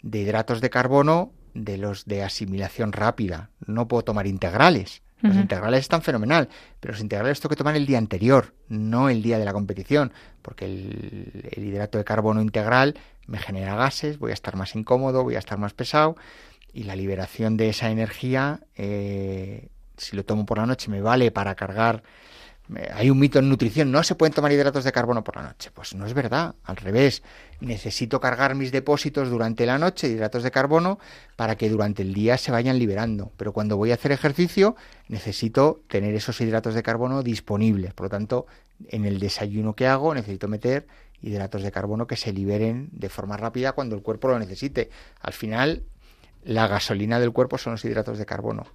de 0.01 0.19
hidratos 0.19 0.61
de 0.61 0.69
carbono 0.69 1.31
de 1.53 1.77
los 1.77 2.05
de 2.05 2.23
asimilación 2.23 2.91
rápida. 2.91 3.49
No 3.65 3.87
puedo 3.87 4.03
tomar 4.03 4.27
integrales. 4.27 5.01
Los 5.21 5.35
integrales 5.35 5.81
están 5.81 6.01
fenomenal, 6.01 6.49
pero 6.79 6.93
los 6.93 7.01
integrales 7.01 7.39
tengo 7.39 7.51
que 7.51 7.55
tomar 7.55 7.75
el 7.75 7.85
día 7.85 7.99
anterior, 7.99 8.55
no 8.69 9.07
el 9.07 9.21
día 9.21 9.37
de 9.37 9.45
la 9.45 9.53
competición, 9.53 10.11
porque 10.41 10.65
el, 10.65 11.63
hidrato 11.63 11.99
de 11.99 12.03
carbono 12.03 12.41
integral 12.41 12.95
me 13.27 13.37
genera 13.37 13.75
gases, 13.75 14.17
voy 14.17 14.31
a 14.31 14.33
estar 14.33 14.55
más 14.55 14.75
incómodo, 14.75 15.23
voy 15.23 15.35
a 15.35 15.39
estar 15.39 15.59
más 15.59 15.73
pesado 15.73 16.15
y 16.73 16.85
la 16.85 16.95
liberación 16.95 17.55
de 17.55 17.69
esa 17.69 17.91
energía, 17.91 18.61
eh, 18.75 19.69
si 19.95 20.15
lo 20.15 20.25
tomo 20.25 20.47
por 20.47 20.57
la 20.57 20.65
noche, 20.65 20.89
me 20.89 21.01
vale 21.01 21.29
para 21.29 21.53
cargar 21.53 22.01
hay 22.93 23.09
un 23.09 23.19
mito 23.19 23.39
en 23.39 23.49
nutrición, 23.49 23.91
no 23.91 24.03
se 24.03 24.15
pueden 24.15 24.33
tomar 24.33 24.51
hidratos 24.51 24.83
de 24.83 24.91
carbono 24.91 25.23
por 25.23 25.35
la 25.35 25.43
noche. 25.43 25.71
Pues 25.73 25.93
no 25.93 26.05
es 26.05 26.13
verdad, 26.13 26.55
al 26.63 26.77
revés. 26.77 27.23
Necesito 27.59 28.19
cargar 28.19 28.55
mis 28.55 28.71
depósitos 28.71 29.29
durante 29.29 29.65
la 29.65 29.77
noche 29.77 30.07
hidratos 30.07 30.43
de 30.43 30.51
carbono 30.51 30.99
para 31.35 31.55
que 31.57 31.69
durante 31.69 32.01
el 32.01 32.13
día 32.13 32.37
se 32.37 32.51
vayan 32.51 32.79
liberando. 32.79 33.31
Pero 33.37 33.51
cuando 33.51 33.77
voy 33.77 33.91
a 33.91 33.95
hacer 33.95 34.11
ejercicio 34.11 34.75
necesito 35.09 35.83
tener 35.87 36.15
esos 36.15 36.39
hidratos 36.39 36.73
de 36.73 36.83
carbono 36.83 37.23
disponibles. 37.23 37.93
Por 37.93 38.05
lo 38.05 38.09
tanto, 38.09 38.45
en 38.87 39.05
el 39.05 39.19
desayuno 39.19 39.75
que 39.75 39.87
hago 39.87 40.13
necesito 40.13 40.47
meter 40.47 40.87
hidratos 41.21 41.63
de 41.63 41.71
carbono 41.71 42.07
que 42.07 42.15
se 42.15 42.31
liberen 42.31 42.89
de 42.93 43.09
forma 43.09 43.37
rápida 43.37 43.73
cuando 43.73 43.95
el 43.95 44.01
cuerpo 44.01 44.29
lo 44.29 44.39
necesite. 44.39 44.89
Al 45.19 45.33
final, 45.33 45.83
la 46.43 46.67
gasolina 46.67 47.19
del 47.19 47.31
cuerpo 47.31 47.57
son 47.57 47.73
los 47.73 47.85
hidratos 47.85 48.17
de 48.17 48.25
carbono. 48.25 48.65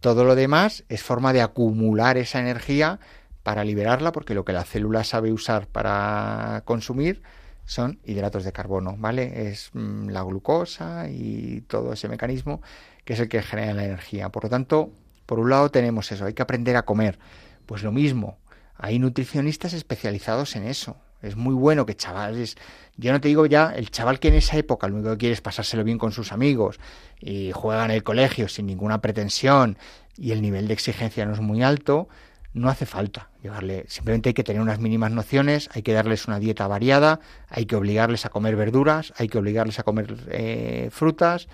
Todo 0.00 0.24
lo 0.24 0.34
demás 0.34 0.84
es 0.88 1.02
forma 1.02 1.32
de 1.32 1.42
acumular 1.42 2.16
esa 2.16 2.40
energía 2.40 2.98
para 3.42 3.64
liberarla, 3.64 4.12
porque 4.12 4.34
lo 4.34 4.44
que 4.44 4.52
la 4.52 4.64
célula 4.64 5.04
sabe 5.04 5.32
usar 5.32 5.66
para 5.66 6.62
consumir 6.64 7.22
son 7.64 8.00
hidratos 8.04 8.44
de 8.44 8.52
carbono, 8.52 8.96
¿vale? 8.98 9.48
Es 9.48 9.70
mm, 9.72 10.08
la 10.08 10.22
glucosa 10.22 11.08
y 11.08 11.62
todo 11.62 11.92
ese 11.92 12.08
mecanismo 12.08 12.60
que 13.04 13.14
es 13.14 13.20
el 13.20 13.28
que 13.28 13.42
genera 13.42 13.74
la 13.74 13.84
energía. 13.84 14.28
Por 14.30 14.44
lo 14.44 14.50
tanto, 14.50 14.90
por 15.26 15.38
un 15.38 15.50
lado 15.50 15.70
tenemos 15.70 16.10
eso, 16.12 16.24
hay 16.24 16.34
que 16.34 16.42
aprender 16.42 16.76
a 16.76 16.82
comer. 16.82 17.18
Pues 17.66 17.82
lo 17.82 17.92
mismo, 17.92 18.38
hay 18.76 18.98
nutricionistas 18.98 19.72
especializados 19.72 20.56
en 20.56 20.64
eso. 20.64 20.96
Es 21.22 21.36
muy 21.36 21.54
bueno 21.54 21.86
que 21.86 21.94
chavales, 21.94 22.56
yo 22.96 23.12
no 23.12 23.20
te 23.20 23.28
digo 23.28 23.46
ya, 23.46 23.72
el 23.76 23.90
chaval 23.90 24.18
que 24.18 24.28
en 24.28 24.34
esa 24.34 24.56
época 24.56 24.88
lo 24.88 24.96
único 24.96 25.12
que 25.12 25.18
quiere 25.18 25.34
es 25.34 25.40
pasárselo 25.40 25.84
bien 25.84 25.98
con 25.98 26.10
sus 26.10 26.32
amigos 26.32 26.80
y 27.20 27.52
juega 27.52 27.84
en 27.84 27.92
el 27.92 28.02
colegio 28.02 28.48
sin 28.48 28.66
ninguna 28.66 29.00
pretensión 29.00 29.78
y 30.16 30.32
el 30.32 30.42
nivel 30.42 30.66
de 30.66 30.74
exigencia 30.74 31.24
no 31.24 31.32
es 31.32 31.40
muy 31.40 31.62
alto, 31.62 32.08
no 32.54 32.68
hace 32.68 32.86
falta 32.86 33.30
llevarle, 33.42 33.84
simplemente 33.88 34.28
hay 34.30 34.34
que 34.34 34.44
tener 34.44 34.60
unas 34.60 34.78
mínimas 34.78 35.10
nociones, 35.10 35.70
hay 35.72 35.82
que 35.82 35.92
darles 35.92 36.26
una 36.26 36.38
dieta 36.38 36.66
variada, 36.66 37.20
hay 37.48 37.66
que 37.66 37.76
obligarles 37.76 38.26
a 38.26 38.28
comer 38.28 38.56
verduras, 38.56 39.12
hay 39.16 39.28
que 39.28 39.38
obligarles 39.38 39.78
a 39.78 39.82
comer 39.82 40.16
eh, 40.28 40.88
frutas 40.92 41.48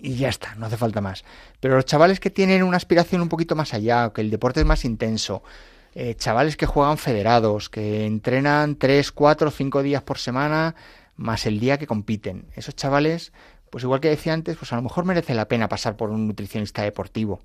y 0.00 0.16
ya 0.16 0.28
está, 0.28 0.54
no 0.56 0.66
hace 0.66 0.76
falta 0.76 1.00
más. 1.00 1.24
Pero 1.60 1.76
los 1.76 1.84
chavales 1.84 2.18
que 2.18 2.30
tienen 2.30 2.62
una 2.62 2.76
aspiración 2.76 3.22
un 3.22 3.28
poquito 3.28 3.54
más 3.54 3.74
allá, 3.74 4.10
que 4.12 4.22
el 4.22 4.30
deporte 4.30 4.60
es 4.60 4.66
más 4.66 4.84
intenso, 4.84 5.42
eh, 5.94 6.14
chavales 6.16 6.56
que 6.56 6.66
juegan 6.66 6.98
federados, 6.98 7.68
que 7.68 8.06
entrenan 8.06 8.76
3, 8.76 9.12
4, 9.12 9.50
5 9.50 9.82
días 9.82 10.02
por 10.02 10.18
semana, 10.18 10.74
más 11.16 11.46
el 11.46 11.60
día 11.60 11.78
que 11.78 11.86
compiten, 11.86 12.46
esos 12.56 12.74
chavales, 12.74 13.32
pues 13.70 13.84
igual 13.84 14.00
que 14.00 14.08
decía 14.08 14.32
antes, 14.32 14.56
pues 14.56 14.72
a 14.72 14.76
lo 14.76 14.82
mejor 14.82 15.04
merece 15.04 15.34
la 15.34 15.46
pena 15.46 15.68
pasar 15.68 15.96
por 15.96 16.10
un 16.10 16.26
nutricionista 16.26 16.82
deportivo 16.82 17.40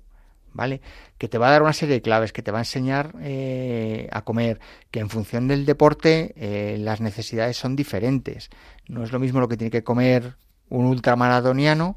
¿vale? 0.52 0.80
Que 1.18 1.28
te 1.28 1.38
va 1.38 1.48
a 1.48 1.50
dar 1.52 1.62
una 1.62 1.72
serie 1.72 1.96
de 1.96 2.02
claves, 2.02 2.32
que 2.32 2.42
te 2.42 2.50
va 2.50 2.58
a 2.58 2.62
enseñar 2.62 3.14
eh, 3.20 4.08
a 4.12 4.22
comer, 4.22 4.60
que 4.90 5.00
en 5.00 5.10
función 5.10 5.48
del 5.48 5.66
deporte 5.66 6.34
eh, 6.36 6.76
las 6.78 7.00
necesidades 7.00 7.56
son 7.56 7.76
diferentes. 7.76 8.50
No 8.86 9.04
es 9.04 9.12
lo 9.12 9.18
mismo 9.18 9.40
lo 9.40 9.48
que 9.48 9.56
tiene 9.56 9.70
que 9.70 9.84
comer 9.84 10.34
un 10.70 10.86
ultramaradoniano 10.86 11.96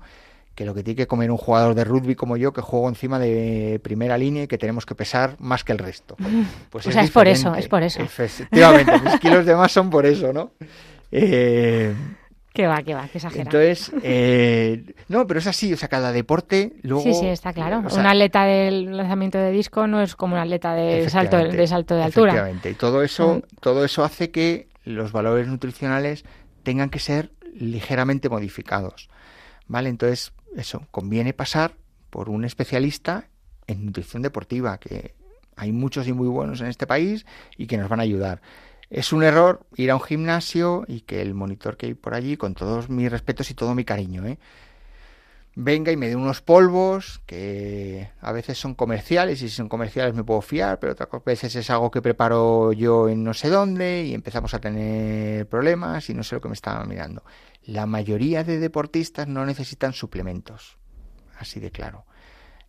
que 0.55 0.65
lo 0.65 0.73
que 0.73 0.83
tiene 0.83 0.97
que 0.97 1.07
comer 1.07 1.31
un 1.31 1.37
jugador 1.37 1.75
de 1.75 1.83
rugby 1.83 2.15
como 2.15 2.37
yo, 2.37 2.51
que 2.51 2.61
juego 2.61 2.89
encima 2.89 3.19
de 3.19 3.79
primera 3.81 4.17
línea 4.17 4.43
y 4.43 4.47
que 4.47 4.57
tenemos 4.57 4.85
que 4.85 4.95
pesar 4.95 5.35
más 5.39 5.63
que 5.63 5.71
el 5.71 5.77
resto. 5.77 6.17
Pues 6.69 6.87
o 6.87 6.91
sea, 6.91 7.03
es 7.03 7.11
por 7.11 7.27
eso, 7.27 7.55
es 7.55 7.67
por 7.67 7.83
eso. 7.83 8.01
Efectivamente, 8.01 8.99
mis 8.99 9.19
kilos 9.19 9.45
de 9.45 9.55
más 9.55 9.71
son 9.71 9.89
por 9.89 10.05
eso, 10.05 10.33
¿no? 10.33 10.51
Eh, 11.11 11.93
que 12.53 12.67
va, 12.67 12.83
que 12.83 12.93
va, 12.93 13.07
que 13.07 13.17
exagera. 13.17 13.43
Entonces, 13.43 13.91
eh, 14.03 14.93
no, 15.07 15.25
pero 15.25 15.39
es 15.39 15.47
así, 15.47 15.71
o 15.73 15.77
sea, 15.77 15.87
cada 15.87 16.11
deporte 16.11 16.73
luego... 16.81 17.03
Sí, 17.03 17.13
sí, 17.13 17.27
está 17.27 17.53
claro. 17.53 17.79
un 17.79 18.05
atleta 18.05 18.43
del 18.43 18.97
lanzamiento 18.97 19.37
de 19.37 19.51
disco 19.51 19.87
no 19.87 20.01
es 20.01 20.15
como 20.15 20.35
un 20.35 20.41
atleta 20.41 20.73
de 20.73 21.09
salto 21.09 21.37
de, 21.37 21.67
salto 21.67 21.95
de 21.95 22.03
altura. 22.03 22.31
Efectivamente, 22.31 22.69
y 22.71 22.73
todo 22.73 23.03
eso, 23.03 23.35
mm. 23.35 23.55
todo 23.61 23.85
eso 23.85 24.03
hace 24.03 24.31
que 24.31 24.67
los 24.83 25.11
valores 25.11 25.47
nutricionales 25.47 26.25
tengan 26.63 26.89
que 26.89 26.99
ser 26.99 27.31
ligeramente 27.53 28.29
modificados, 28.29 29.09
¿vale? 29.67 29.89
Entonces, 29.89 30.33
eso, 30.55 30.85
conviene 30.91 31.33
pasar 31.33 31.75
por 32.09 32.29
un 32.29 32.43
especialista 32.43 33.29
en 33.67 33.85
nutrición 33.85 34.21
deportiva, 34.21 34.77
que 34.77 35.15
hay 35.55 35.71
muchos 35.71 36.07
y 36.07 36.13
muy 36.13 36.27
buenos 36.27 36.59
en 36.59 36.67
este 36.67 36.87
país 36.87 37.25
y 37.57 37.67
que 37.67 37.77
nos 37.77 37.87
van 37.87 37.99
a 37.99 38.03
ayudar. 38.03 38.41
Es 38.91 39.13
un 39.13 39.23
error 39.23 39.65
ir 39.77 39.89
a 39.89 39.95
un 39.95 40.01
gimnasio 40.01 40.83
y 40.85 41.01
que 41.01 41.21
el 41.21 41.33
monitor 41.33 41.77
que 41.77 41.87
hay 41.87 41.93
por 41.93 42.13
allí, 42.13 42.35
con 42.35 42.53
todos 42.53 42.89
mis 42.89 43.09
respetos 43.09 43.49
y 43.49 43.53
todo 43.53 43.73
mi 43.73 43.85
cariño, 43.85 44.27
¿eh? 44.27 44.37
venga 45.55 45.91
y 45.91 45.97
me 45.97 46.07
dé 46.07 46.15
unos 46.15 46.41
polvos 46.41 47.21
que 47.25 48.09
a 48.21 48.31
veces 48.31 48.57
son 48.57 48.75
comerciales 48.75 49.41
y 49.41 49.49
si 49.49 49.55
son 49.55 49.69
comerciales 49.69 50.13
me 50.13 50.23
puedo 50.23 50.41
fiar, 50.41 50.79
pero 50.79 50.93
otras 50.93 51.09
veces 51.25 51.55
es 51.55 51.69
algo 51.69 51.91
que 51.91 52.01
preparo 52.01 52.71
yo 52.73 53.09
en 53.09 53.23
no 53.23 53.33
sé 53.33 53.49
dónde 53.49 54.05
y 54.05 54.13
empezamos 54.13 54.53
a 54.53 54.59
tener 54.59 55.47
problemas 55.47 56.09
y 56.09 56.13
no 56.13 56.23
sé 56.23 56.35
lo 56.35 56.41
que 56.41 56.49
me 56.49 56.53
estaba 56.53 56.83
mirando. 56.85 57.23
La 57.63 57.85
mayoría 57.85 58.43
de 58.43 58.59
deportistas 58.59 59.27
no 59.27 59.45
necesitan 59.45 59.93
suplementos, 59.93 60.77
así 61.37 61.59
de 61.59 61.71
claro. 61.71 62.05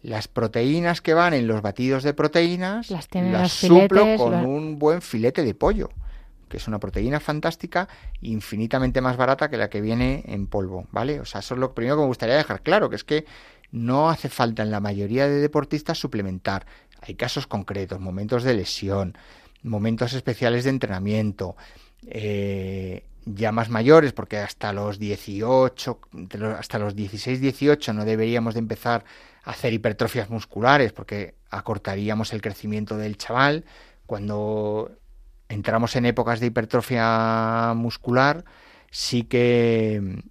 Las 0.03 0.27
proteínas 0.27 1.01
que 1.01 1.15
van 1.15 1.33
en 1.35 1.47
los 1.47 1.63
batidos 1.63 2.03
de 2.03 2.15
proteínas 2.15 2.91
las, 2.91 3.09
las 3.13 3.53
suplo 3.53 4.17
con 4.17 4.35
un 4.45 4.79
buen 4.79 5.01
filete 5.01 5.45
de 5.45 5.55
pollo 5.55 5.91
que 6.53 6.59
es 6.59 6.69
una 6.69 6.79
proteína 6.79 7.19
fantástica, 7.19 7.89
infinitamente 8.21 9.01
más 9.01 9.17
barata 9.17 9.49
que 9.49 9.57
la 9.57 9.71
que 9.71 9.81
viene 9.81 10.23
en 10.27 10.47
polvo, 10.47 10.87
¿vale? 10.93 11.19
O 11.19 11.25
sea, 11.25 11.41
eso 11.41 11.55
es 11.55 11.61
lo 11.61 11.75
primero 11.75 11.97
que 11.97 12.03
me 12.03 12.09
gustaría 12.09 12.37
dejar 12.37 12.61
claro, 12.61 12.91
que 12.91 12.97
es 12.97 13.05
que 13.05 13.25
no 13.71 14.11
hace 14.11 14.29
falta 14.29 14.63
en 14.63 14.71
la 14.71 14.79
mayoría 14.79 15.27
de 15.27 15.41
deportistas 15.41 15.97
suplementar. 15.97 16.67
Hay 17.01 17.15
casos 17.15 17.47
concretos, 17.47 18.01
momentos 18.01 18.43
de 18.43 18.53
lesión, 18.53 19.17
momentos 19.63 20.13
especiales 20.13 20.65
de 20.65 20.71
entrenamiento, 20.71 21.57
eh, 22.07 23.07
ya 23.25 23.51
más 23.51 23.71
mayores, 23.71 24.13
porque 24.13 24.37
hasta 24.37 24.75
los 24.75 24.99
18, 24.99 26.01
hasta 26.59 26.79
los 26.79 26.95
16, 26.95 27.41
18 27.41 27.95
no 27.95 28.05
deberíamos 28.05 28.53
de 28.53 28.61
empezar 28.61 29.07
a 29.45 29.53
hacer 29.53 29.73
hipertrofias 29.73 30.29
musculares, 30.29 30.93
porque 30.93 31.35
acortaríamos 31.49 32.35
el 32.35 32.43
crecimiento 32.43 32.99
del 32.99 33.17
chaval. 33.17 33.65
Cuando 34.05 34.91
entramos 35.53 35.97
en 35.97 36.07
épocas 36.07 36.41
de 36.41 36.47
hipertrofia 36.47 37.73
muscular, 37.77 38.45
sí 38.91 39.25
que 39.25 40.23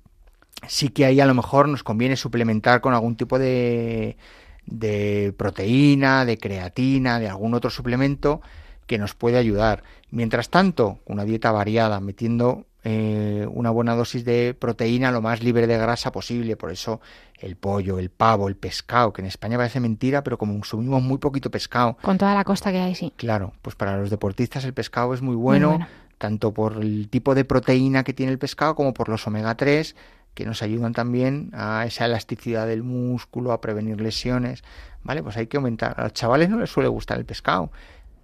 sí 0.67 0.89
que 0.89 1.05
ahí 1.05 1.19
a 1.19 1.25
lo 1.25 1.33
mejor 1.33 1.67
nos 1.67 1.83
conviene 1.83 2.15
suplementar 2.15 2.81
con 2.81 2.93
algún 2.93 3.15
tipo 3.15 3.39
de, 3.39 4.17
de 4.65 5.33
proteína, 5.37 6.25
de 6.25 6.37
creatina, 6.37 7.19
de 7.19 7.29
algún 7.29 7.53
otro 7.53 7.69
suplemento 7.69 8.41
que 8.87 8.97
nos 8.97 9.15
puede 9.15 9.37
ayudar. 9.37 9.83
Mientras 10.09 10.49
tanto, 10.49 10.99
una 11.05 11.23
dieta 11.23 11.51
variada, 11.51 11.99
metiendo 11.99 12.65
eh, 12.83 13.47
una 13.51 13.69
buena 13.69 13.95
dosis 13.95 14.25
de 14.25 14.55
proteína 14.57 15.11
lo 15.11 15.21
más 15.21 15.43
libre 15.43 15.67
de 15.67 15.77
grasa 15.77 16.11
posible. 16.11 16.55
Por 16.55 16.71
eso 16.71 17.01
el 17.39 17.55
pollo, 17.55 17.99
el 17.99 18.09
pavo, 18.09 18.47
el 18.47 18.55
pescado, 18.55 19.13
que 19.13 19.21
en 19.21 19.27
España 19.27 19.57
parece 19.57 19.79
mentira, 19.79 20.23
pero 20.23 20.37
como 20.37 20.53
consumimos 20.53 21.01
muy 21.03 21.17
poquito 21.17 21.51
pescado. 21.51 21.97
Con 22.01 22.17
toda 22.17 22.33
la 22.33 22.43
costa 22.43 22.71
que 22.71 22.79
hay, 22.79 22.95
sí. 22.95 23.13
Claro, 23.15 23.53
pues 23.61 23.75
para 23.75 23.97
los 23.97 24.09
deportistas 24.09 24.65
el 24.65 24.73
pescado 24.73 25.13
es 25.13 25.21
muy 25.21 25.35
bueno, 25.35 25.79
tanto 26.17 26.53
por 26.53 26.77
el 26.81 27.09
tipo 27.09 27.35
de 27.35 27.45
proteína 27.45 28.03
que 28.03 28.13
tiene 28.13 28.31
el 28.31 28.39
pescado 28.39 28.75
como 28.75 28.93
por 28.93 29.09
los 29.09 29.25
omega 29.27 29.55
3 29.55 29.95
que 30.33 30.45
nos 30.45 30.61
ayudan 30.61 30.93
también 30.93 31.49
a 31.53 31.85
esa 31.85 32.05
elasticidad 32.05 32.67
del 32.67 32.83
músculo, 32.83 33.51
a 33.51 33.59
prevenir 33.59 33.99
lesiones, 33.99 34.63
¿vale? 35.03 35.21
Pues 35.23 35.35
hay 35.37 35.47
que 35.47 35.57
aumentar. 35.57 35.99
A 35.99 36.03
los 36.03 36.13
chavales 36.13 36.49
no 36.49 36.59
les 36.59 36.69
suele 36.69 36.87
gustar 36.89 37.17
el 37.17 37.25
pescado, 37.25 37.71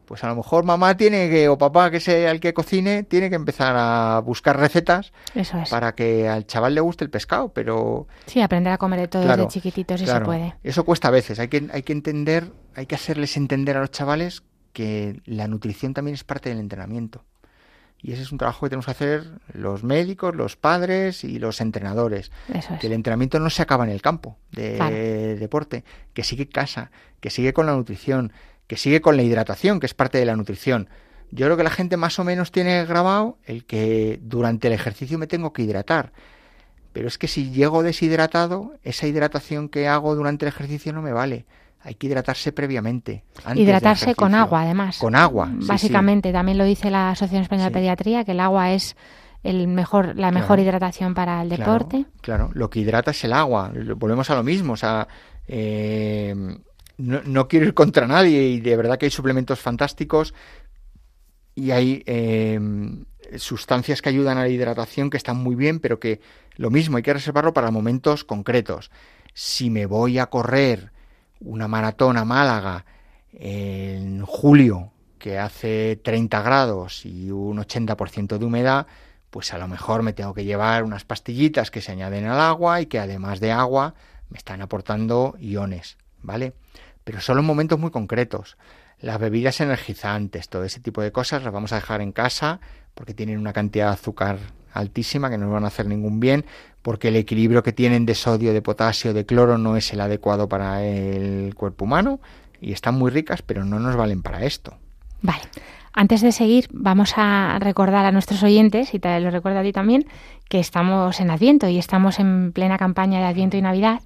pues 0.08 0.24
a 0.24 0.28
lo 0.28 0.38
mejor 0.38 0.64
mamá 0.64 0.96
tiene 0.96 1.30
que, 1.30 1.50
o 1.50 1.58
papá 1.58 1.92
que 1.92 2.00
sea 2.00 2.32
el 2.32 2.40
que 2.40 2.54
cocine, 2.54 3.04
tiene 3.04 3.30
que 3.30 3.36
empezar 3.36 3.76
a 3.78 4.22
buscar 4.22 4.58
recetas 4.58 5.12
para 5.70 5.96
que 5.96 6.30
al 6.30 6.48
chaval 6.48 6.74
le 6.74 6.82
guste 6.82 7.04
el 7.04 7.10
pescado, 7.10 7.50
pero... 7.50 8.08
Sí, 8.26 8.42
aprender 8.42 8.72
a 8.72 8.78
comer 8.78 9.02
de 9.02 9.08
todo 9.10 9.28
desde 9.28 9.48
chiquititos 9.50 10.00
si 10.00 10.08
se 10.08 10.22
puede. 10.22 10.56
Eso 10.64 10.86
cuesta 10.86 11.10
a 11.10 11.12
veces, 11.12 11.40
hay 11.40 11.50
que, 11.50 11.68
hay 11.74 11.84
que 11.84 11.92
entender, 11.92 12.54
hay 12.74 12.86
que 12.86 12.96
hacerles 12.96 13.36
entender 13.36 13.76
a 13.76 13.82
los 13.82 13.92
chavales 13.92 14.44
que 14.72 15.20
la 15.26 15.50
nutrición 15.50 15.94
también 15.94 16.16
es 16.16 16.24
parte 16.24 16.50
del 16.50 16.60
entrenamiento. 16.60 17.26
Y 18.00 18.14
ese 18.14 18.22
es 18.22 18.32
un 18.32 18.38
trabajo 18.38 18.66
que 18.66 18.70
tenemos 18.70 18.86
que 18.86 18.92
hacer 18.92 19.24
los 19.52 19.84
médicos, 19.84 20.36
los 20.36 20.56
padres 20.56 21.24
y 21.24 21.40
los 21.40 21.60
entrenadores. 21.60 22.32
Que 22.80 22.88
el 22.88 22.94
entrenamiento 22.94 23.40
no 23.40 23.50
se 23.50 23.64
acaba 23.64 23.84
en 23.84 23.90
el 23.90 24.02
campo 24.04 24.38
de 24.52 25.36
deporte, 25.38 25.84
que 26.14 26.24
sigue 26.24 26.48
casa, 26.48 26.92
que 27.20 27.32
sigue 27.32 27.54
con 27.54 27.66
la 27.66 27.74
nutrición, 27.74 28.32
que 28.68 28.78
sigue 28.78 29.02
con 29.02 29.18
la 29.18 29.24
hidratación, 29.24 29.80
que 29.80 29.86
es 29.86 29.94
parte 29.94 30.18
de 30.18 30.26
la 30.26 30.36
nutrición. 30.36 30.90
Yo 31.32 31.46
creo 31.46 31.58
que 31.58 31.64
la 31.64 31.70
gente 31.70 31.98
más 31.98 32.20
o 32.20 32.24
menos 32.24 32.52
tiene 32.52 32.86
grabado 32.86 33.38
el 33.46 33.66
que 33.66 34.20
durante 34.22 34.68
el 34.68 34.74
ejercicio 34.74 35.18
me 35.18 35.28
tengo 35.28 35.52
que 35.52 35.64
hidratar. 35.64 36.12
Pero 36.94 37.08
es 37.08 37.18
que 37.18 37.28
si 37.28 37.52
llego 37.52 37.84
deshidratado, 37.84 38.74
esa 38.84 39.08
hidratación 39.08 39.70
que 39.70 39.88
hago 39.88 40.16
durante 40.16 40.46
el 40.46 40.50
ejercicio 40.50 40.94
no 40.94 41.02
me 41.02 41.12
vale. 41.12 41.46
Hay 41.82 41.96
que 41.96 42.08
hidratarse 42.08 42.52
previamente. 42.52 43.24
Hidratarse 43.56 44.16
con 44.16 44.34
agua, 44.36 44.64
además. 44.64 44.98
Con 44.98 45.16
agua. 45.16 45.50
Básicamente, 45.52 46.32
también 46.32 46.58
lo 46.58 46.64
dice 46.64 46.90
la 46.90 47.12
Asociación 47.12 47.44
Española 47.44 47.70
de 47.70 47.74
Pediatría, 47.74 48.26
que 48.26 48.32
el 48.32 48.40
agua 48.40 48.72
es 48.72 48.96
el 49.44 49.68
mejor, 49.68 50.18
la 50.18 50.32
mejor 50.32 50.60
hidratación 50.60 51.14
para 51.14 51.42
el 51.42 51.50
deporte. 51.50 52.06
Claro, 52.22 52.50
lo 52.54 52.70
que 52.70 52.80
hidrata 52.80 53.12
es 53.12 53.24
el 53.24 53.34
agua. 53.34 53.72
Volvemos 53.96 54.30
a 54.30 54.36
lo 54.36 54.44
mismo. 54.44 54.74
O 54.74 54.78
sea, 54.78 55.08
eh, 55.48 56.58
no, 56.98 57.48
quiero 57.48 57.68
ir 57.68 57.74
contra 57.74 58.08
nadie 58.08 58.44
y 58.44 58.60
de 58.60 58.76
verdad 58.76 58.98
que 58.98 59.06
hay 59.06 59.12
suplementos 59.12 59.60
fantásticos 59.60 60.34
y 61.56 61.72
hay 61.72 62.04
eh, 62.06 62.60
sustancias 63.38 64.02
que 64.02 64.10
ayudan 64.10 64.38
a 64.38 64.42
la 64.42 64.50
hidratación 64.50 65.10
que 65.10 65.18
están 65.18 65.38
muy 65.38 65.56
bien, 65.56 65.80
pero 65.80 66.00
que 66.00 66.22
lo 66.56 66.70
mismo 66.70 66.98
hay 66.98 67.04
que 67.04 67.14
reservarlo 67.14 67.54
para 67.54 67.72
momentos 67.72 68.24
concretos. 68.24 68.92
Si 69.34 69.70
me 69.70 69.86
voy 69.86 70.20
a 70.20 70.28
correr 70.28 70.92
una 71.40 71.68
maratón 71.68 72.18
a 72.18 72.26
Málaga 72.26 72.86
en 73.32 74.24
julio 74.26 74.92
que 75.20 75.38
hace 75.38 76.00
30 76.04 76.42
grados 76.42 77.06
y 77.06 77.32
un 77.32 77.58
80% 77.58 78.38
de 78.38 78.46
humedad, 78.46 78.88
pues 79.30 79.54
a 79.54 79.58
lo 79.58 79.68
mejor 79.68 80.04
me 80.04 80.14
tengo 80.14 80.34
que 80.34 80.46
llevar 80.46 80.84
unas 80.84 81.04
pastillitas 81.04 81.70
que 81.70 81.82
se 81.82 81.92
añaden 81.92 82.26
al 82.26 82.40
agua 82.40 82.82
y 82.82 82.86
que 82.86 83.00
además 83.00 83.40
de 83.40 83.52
agua 83.52 83.94
me 84.30 84.38
están 84.38 84.62
aportando 84.62 85.36
iones, 85.40 85.98
¿vale? 86.22 86.54
Pero 87.08 87.22
solo 87.22 87.40
en 87.40 87.46
momentos 87.46 87.80
muy 87.80 87.90
concretos. 87.90 88.58
Las 89.00 89.18
bebidas 89.18 89.62
energizantes, 89.62 90.50
todo 90.50 90.66
ese 90.66 90.82
tipo 90.82 91.02
de 91.02 91.14
cosas 91.14 91.42
las 91.42 91.54
vamos 91.54 91.72
a 91.72 91.76
dejar 91.76 92.02
en 92.02 92.12
casa 92.12 92.60
porque 92.96 93.14
tienen 93.14 93.40
una 93.40 93.54
cantidad 93.54 93.88
de 93.88 93.94
azúcar 93.94 94.40
altísima 94.74 95.30
que 95.30 95.38
no 95.38 95.46
nos 95.46 95.54
van 95.54 95.64
a 95.64 95.68
hacer 95.68 95.86
ningún 95.86 96.20
bien, 96.20 96.44
porque 96.82 97.08
el 97.08 97.16
equilibrio 97.16 97.64
que 97.64 97.72
tienen 97.72 98.06
de 98.06 98.14
sodio, 98.14 98.52
de 98.52 98.62
potasio, 98.62 99.14
de 99.14 99.26
cloro 99.26 99.58
no 99.58 99.78
es 99.78 99.94
el 99.94 100.02
adecuado 100.02 100.50
para 100.50 100.84
el 100.84 101.56
cuerpo 101.56 101.86
humano 101.86 102.20
y 102.60 102.74
están 102.74 102.96
muy 102.96 103.10
ricas, 103.10 103.42
pero 103.42 103.64
no 103.64 103.80
nos 103.80 103.96
valen 103.96 104.22
para 104.22 104.44
esto. 104.44 104.78
Vale. 105.22 105.44
Antes 106.00 106.22
de 106.22 106.32
seguir, 106.32 106.68
vamos 106.72 107.16
a 107.18 107.58
recordar 107.60 108.06
a 108.06 108.12
nuestros 108.12 108.44
oyentes, 108.44 108.94
y 108.94 109.00
te 109.00 109.20
lo 109.20 109.32
recuerdo 109.32 109.62
a 109.62 109.64
ti 109.64 109.72
también, 109.72 110.06
que 110.48 110.60
estamos 110.60 111.20
en 111.20 111.32
Adviento 111.32 111.70
y 111.70 111.80
estamos 111.80 112.20
en 112.20 112.52
plena 112.54 112.78
campaña 112.78 113.18
de 113.18 113.26
Adviento 113.26 113.58
y 113.58 113.64
Navidad. 113.64 114.02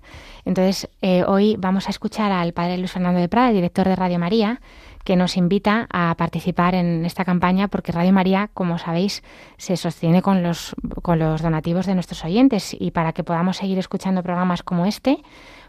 Entonces, 0.45 0.89
eh, 1.01 1.25
hoy 1.27 1.57
vamos 1.59 1.87
a 1.87 1.89
escuchar 1.89 2.31
al 2.31 2.53
Padre 2.53 2.77
Luis 2.77 2.93
Fernando 2.93 3.19
de 3.19 3.27
Prada, 3.27 3.51
director 3.51 3.89
de 3.89 3.97
Radio 3.97 4.19
María, 4.19 4.61
que 5.03 5.17
nos 5.17 5.35
invita 5.35 5.87
a 5.91 6.15
participar 6.15 6.75
en 6.75 7.03
esta 7.03 7.25
campaña 7.25 7.67
porque 7.67 7.91
Radio 7.91 8.13
María, 8.13 8.49
como 8.53 8.77
sabéis, 8.77 9.21
se 9.57 9.75
sostiene 9.75 10.21
con 10.21 10.43
los, 10.43 10.73
con 11.01 11.19
los 11.19 11.41
donativos 11.41 11.87
de 11.87 11.95
nuestros 11.95 12.23
oyentes 12.23 12.73
y 12.73 12.91
para 12.91 13.11
que 13.11 13.25
podamos 13.25 13.57
seguir 13.57 13.77
escuchando 13.77 14.23
programas 14.23 14.63
como 14.63 14.85
este, 14.85 15.17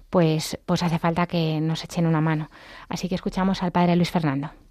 pues, 0.09 0.57
pues 0.67 0.85
hace 0.85 1.01
falta 1.01 1.27
que 1.27 1.61
nos 1.61 1.83
echen 1.83 2.07
una 2.07 2.21
mano. 2.21 2.49
Así 2.89 3.09
que 3.09 3.17
escuchamos 3.17 3.65
al 3.65 3.73
Padre 3.73 3.97
Luis 3.97 4.13
Fernando. 4.13 4.62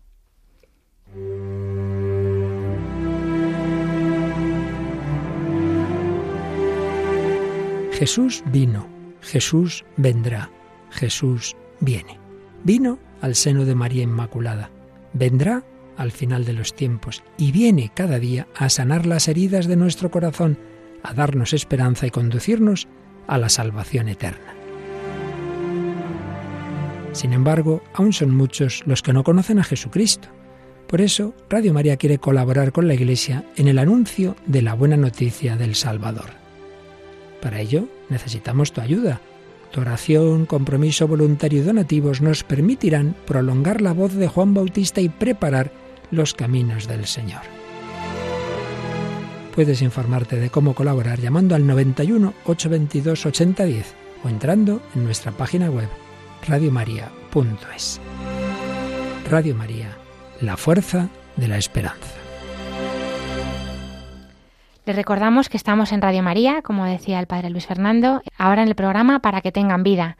Jesús 7.91 8.43
vino, 8.45 8.87
Jesús 9.21 9.83
vendrá, 9.97 10.49
Jesús 10.89 11.57
viene. 11.81 12.17
Vino 12.63 12.97
al 13.19 13.35
seno 13.35 13.65
de 13.65 13.75
María 13.75 14.03
Inmaculada. 14.03 14.71
Vendrá 15.13 15.63
al 15.97 16.11
final 16.11 16.45
de 16.45 16.53
los 16.53 16.73
tiempos 16.73 17.23
y 17.37 17.51
viene 17.51 17.91
cada 17.93 18.17
día 18.17 18.47
a 18.55 18.69
sanar 18.69 19.05
las 19.05 19.27
heridas 19.27 19.67
de 19.67 19.75
nuestro 19.75 20.11
corazón, 20.11 20.57
a 21.03 21.13
darnos 21.13 21.51
esperanza 21.51 22.07
y 22.07 22.11
conducirnos 22.11 22.87
a 23.27 23.37
la 23.37 23.49
salvación 23.49 24.07
eterna. 24.07 24.55
Sin 27.11 27.33
embargo, 27.33 27.83
aún 27.93 28.13
son 28.13 28.33
muchos 28.33 28.83
los 28.85 29.01
que 29.01 29.11
no 29.11 29.25
conocen 29.25 29.59
a 29.59 29.63
Jesucristo. 29.65 30.29
Por 30.91 31.01
eso, 31.01 31.33
Radio 31.49 31.73
María 31.73 31.97
quiere 31.97 32.19
colaborar 32.19 32.71
con 32.71 32.87
la 32.87 32.93
Iglesia 32.93 33.45
en 33.55 33.67
el 33.67 33.79
anuncio 33.79 34.35
de 34.45 34.61
la 34.61 34.75
buena 34.75 34.97
noticia 34.97 35.55
del 35.55 35.73
Salvador. 35.73 36.29
Para 37.41 37.59
ello, 37.61 37.87
necesitamos 38.09 38.71
tu 38.71 38.81
ayuda 38.81 39.21
tu 39.71 39.79
oración, 39.81 40.45
compromiso 40.45 41.07
voluntario 41.07 41.61
y 41.61 41.63
donativos 41.63 42.21
nos 42.21 42.43
permitirán 42.43 43.15
prolongar 43.25 43.81
la 43.81 43.93
voz 43.93 44.13
de 44.13 44.27
Juan 44.27 44.53
Bautista 44.53 44.99
y 44.99 45.09
preparar 45.09 45.71
los 46.11 46.33
caminos 46.33 46.87
del 46.87 47.05
Señor. 47.05 47.41
Puedes 49.55 49.81
informarte 49.81 50.37
de 50.37 50.49
cómo 50.49 50.75
colaborar 50.75 51.19
llamando 51.19 51.55
al 51.55 51.65
91 51.65 52.33
822 52.45 53.25
8010 53.25 53.95
o 54.23 54.29
entrando 54.29 54.81
en 54.93 55.05
nuestra 55.05 55.31
página 55.31 55.69
web 55.69 55.87
radiomaria.es. 56.47 58.01
Radio 59.29 59.55
María, 59.55 59.97
la 60.41 60.57
fuerza 60.57 61.09
de 61.37 61.47
la 61.47 61.57
esperanza. 61.57 62.17
Les 64.85 64.95
recordamos 64.95 65.47
que 65.47 65.57
estamos 65.57 65.91
en 65.91 66.01
Radio 66.01 66.23
María, 66.23 66.61
como 66.63 66.85
decía 66.85 67.19
el 67.19 67.27
padre 67.27 67.51
Luis 67.51 67.67
Fernando, 67.67 68.21
ahora 68.37 68.63
en 68.63 68.67
el 68.67 68.75
programa 68.75 69.19
Para 69.19 69.41
que 69.41 69.51
tengan 69.51 69.83
vida. 69.83 70.17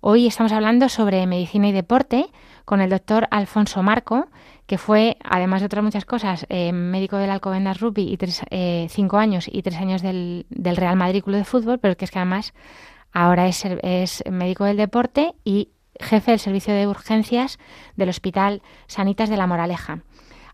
Hoy 0.00 0.26
estamos 0.26 0.52
hablando 0.52 0.88
sobre 0.88 1.26
medicina 1.26 1.68
y 1.68 1.72
deporte 1.72 2.26
con 2.64 2.80
el 2.80 2.90
doctor 2.90 3.26
Alfonso 3.30 3.82
Marco, 3.82 4.28
que 4.66 4.78
fue, 4.78 5.16
además 5.24 5.60
de 5.60 5.66
otras 5.66 5.82
muchas 5.82 6.04
cosas, 6.04 6.46
eh, 6.48 6.72
médico 6.72 7.16
del 7.16 7.30
Alcobendas 7.30 7.80
Rugby 7.80 8.02
y 8.02 8.18
eh, 8.50 8.86
cinco 8.90 9.18
años 9.18 9.48
y 9.50 9.62
tres 9.62 9.78
años 9.78 10.00
del, 10.00 10.46
Real 10.50 10.96
Madrid 10.96 11.22
Club 11.24 11.36
de 11.36 11.44
Fútbol, 11.44 11.78
pero 11.80 11.96
que 11.96 12.04
es 12.04 12.10
que 12.10 12.18
además 12.20 12.54
ahora 13.12 13.48
es, 13.48 13.64
es 13.82 14.22
médico 14.30 14.64
del 14.64 14.76
deporte 14.76 15.34
y 15.44 15.70
jefe 16.00 16.32
del 16.32 16.40
servicio 16.40 16.74
de 16.74 16.86
urgencias 16.86 17.58
del 17.96 18.08
Hospital 18.08 18.62
Sanitas 18.86 19.28
de 19.28 19.36
la 19.36 19.46
Moraleja, 19.46 20.00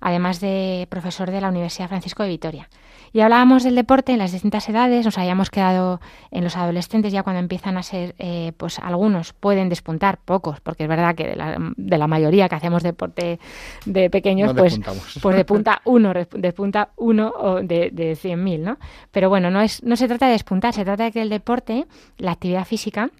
además 0.01 0.41
de 0.41 0.87
profesor 0.91 1.31
de 1.31 1.41
la 1.41 1.49
Universidad 1.49 1.89
Francisco 1.89 2.23
de 2.23 2.31
Vitoria. 2.31 2.69
Y 3.13 3.21
hablábamos 3.21 3.65
del 3.65 3.75
deporte 3.75 4.13
en 4.13 4.19
las 4.19 4.31
distintas 4.31 4.69
edades, 4.69 5.05
nos 5.05 5.19
habíamos 5.19 5.51
quedado 5.51 6.01
en 6.31 6.45
los 6.45 6.57
adolescentes 6.57 7.13
ya 7.13 7.25
cuando 7.25 7.41
empiezan 7.41 7.77
a 7.77 7.83
ser, 7.83 8.15
eh, 8.19 8.53
pues 8.57 8.79
algunos 8.79 9.33
pueden 9.33 9.69
despuntar, 9.69 10.19
pocos, 10.19 10.61
porque 10.61 10.85
es 10.85 10.89
verdad 10.89 11.17
que 11.17 11.27
de 11.27 11.37
la, 11.37 11.57
de 11.77 11.99
la 11.99 12.07
mayoría 12.07 12.49
que 12.49 12.55
hacemos 12.55 12.85
deporte 12.85 13.41
de 13.85 14.11
pequeños, 14.11 14.55
pues, 14.55 14.79
pues 15.21 15.37
despunta 15.37 15.83
uno, 15.87 16.13
despunta 16.33 16.91
uno 16.97 17.33
de, 17.63 17.91
de 17.93 18.13
100.000, 18.13 18.61
¿no? 18.61 18.79
Pero 19.11 19.29
bueno, 19.29 19.51
no, 19.51 19.61
es, 19.61 19.83
no 19.83 19.97
se 19.97 20.07
trata 20.07 20.27
de 20.27 20.33
despuntar, 20.33 20.73
se 20.73 20.85
trata 20.85 21.05
de 21.05 21.13
que 21.13 21.23
el 21.23 21.31
deporte, 21.31 21.87
la 22.17 22.31
actividad 22.31 22.65
física, 22.65 23.11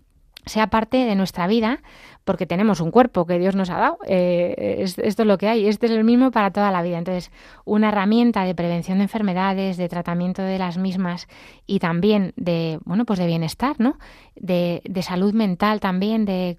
sea 0.47 0.69
parte 0.69 1.05
de 1.05 1.15
nuestra 1.15 1.47
vida 1.47 1.83
porque 2.25 2.47
tenemos 2.47 2.81
un 2.81 2.91
cuerpo 2.91 3.27
que 3.27 3.39
Dios 3.39 3.57
nos 3.57 3.71
ha 3.71 3.79
dado. 3.79 3.99
Eh, 4.07 4.85
esto 4.85 5.03
es 5.23 5.27
lo 5.27 5.39
que 5.39 5.49
hay, 5.49 5.67
este 5.67 5.87
es 5.87 5.93
el 5.93 6.05
mismo 6.05 6.31
para 6.31 6.51
toda 6.51 6.71
la 6.71 6.83
vida. 6.83 6.99
Entonces, 6.99 7.31
una 7.65 7.89
herramienta 7.89 8.45
de 8.45 8.55
prevención 8.55 8.99
de 8.99 9.05
enfermedades, 9.05 9.77
de 9.77 9.89
tratamiento 9.89 10.43
de 10.43 10.59
las 10.59 10.79
mismas 10.79 11.29
y 11.67 11.79
también 11.79 12.33
de, 12.37 12.79
bueno, 12.85 13.05
pues 13.05 13.19
de 13.19 13.27
bienestar, 13.27 13.77
¿no? 13.79 13.99
De, 14.37 14.83
salud 15.03 15.33
mental 15.33 15.81
también, 15.81 16.25
de, 16.25 16.57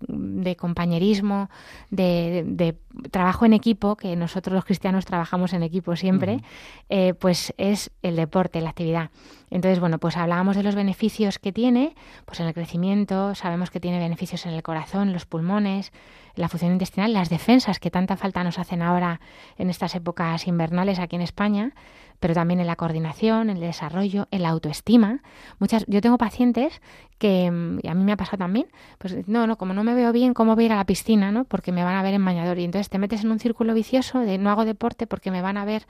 compañerismo, 0.60 1.50
de, 1.90 2.76
trabajo 3.12 3.46
en 3.46 3.54
equipo, 3.54 3.96
que 3.96 4.16
nosotros 4.16 4.54
los 4.56 4.66
cristianos 4.66 5.06
trabajamos 5.06 5.54
en 5.54 5.64
equipo 5.64 5.96
siempre, 5.96 6.42
eh, 6.90 7.14
pues 7.14 7.54
es 7.58 7.92
el 8.02 8.16
deporte, 8.16 8.62
la 8.62 8.72
actividad. 8.72 9.10
Entonces, 9.52 9.82
bueno, 9.82 10.00
pues 10.00 10.16
hablábamos 10.16 10.56
de 10.56 10.64
los 10.64 10.76
beneficios 10.76 11.38
que 11.38 11.52
tiene, 11.52 11.94
pues 12.26 12.40
en 12.40 12.48
el 12.48 12.54
crecimiento, 12.54 13.36
sabemos 13.36 13.70
que 13.70 13.82
tiene 13.82 14.00
beneficios 14.00 14.46
en 14.46 14.54
el 14.54 14.64
corazón, 14.64 15.12
los 15.12 15.26
pulmones, 15.26 15.51
la 15.60 16.48
función 16.48 16.72
intestinal, 16.72 17.14
las 17.14 17.30
defensas 17.30 17.80
que 17.80 17.92
tanta 17.92 18.16
falta 18.16 18.44
nos 18.44 18.60
hacen 18.60 18.82
ahora 18.82 19.20
en 19.58 19.70
estas 19.70 19.96
épocas 19.96 20.48
invernales 20.48 21.00
aquí 21.00 21.16
en 21.16 21.22
España, 21.22 21.74
pero 22.20 22.34
también 22.34 22.60
en 22.60 22.68
la 22.68 22.76
coordinación, 22.76 23.50
en 23.50 23.58
el 23.58 23.62
desarrollo, 23.62 24.28
en 24.32 24.44
la 24.44 24.50
autoestima. 24.50 25.24
Muchas, 25.60 25.86
yo 25.88 26.02
tengo 26.02 26.18
pacientes 26.18 26.82
que, 27.18 27.52
y 27.82 27.88
a 27.88 27.94
mí 27.94 28.04
me 28.04 28.12
ha 28.12 28.18
pasado 28.18 28.38
también, 28.38 28.68
pues 29.00 29.28
no, 29.28 29.48
no, 29.48 29.58
como 29.58 29.74
no 29.74 29.84
me 29.84 29.96
veo 29.96 30.12
bien, 30.12 30.34
¿cómo 30.34 30.56
voy 30.56 30.66
a 30.66 30.68
ir 30.68 30.74
a 30.74 30.78
la 30.78 30.86
piscina? 30.86 31.32
¿no? 31.32 31.46
Porque 31.46 31.72
me 31.72 31.84
van 31.84 31.96
a 31.96 32.04
ver 32.04 32.14
en 32.14 32.24
bañador. 32.24 32.60
Y 32.60 32.64
entonces 32.64 32.90
te 32.90 33.00
metes 33.00 33.24
en 33.24 33.32
un 33.32 33.40
círculo 33.40 33.74
vicioso 33.74 34.20
de 34.20 34.38
no 34.38 34.52
hago 34.52 34.66
deporte 34.66 35.08
porque 35.08 35.32
me 35.32 35.42
van 35.42 35.58
a 35.58 35.66
ver, 35.66 35.88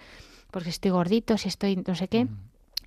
porque 0.52 0.70
estoy 0.70 0.92
gordito, 0.92 1.38
si 1.38 1.50
estoy 1.50 1.84
no 1.86 1.96
sé 1.96 2.08
qué. 2.08 2.28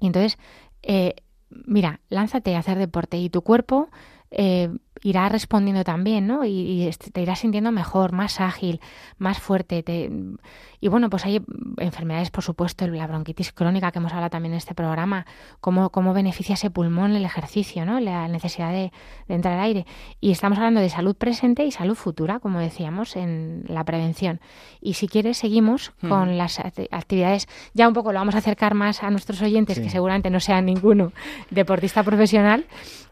Y 0.00 0.06
entonces, 0.06 0.38
eh, 0.82 1.14
mira, 1.50 2.00
lánzate 2.08 2.56
a 2.56 2.60
hacer 2.60 2.78
deporte 2.78 3.18
y 3.18 3.28
tu 3.28 3.42
cuerpo 3.42 3.90
eh, 4.30 4.70
irá 5.04 5.28
respondiendo 5.28 5.84
también, 5.84 6.26
¿no? 6.26 6.46
Y, 6.46 6.90
te 7.12 7.20
irás 7.20 7.40
sintiendo 7.40 7.70
mejor, 7.70 8.12
más 8.12 8.40
ágil, 8.40 8.80
más 9.18 9.38
fuerte. 9.38 9.82
Te, 9.82 10.10
y 10.80 10.88
bueno, 10.88 11.10
pues 11.10 11.26
hay 11.26 11.42
enfermedades, 11.76 12.30
por 12.30 12.42
supuesto, 12.42 12.86
la 12.88 13.06
bronquitis 13.06 13.52
crónica 13.52 13.92
que 13.92 13.98
hemos 13.98 14.12
hablado 14.12 14.30
también 14.30 14.54
en 14.54 14.58
este 14.58 14.74
programa, 14.74 15.26
cómo, 15.60 15.90
cómo 15.90 16.14
beneficia 16.14 16.54
ese 16.54 16.70
pulmón 16.70 17.12
el 17.12 17.24
ejercicio, 17.26 17.84
¿no? 17.84 18.00
La 18.00 18.28
necesidad 18.28 18.72
de, 18.72 18.92
entrar 19.28 19.58
al 19.58 19.64
aire. 19.64 19.86
Y 20.22 20.30
estamos 20.30 20.56
hablando 20.56 20.80
de 20.80 20.88
salud 20.88 21.14
presente 21.14 21.66
y 21.66 21.70
salud 21.70 21.96
futura, 21.96 22.40
como 22.40 22.58
decíamos, 22.58 23.14
en 23.16 23.64
la 23.68 23.84
prevención. 23.84 24.40
Y 24.80 24.94
si 24.94 25.06
quieres, 25.06 25.36
seguimos 25.36 25.92
con 26.08 26.38
las 26.38 26.60
actividades. 26.60 27.46
Ya 27.74 27.88
un 27.88 27.94
poco 27.94 28.10
lo 28.10 28.20
vamos 28.20 28.36
a 28.36 28.38
acercar 28.38 28.72
más 28.72 29.02
a 29.02 29.10
nuestros 29.10 29.42
oyentes, 29.42 29.78
que 29.78 29.90
seguramente 29.90 30.30
no 30.30 30.40
sean 30.40 30.64
ninguno 30.64 31.12
deportista 31.50 32.02
profesional, 32.02 32.64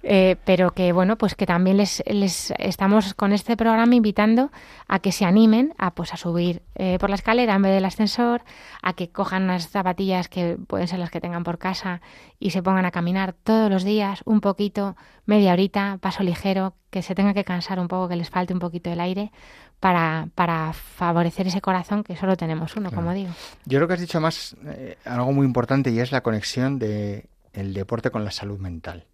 eh, 0.03 0.37
pero 0.45 0.71
que 0.71 0.93
bueno, 0.93 1.17
pues 1.17 1.35
que 1.35 1.47
también 1.47 1.82
les, 1.83 2.03
les 2.07 2.53
estamos 2.59 3.15
con 3.15 3.33
este 3.33 3.57
programa 3.57 3.95
invitando 3.95 4.51
a 4.89 5.01
que 5.01 5.13
se 5.13 5.25
animen 5.25 5.75
a 5.79 5.95
pues 5.95 6.15
a 6.15 6.17
subir 6.17 6.63
eh, 6.77 6.99
por 6.99 7.11
la 7.11 7.17
escalera 7.17 7.55
en 7.55 7.63
vez 7.63 7.73
del 7.73 7.85
ascensor, 7.85 8.43
a 8.83 8.93
que 8.93 9.11
cojan 9.11 9.45
unas 9.45 9.69
zapatillas 9.69 10.29
que 10.29 10.57
pueden 10.67 10.87
ser 10.87 11.01
las 11.01 11.11
que 11.11 11.21
tengan 11.21 11.45
por 11.45 11.59
casa 11.59 12.01
y 12.39 12.51
se 12.51 12.63
pongan 12.63 12.85
a 12.85 12.91
caminar 12.91 13.33
todos 13.33 13.71
los 13.71 13.85
días, 13.85 14.23
un 14.25 14.41
poquito, 14.41 14.97
media 15.27 15.53
horita, 15.53 15.99
paso 16.01 16.23
ligero, 16.23 16.75
que 16.91 17.03
se 17.03 17.15
tenga 17.15 17.35
que 17.35 17.45
cansar 17.45 17.81
un 17.81 17.89
poco, 17.89 18.09
que 18.09 18.17
les 18.17 18.31
falte 18.31 18.53
un 18.55 18.61
poquito 18.61 18.91
el 18.91 19.01
aire 19.01 19.33
para, 19.81 20.29
para 20.35 20.73
favorecer 20.73 21.47
ese 21.49 21.61
corazón 21.61 22.05
que 22.05 22.17
solo 22.17 22.37
tenemos 22.37 22.77
uno, 22.77 22.93
como 22.93 23.13
digo. 23.13 23.33
Yo 23.65 23.79
creo 23.79 23.89
que 23.89 23.95
has 23.95 24.01
dicho 24.01 24.21
más 24.21 24.57
eh, 24.67 24.97
algo 25.05 25.33
muy 25.33 25.47
importante 25.47 25.91
y 25.91 25.99
es 25.99 26.13
la 26.13 26.23
conexión 26.23 26.79
de 26.79 27.27
el 27.53 27.75
deporte 27.75 28.11
con 28.11 28.25
la 28.25 28.31
salud 28.31 28.59
mental. 28.59 29.07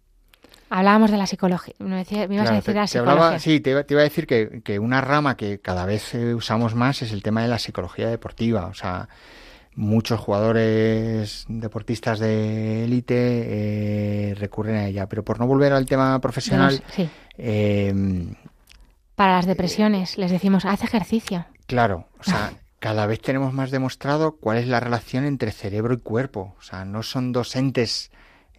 Hablábamos 0.69 1.11
de 1.11 1.17
la 1.17 1.27
psicología. 1.27 1.73
Me, 1.79 2.05
ibas 2.29 2.49
a 2.49 2.53
decir 2.53 2.75
la 2.75 2.87
psicología. 2.87 3.39
sí, 3.39 3.59
te 3.59 3.71
iba, 3.71 3.81
a 3.81 4.03
decir 4.03 4.27
que, 4.27 4.61
que, 4.63 4.79
una 4.79 5.01
rama 5.01 5.35
que 5.35 5.59
cada 5.59 5.85
vez 5.85 6.13
eh, 6.13 6.35
usamos 6.35 6.75
más 6.75 7.01
es 7.01 7.11
el 7.11 7.23
tema 7.23 7.41
de 7.41 7.47
la 7.47 7.57
psicología 7.57 8.07
deportiva. 8.07 8.67
O 8.67 8.73
sea, 8.73 9.09
muchos 9.75 10.19
jugadores 10.19 11.45
deportistas 11.47 12.19
de 12.19 12.85
élite 12.85 13.15
eh, 13.17 14.35
recurren 14.35 14.75
a 14.75 14.87
ella. 14.87 15.07
Pero 15.07 15.23
por 15.23 15.39
no 15.39 15.47
volver 15.47 15.73
al 15.73 15.85
tema 15.85 16.19
profesional. 16.19 16.83
Em, 17.37 18.35
Para 19.15 19.37
las 19.37 19.45
depresiones, 19.47 20.17
les 20.17 20.29
decimos, 20.31 20.65
haz 20.65 20.83
ejercicio. 20.83 21.45
Claro, 21.65 22.07
o 22.19 22.23
sea. 22.23 22.51
cada 22.79 23.05
vez 23.05 23.19
tenemos 23.21 23.53
más 23.53 23.71
demostrado 23.71 24.37
cuál 24.37 24.57
es 24.57 24.67
la 24.67 24.79
relación 24.79 25.25
entre 25.25 25.51
cerebro 25.51 25.93
y 25.93 25.97
cuerpo. 25.97 26.55
O 26.57 26.61
sea, 26.61 26.85
no 26.85 27.03
son 27.03 27.31
dos 27.31 27.55
entes 27.55 28.09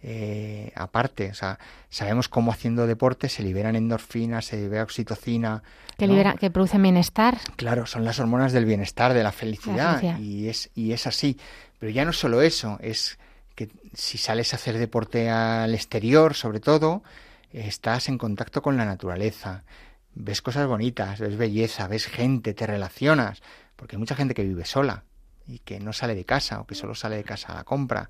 eh, 0.03 0.71
aparte. 0.75 1.29
O 1.29 1.33
sea, 1.33 1.59
sabemos 1.89 2.27
cómo 2.27 2.51
haciendo 2.51 2.87
deporte 2.87 3.29
se 3.29 3.43
liberan 3.43 3.75
endorfinas, 3.75 4.45
se 4.45 4.57
libera 4.57 4.83
oxitocina. 4.83 5.63
Que, 5.97 6.07
libera, 6.07 6.33
que 6.33 6.49
producen 6.49 6.81
bienestar. 6.81 7.37
Claro, 7.55 7.85
son 7.85 8.03
las 8.03 8.19
hormonas 8.19 8.53
del 8.53 8.65
bienestar, 8.65 9.13
de 9.13 9.23
la 9.23 9.31
felicidad, 9.31 10.01
Y, 10.19 10.47
es, 10.47 10.71
y 10.73 10.93
es 10.93 11.05
así. 11.05 11.37
Pero 11.79 11.91
ya 11.91 12.05
no 12.05 12.13
solo 12.13 12.41
eso, 12.41 12.77
es 12.81 13.19
que 13.55 13.69
si 13.93 14.17
sales 14.17 14.53
a 14.53 14.55
hacer 14.55 14.77
deporte 14.77 15.29
al 15.29 15.73
exterior, 15.75 16.33
sobre 16.33 16.59
todo, 16.59 17.03
estás 17.51 18.09
en 18.09 18.17
contacto 18.17 18.61
con 18.61 18.77
la 18.77 18.85
naturaleza. 18.85 19.63
Ves 20.13 20.41
cosas 20.41 20.67
bonitas, 20.67 21.19
ves 21.19 21.37
belleza, 21.37 21.87
ves 21.87 22.07
gente, 22.07 22.53
te 22.53 22.65
relacionas. 22.65 23.41
Porque 23.75 23.95
hay 23.95 23.99
mucha 23.99 24.15
gente 24.15 24.33
que 24.33 24.43
vive 24.43 24.65
sola 24.65 25.03
y 25.47 25.59
que 25.59 25.79
no 25.79 25.93
sale 25.93 26.15
de 26.15 26.25
casa 26.25 26.59
o 26.59 26.65
que 26.65 26.75
solo 26.75 26.95
sale 26.95 27.17
de 27.17 27.23
casa 27.23 27.51
a 27.51 27.55
la 27.55 27.63
compra 27.63 28.09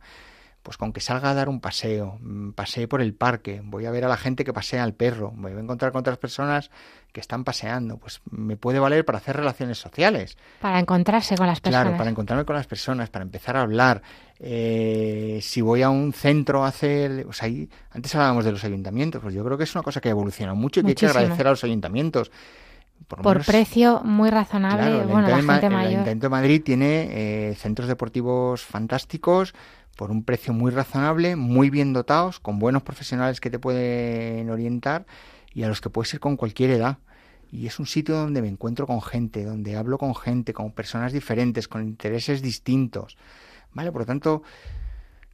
pues 0.63 0.77
con 0.77 0.93
que 0.93 1.01
salga 1.01 1.31
a 1.31 1.33
dar 1.33 1.49
un 1.49 1.59
paseo, 1.59 2.17
mm, 2.21 2.51
pasee 2.51 2.87
por 2.87 3.01
el 3.01 3.13
parque, 3.13 3.61
voy 3.63 3.85
a 3.85 3.91
ver 3.91 4.05
a 4.05 4.07
la 4.07 4.17
gente 4.17 4.43
que 4.43 4.53
pasea 4.53 4.83
al 4.83 4.93
perro, 4.93 5.33
voy 5.35 5.51
a 5.51 5.59
encontrar 5.59 5.91
con 5.91 5.99
otras 5.99 6.17
personas 6.17 6.69
que 7.11 7.19
están 7.19 7.43
paseando, 7.43 7.97
pues 7.97 8.21
me 8.29 8.55
puede 8.55 8.79
valer 8.79 9.03
para 9.03 9.17
hacer 9.17 9.35
relaciones 9.35 9.77
sociales. 9.77 10.37
Para 10.61 10.79
encontrarse 10.79 11.35
con 11.35 11.47
las 11.47 11.59
personas. 11.59 11.83
Claro, 11.83 11.97
para 11.97 12.09
encontrarme 12.09 12.45
con 12.45 12.55
las 12.55 12.67
personas, 12.67 13.09
para 13.09 13.23
empezar 13.23 13.57
a 13.57 13.61
hablar. 13.61 14.01
Eh, 14.39 15.39
si 15.41 15.61
voy 15.61 15.81
a 15.81 15.89
un 15.89 16.13
centro 16.13 16.63
a 16.63 16.69
hacer... 16.69 17.25
O 17.27 17.33
sea, 17.33 17.49
antes 17.91 18.15
hablábamos 18.15 18.45
de 18.45 18.53
los 18.53 18.63
ayuntamientos, 18.63 19.21
pues 19.21 19.33
yo 19.33 19.43
creo 19.43 19.57
que 19.57 19.65
es 19.65 19.75
una 19.75 19.83
cosa 19.83 19.99
que 19.99 20.07
ha 20.07 20.11
evolucionado 20.11 20.55
mucho 20.55 20.79
y 20.79 20.83
que 20.83 20.89
hay 20.89 20.95
que 20.95 21.07
agradecer 21.07 21.47
a 21.47 21.49
los 21.49 21.63
ayuntamientos. 21.63 22.31
Por, 23.07 23.43
precio 23.43 24.01
muy 24.03 24.29
razonable, 24.29 25.03
bueno, 25.05 25.27
la 25.27 25.37
gente 25.37 25.69
mayor. 25.69 25.81
El 25.81 25.87
Ayuntamiento 25.87 26.25
de 26.27 26.29
Madrid 26.29 26.61
tiene 26.63 27.09
eh, 27.49 27.55
centros 27.55 27.87
deportivos 27.87 28.63
fantásticos, 28.63 29.53
por 30.01 30.09
un 30.09 30.23
precio 30.23 30.51
muy 30.51 30.71
razonable, 30.71 31.35
muy 31.35 31.69
bien 31.69 31.93
dotados, 31.93 32.39
con 32.39 32.57
buenos 32.57 32.81
profesionales 32.81 33.39
que 33.39 33.51
te 33.51 33.59
pueden 33.59 34.49
orientar 34.49 35.05
y 35.53 35.61
a 35.61 35.67
los 35.67 35.79
que 35.79 35.91
puedes 35.91 36.11
ir 36.15 36.19
con 36.19 36.37
cualquier 36.37 36.71
edad. 36.71 36.97
Y 37.51 37.67
es 37.67 37.77
un 37.77 37.85
sitio 37.85 38.15
donde 38.15 38.41
me 38.41 38.47
encuentro 38.47 38.87
con 38.87 38.99
gente, 39.03 39.45
donde 39.45 39.77
hablo 39.77 39.99
con 39.99 40.15
gente, 40.15 40.53
con 40.53 40.71
personas 40.71 41.13
diferentes, 41.13 41.67
con 41.67 41.83
intereses 41.83 42.41
distintos. 42.41 43.15
¿Vale? 43.73 43.91
Por 43.91 44.01
lo 44.01 44.05
tanto, 44.07 44.41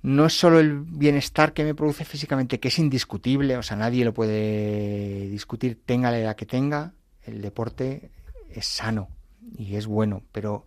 no 0.01 0.25
es 0.25 0.37
solo 0.37 0.59
el 0.59 0.81
bienestar 0.81 1.53
que 1.53 1.63
me 1.63 1.73
produce 1.73 2.03
físicamente, 2.03 2.59
que 2.59 2.67
es 2.67 2.77
indiscutible, 2.77 3.55
o 3.55 3.63
sea, 3.63 3.77
nadie 3.77 4.03
lo 4.03 4.13
puede 4.13 5.29
discutir, 5.29 5.79
tenga 5.85 6.11
la 6.11 6.19
edad 6.19 6.35
que 6.35 6.45
tenga, 6.45 6.91
el 7.23 7.41
deporte 7.41 8.11
es 8.49 8.65
sano 8.65 9.07
y 9.57 9.77
es 9.77 9.87
bueno, 9.87 10.23
pero 10.33 10.65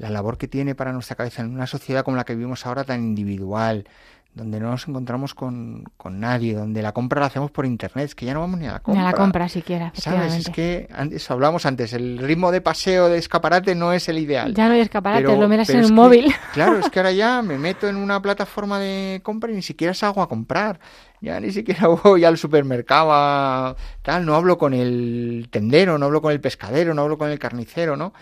la 0.00 0.08
labor 0.08 0.38
que 0.38 0.48
tiene 0.48 0.74
para 0.74 0.92
nuestra 0.92 1.14
cabeza 1.14 1.42
en 1.42 1.52
una 1.52 1.66
sociedad 1.66 2.04
como 2.04 2.16
la 2.16 2.24
que 2.24 2.34
vivimos 2.34 2.64
ahora 2.64 2.84
tan 2.84 3.02
individual, 3.02 3.84
donde 4.32 4.58
no 4.58 4.70
nos 4.70 4.88
encontramos 4.88 5.34
con, 5.34 5.84
nadie, 6.08 6.54
donde 6.54 6.80
la 6.80 6.92
compra 6.92 7.20
la 7.20 7.26
hacemos 7.26 7.50
por 7.50 7.66
internet, 7.66 8.06
es 8.06 8.14
que 8.14 8.24
ya 8.24 8.32
no 8.32 8.40
vamos 8.40 8.60
ni 8.60 8.66
a 8.66 8.72
la 8.72 8.78
compra. 8.78 9.02
Ni 9.02 9.06
a 9.06 9.10
la 9.10 9.16
compra 9.16 9.48
siquiera, 9.50 9.92
¿Sabes? 9.94 10.34
Es 10.36 10.48
que 10.48 10.88
eso 11.10 11.34
hablamos 11.34 11.66
antes, 11.66 11.92
el 11.92 12.16
ritmo 12.16 12.50
de 12.50 12.62
paseo 12.62 13.10
de 13.10 13.18
escaparate 13.18 13.74
no 13.74 13.92
es 13.92 14.08
el 14.08 14.18
ideal. 14.18 14.54
Ya 14.54 14.68
no 14.68 14.74
hay 14.74 14.80
escaparate, 14.80 15.36
lo 15.36 15.48
miras 15.48 15.68
en 15.68 15.84
un 15.84 15.94
móvil. 15.94 16.34
Claro, 16.54 16.78
es 16.78 16.88
que 16.88 16.98
ahora 16.98 17.12
ya 17.12 17.42
me 17.42 17.58
meto 17.58 17.86
en 17.86 17.96
una 17.96 18.22
plataforma 18.22 18.78
de 18.78 19.20
compra 19.22 19.52
y 19.52 19.56
ni 19.56 19.62
siquiera 19.62 19.92
salgo 19.92 20.22
a 20.22 20.28
comprar. 20.28 20.80
Ya 21.20 21.38
ni 21.38 21.52
siquiera 21.52 21.88
voy 22.04 22.24
al 22.24 22.38
supermercado, 22.38 23.76
tal, 24.00 24.24
no 24.24 24.34
hablo 24.34 24.56
con 24.56 24.72
el 24.72 25.48
tendero, 25.50 25.98
no 25.98 26.06
hablo 26.06 26.22
con 26.22 26.32
el 26.32 26.40
pescadero, 26.40 26.94
no 26.94 27.02
hablo 27.02 27.18
con 27.18 27.30
el 27.30 27.38
carnicero, 27.38 27.98
¿no? 27.98 28.14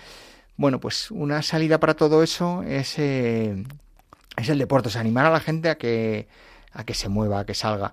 Bueno, 0.58 0.80
pues 0.80 1.12
una 1.12 1.40
salida 1.42 1.78
para 1.78 1.94
todo 1.94 2.24
eso 2.24 2.64
es, 2.64 2.98
eh, 2.98 3.64
es 4.36 4.48
el 4.48 4.58
deporte, 4.58 4.88
es 4.88 4.96
animar 4.96 5.24
a 5.24 5.30
la 5.30 5.38
gente 5.38 5.70
a 5.70 5.78
que, 5.78 6.26
a 6.72 6.82
que 6.82 6.94
se 6.94 7.08
mueva, 7.08 7.38
a 7.38 7.46
que 7.46 7.54
salga. 7.54 7.92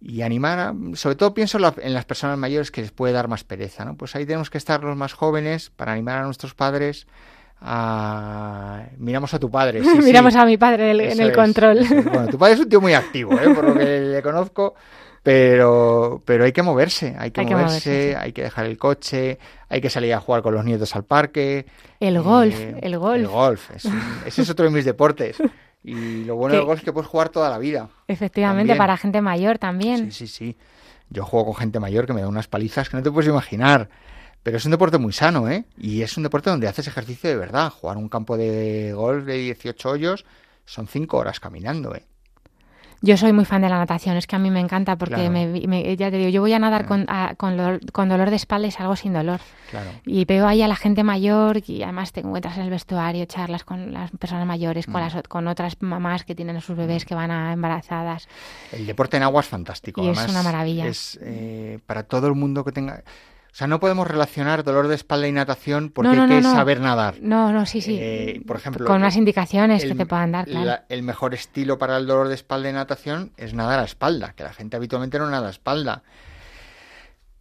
Y 0.00 0.22
animar, 0.22 0.74
sobre 0.94 1.16
todo 1.16 1.34
pienso 1.34 1.58
en 1.58 1.92
las 1.92 2.04
personas 2.04 2.38
mayores 2.38 2.70
que 2.70 2.82
les 2.82 2.92
puede 2.92 3.12
dar 3.12 3.26
más 3.26 3.42
pereza, 3.42 3.84
¿no? 3.84 3.96
Pues 3.96 4.14
ahí 4.14 4.26
tenemos 4.26 4.48
que 4.48 4.58
estar 4.58 4.84
los 4.84 4.96
más 4.96 5.12
jóvenes 5.12 5.70
para 5.70 5.90
animar 5.92 6.18
a 6.18 6.24
nuestros 6.24 6.54
padres 6.54 7.08
Miramos 8.98 9.34
a 9.34 9.38
tu 9.38 9.50
padre. 9.50 9.80
Miramos 10.02 10.34
a 10.36 10.44
mi 10.44 10.56
padre 10.56 11.12
en 11.12 11.20
el 11.20 11.32
control. 11.32 11.86
Bueno, 11.88 12.26
tu 12.28 12.38
padre 12.38 12.54
es 12.54 12.60
un 12.60 12.68
tío 12.68 12.80
muy 12.80 12.94
activo, 12.94 13.32
¿eh? 13.38 13.54
por 13.54 13.64
lo 13.64 13.74
que 13.74 14.00
le 14.00 14.22
conozco. 14.22 14.74
Pero, 15.22 16.20
pero 16.26 16.44
hay 16.44 16.52
que 16.52 16.62
moverse, 16.62 17.16
hay 17.18 17.30
que, 17.30 17.42
moverse, 17.46 18.14
hay 18.14 18.32
que 18.32 18.42
dejar 18.42 18.66
el 18.66 18.76
coche, 18.76 19.38
hay 19.70 19.80
que 19.80 19.88
salir 19.88 20.12
a 20.12 20.20
jugar 20.20 20.42
con 20.42 20.52
los 20.52 20.66
nietos 20.66 20.94
al 20.94 21.04
parque. 21.04 21.64
El 21.98 22.20
golf, 22.20 22.54
eh, 22.54 22.78
el 22.82 22.98
golf. 22.98 23.20
El 23.20 23.28
golf, 23.28 23.70
ese 24.26 24.42
es 24.42 24.50
otro 24.50 24.66
de 24.66 24.70
mis 24.70 24.84
deportes. 24.84 25.38
Y 25.86 26.24
lo 26.24 26.36
bueno 26.36 26.54
del 26.54 26.64
golf 26.64 26.78
es 26.78 26.84
que 26.86 26.94
puedes 26.94 27.10
jugar 27.10 27.28
toda 27.28 27.50
la 27.50 27.58
vida. 27.58 27.90
Efectivamente, 28.08 28.74
para 28.74 28.96
gente 28.96 29.20
mayor 29.20 29.58
también. 29.58 30.10
Sí, 30.10 30.26
sí, 30.26 30.28
sí. 30.28 30.56
Yo 31.10 31.26
juego 31.26 31.44
con 31.44 31.56
gente 31.56 31.78
mayor 31.78 32.06
que 32.06 32.14
me 32.14 32.22
da 32.22 32.28
unas 32.28 32.48
palizas 32.48 32.88
que 32.88 32.96
no 32.96 33.02
te 33.02 33.10
puedes 33.10 33.28
imaginar. 33.28 33.90
Pero 34.44 34.58
es 34.58 34.64
un 34.66 34.72
deporte 34.72 34.98
muy 34.98 35.12
sano, 35.12 35.48
¿eh? 35.48 35.64
Y 35.78 36.02
es 36.02 36.16
un 36.18 36.22
deporte 36.22 36.50
donde 36.50 36.68
haces 36.68 36.86
ejercicio 36.86 37.30
de 37.30 37.36
verdad. 37.36 37.70
Jugar 37.70 37.96
un 37.96 38.10
campo 38.10 38.36
de 38.36 38.92
golf 38.92 39.24
de 39.24 39.38
18 39.38 39.88
hoyos 39.88 40.26
son 40.66 40.86
5 40.86 41.16
horas 41.16 41.40
caminando, 41.40 41.94
¿eh? 41.94 42.04
Yo 43.00 43.18
soy 43.18 43.34
muy 43.34 43.44
fan 43.44 43.60
de 43.60 43.68
la 43.68 43.76
natación, 43.76 44.16
es 44.16 44.26
que 44.26 44.34
a 44.34 44.38
mí 44.38 44.50
me 44.50 44.60
encanta 44.60 44.96
porque 44.96 45.28
me, 45.28 45.94
ya 45.94 46.10
te 46.10 46.16
digo, 46.16 46.30
yo 46.30 46.40
voy 46.40 46.54
a 46.54 46.58
nadar 46.58 46.86
con, 46.86 47.06
con, 47.36 48.08
dolor, 48.08 48.30
de 48.30 48.36
espalda 48.36 48.66
y 48.66 48.70
salgo 48.70 48.96
sin 48.96 49.12
dolor. 49.12 49.40
Y 50.06 50.24
veo 50.24 50.46
ahí 50.46 50.62
a 50.62 50.68
la 50.68 50.76
gente 50.76 51.02
mayor 51.02 51.60
y 51.66 51.82
además 51.82 52.12
te 52.12 52.20
encuentras 52.20 52.56
en 52.56 52.62
el 52.62 52.70
vestuario, 52.70 53.26
charlas 53.26 53.62
con 53.62 53.92
las 53.92 54.10
personas 54.12 54.46
mayores, 54.46 54.86
con, 54.86 54.94
mm. 54.94 55.14
las, 55.14 55.22
con 55.28 55.48
otras 55.48 55.76
mamás 55.80 56.24
que 56.24 56.34
tienen 56.34 56.56
a 56.56 56.62
sus 56.62 56.78
bebés 56.78 57.04
mm. 57.04 57.08
que 57.08 57.14
van 57.14 57.30
a 57.30 57.52
embarazadas. 57.52 58.26
El 58.72 58.86
deporte 58.86 59.18
en 59.18 59.24
agua 59.24 59.42
es 59.42 59.48
fantástico. 59.48 60.02
Y 60.02 60.08
es 60.08 60.26
una 60.26 60.42
maravilla. 60.42 60.86
Es 60.86 61.18
eh, 61.20 61.80
para 61.84 62.04
todo 62.04 62.28
el 62.28 62.34
mundo 62.34 62.64
que 62.64 62.72
tenga 62.72 63.02
o 63.54 63.56
sea, 63.56 63.68
no 63.68 63.78
podemos 63.78 64.08
relacionar 64.08 64.64
dolor 64.64 64.88
de 64.88 64.96
espalda 64.96 65.28
y 65.28 65.32
natación 65.32 65.90
porque 65.90 66.08
hay 66.08 66.28
que 66.28 66.42
saber 66.42 66.80
nadar. 66.80 67.18
No, 67.20 67.52
no, 67.52 67.66
sí, 67.66 67.80
sí. 67.80 67.96
Eh, 68.00 68.42
por 68.44 68.56
ejemplo, 68.56 68.84
con 68.84 68.96
unas 68.96 69.14
indicaciones 69.14 69.84
que 69.84 69.94
te 69.94 70.06
puedan 70.06 70.32
dar. 70.32 70.46
Claro. 70.46 70.82
el 70.88 71.04
mejor 71.04 71.34
estilo 71.34 71.78
para 71.78 71.96
el 71.98 72.08
dolor 72.08 72.26
de 72.26 72.34
espalda 72.34 72.68
y 72.68 72.72
natación 72.72 73.30
es 73.36 73.54
nadar 73.54 73.78
a 73.78 73.84
espalda, 73.84 74.32
que 74.32 74.42
la 74.42 74.52
gente 74.52 74.76
habitualmente 74.76 75.20
no 75.20 75.30
nada 75.30 75.46
a 75.46 75.50
espalda. 75.50 76.02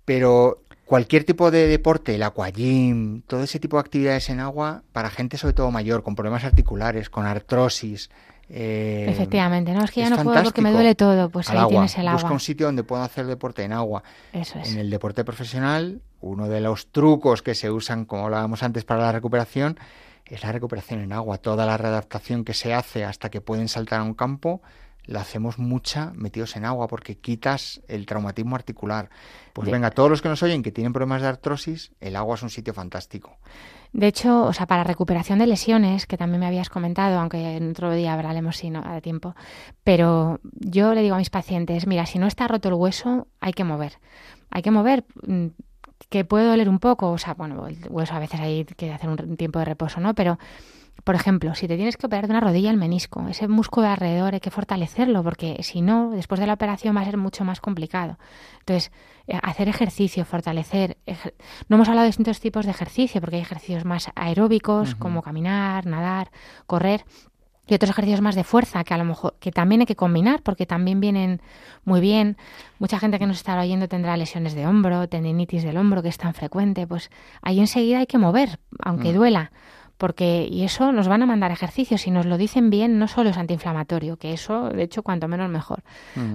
Pero 0.05 0.61
cualquier 0.85 1.23
tipo 1.23 1.49
de 1.49 1.67
deporte, 1.67 2.13
el 2.13 2.21
aquagym, 2.21 3.23
todo 3.23 3.41
ese 3.41 3.59
tipo 3.59 3.77
de 3.77 3.81
actividades 3.81 4.29
en 4.29 4.39
agua, 4.39 4.83
para 4.91 5.09
gente 5.09 5.39
sobre 5.39 5.55
todo 5.55 5.71
mayor, 5.71 6.03
con 6.03 6.13
problemas 6.13 6.43
articulares, 6.43 7.09
con 7.09 7.25
artrosis, 7.25 8.11
Eh, 8.49 9.05
Efectivamente, 9.09 9.73
no 9.73 9.83
es 9.83 9.91
que 9.91 10.01
ya 10.01 10.09
no 10.09 10.21
puedo 10.21 10.43
porque 10.43 10.61
me 10.61 10.71
duele 10.71 10.95
todo, 10.95 11.29
pues 11.29 11.49
ahí 11.49 11.67
tienes 11.69 11.97
el 11.97 12.07
agua. 12.07 12.21
Busca 12.21 12.33
un 12.33 12.39
sitio 12.39 12.65
donde 12.65 12.83
pueda 12.83 13.03
hacer 13.03 13.25
deporte 13.25 13.63
en 13.63 13.73
agua. 13.73 14.03
Eso 14.31 14.59
es. 14.59 14.71
En 14.71 14.79
el 14.79 14.89
deporte 14.89 15.23
profesional, 15.23 16.01
uno 16.21 16.47
de 16.47 16.61
los 16.61 16.87
trucos 16.87 17.41
que 17.41 17.55
se 17.55 17.71
usan, 17.71 18.05
como 18.05 18.25
hablábamos 18.25 18.63
antes, 18.63 18.83
para 18.83 19.01
la 19.01 19.11
recuperación, 19.11 19.79
es 20.25 20.43
la 20.43 20.51
recuperación 20.51 21.01
en 21.01 21.13
agua. 21.13 21.37
Toda 21.37 21.65
la 21.65 21.77
readaptación 21.77 22.43
que 22.43 22.53
se 22.53 22.73
hace 22.73 23.05
hasta 23.05 23.29
que 23.29 23.41
pueden 23.41 23.67
saltar 23.67 24.01
a 24.01 24.03
un 24.03 24.13
campo, 24.13 24.61
la 25.05 25.21
hacemos 25.21 25.59
mucha 25.59 26.11
metidos 26.15 26.55
en 26.55 26.65
agua 26.65 26.87
porque 26.87 27.17
quitas 27.17 27.81
el 27.87 28.05
traumatismo 28.05 28.55
articular. 28.55 29.09
Pues 29.51 29.69
venga, 29.69 29.91
todos 29.91 30.09
los 30.09 30.21
que 30.21 30.29
nos 30.29 30.41
oyen 30.43 30.63
que 30.63 30.71
tienen 30.71 30.93
problemas 30.93 31.21
de 31.21 31.27
artrosis, 31.27 31.91
el 31.99 32.15
agua 32.15 32.35
es 32.35 32.43
un 32.43 32.49
sitio 32.49 32.73
fantástico. 32.73 33.37
De 33.93 34.07
hecho, 34.07 34.43
o 34.43 34.53
sea, 34.53 34.65
para 34.65 34.83
recuperación 34.83 35.37
de 35.37 35.45
lesiones, 35.45 36.07
que 36.07 36.17
también 36.17 36.39
me 36.39 36.47
habías 36.47 36.69
comentado, 36.69 37.19
aunque 37.19 37.57
en 37.57 37.69
otro 37.69 37.93
día 37.93 38.13
hablaremos 38.13 38.57
si 38.57 38.71
no 38.71 38.81
da 38.81 38.99
tiempo, 39.01 39.35
pero 39.83 40.39
yo 40.55 40.95
le 40.95 41.03
digo 41.03 41.13
a 41.13 41.19
mis 41.19 41.29
pacientes, 41.29 41.85
mira, 41.85 42.07
si 42.07 42.17
no 42.17 42.25
está 42.25 42.47
roto 42.47 42.69
el 42.69 42.73
hueso, 42.73 43.27
hay 43.39 43.53
que 43.53 43.63
mover. 43.63 43.99
Hay 44.49 44.63
que 44.63 44.71
mover 44.71 45.05
mm, 45.27 45.47
que 46.09 46.25
puede 46.25 46.45
doler 46.45 46.69
un 46.69 46.79
poco, 46.79 47.11
o 47.11 47.17
sea, 47.19 47.35
bueno, 47.35 47.67
el 47.67 47.77
hueso 47.89 48.15
a 48.15 48.19
veces 48.19 48.39
hay 48.39 48.65
que 48.65 48.91
hacer 48.91 49.09
un 49.09 49.37
tiempo 49.37 49.59
de 49.59 49.65
reposo, 49.65 49.99
¿no? 49.99 50.15
Pero 50.15 50.39
por 51.03 51.15
ejemplo, 51.15 51.53
si 51.53 51.67
te 51.67 51.75
tienes 51.75 51.97
que 51.97 52.05
operar 52.05 52.27
de 52.27 52.31
una 52.31 52.39
rodilla 52.39 52.69
el 52.69 52.77
menisco, 52.77 53.27
ese 53.27 53.47
músculo 53.47 53.87
de 53.87 53.93
alrededor 53.93 54.33
hay 54.33 54.39
que 54.39 54.51
fortalecerlo 54.51 55.21
porque 55.23 55.57
si 55.61 55.81
no, 55.81 56.11
después 56.11 56.39
de 56.39 56.47
la 56.47 56.53
operación 56.53 56.95
va 56.95 57.01
a 57.01 57.05
ser 57.05 57.17
mucho 57.17 57.43
más 57.43 57.59
complicado. 57.59 58.17
Entonces, 58.59 58.91
eh, 59.27 59.37
hacer 59.43 59.67
ejercicio, 59.67 60.23
fortalecer. 60.23 60.97
No 61.67 61.75
hemos 61.75 61.89
hablado 61.89 62.03
de 62.03 62.09
distintos 62.09 62.39
tipos 62.39 62.65
de 62.65 62.71
ejercicio 62.71 63.19
porque 63.19 63.35
hay 63.35 63.41
ejercicios 63.41 63.83
más 63.83 64.11
aeróbicos 64.15 64.95
como 64.95 65.21
caminar, 65.21 65.85
nadar, 65.85 66.31
correr 66.67 67.05
y 67.67 67.73
otros 67.73 67.91
ejercicios 67.91 68.21
más 68.21 68.35
de 68.35 68.43
fuerza 68.43 68.83
que 68.83 68.93
a 68.93 68.97
lo 68.97 69.05
mejor 69.05 69.35
que 69.39 69.51
también 69.51 69.81
hay 69.81 69.87
que 69.87 69.95
combinar 69.95 70.41
porque 70.41 70.65
también 70.65 70.99
vienen 70.99 71.41
muy 71.85 72.01
bien. 72.01 72.37
Mucha 72.79 72.99
gente 72.99 73.19
que 73.19 73.25
nos 73.25 73.37
está 73.37 73.59
oyendo 73.59 73.87
tendrá 73.87 74.17
lesiones 74.17 74.53
de 74.53 74.67
hombro, 74.67 75.07
tendinitis 75.07 75.63
del 75.63 75.77
hombro 75.77 76.01
que 76.01 76.09
es 76.09 76.17
tan 76.17 76.33
frecuente, 76.33 76.87
pues 76.87 77.09
ahí 77.41 77.59
enseguida 77.59 77.99
hay 77.99 78.07
que 78.07 78.17
mover, 78.17 78.59
aunque 78.79 79.11
mm. 79.11 79.15
duela 79.15 79.51
porque 79.97 80.47
y 80.49 80.63
eso 80.63 80.91
nos 80.91 81.07
van 81.07 81.21
a 81.21 81.25
mandar 81.25 81.51
ejercicios 81.51 82.01
si 82.01 82.11
nos 82.11 82.25
lo 82.25 82.37
dicen 82.37 82.69
bien 82.69 82.99
no 82.99 83.07
solo 83.07 83.29
es 83.29 83.37
antiinflamatorio 83.37 84.17
que 84.17 84.33
eso 84.33 84.69
de 84.69 84.83
hecho 84.83 85.03
cuanto 85.03 85.27
menos 85.27 85.49
mejor. 85.49 85.83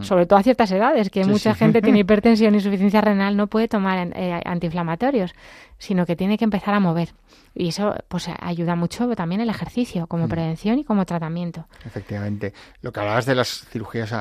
Sobre 0.00 0.26
todo 0.26 0.38
a 0.38 0.42
ciertas 0.42 0.70
edades 0.70 1.11
que 1.11 1.24
mucha 1.24 1.54
gente 1.54 1.82
tiene 1.82 1.98
hipertensión 2.00 2.54
y 2.54 2.59
insuficiencia 2.59 3.00
renal 3.00 3.36
no 3.36 3.46
puede 3.46 3.68
tomar 3.68 4.11
eh, 4.14 4.40
antiinflamatorios 4.44 5.34
sino 5.78 6.06
que 6.06 6.16
tiene 6.16 6.38
que 6.38 6.44
empezar 6.44 6.74
a 6.74 6.80
mover. 6.80 7.14
Y 7.54 7.68
eso 7.68 7.94
pues 8.09 8.28
ayuda 8.40 8.74
mucho 8.74 9.09
también 9.14 9.40
el 9.40 9.50
ejercicio 9.50 10.06
como 10.06 10.28
prevención 10.28 10.78
y 10.78 10.84
como 10.84 11.04
tratamiento. 11.04 11.66
Efectivamente. 11.84 12.52
Lo 12.82 12.92
que 12.92 13.00
hablabas 13.00 13.26
de 13.26 13.34
las 13.34 13.66
cirugías 13.68 14.12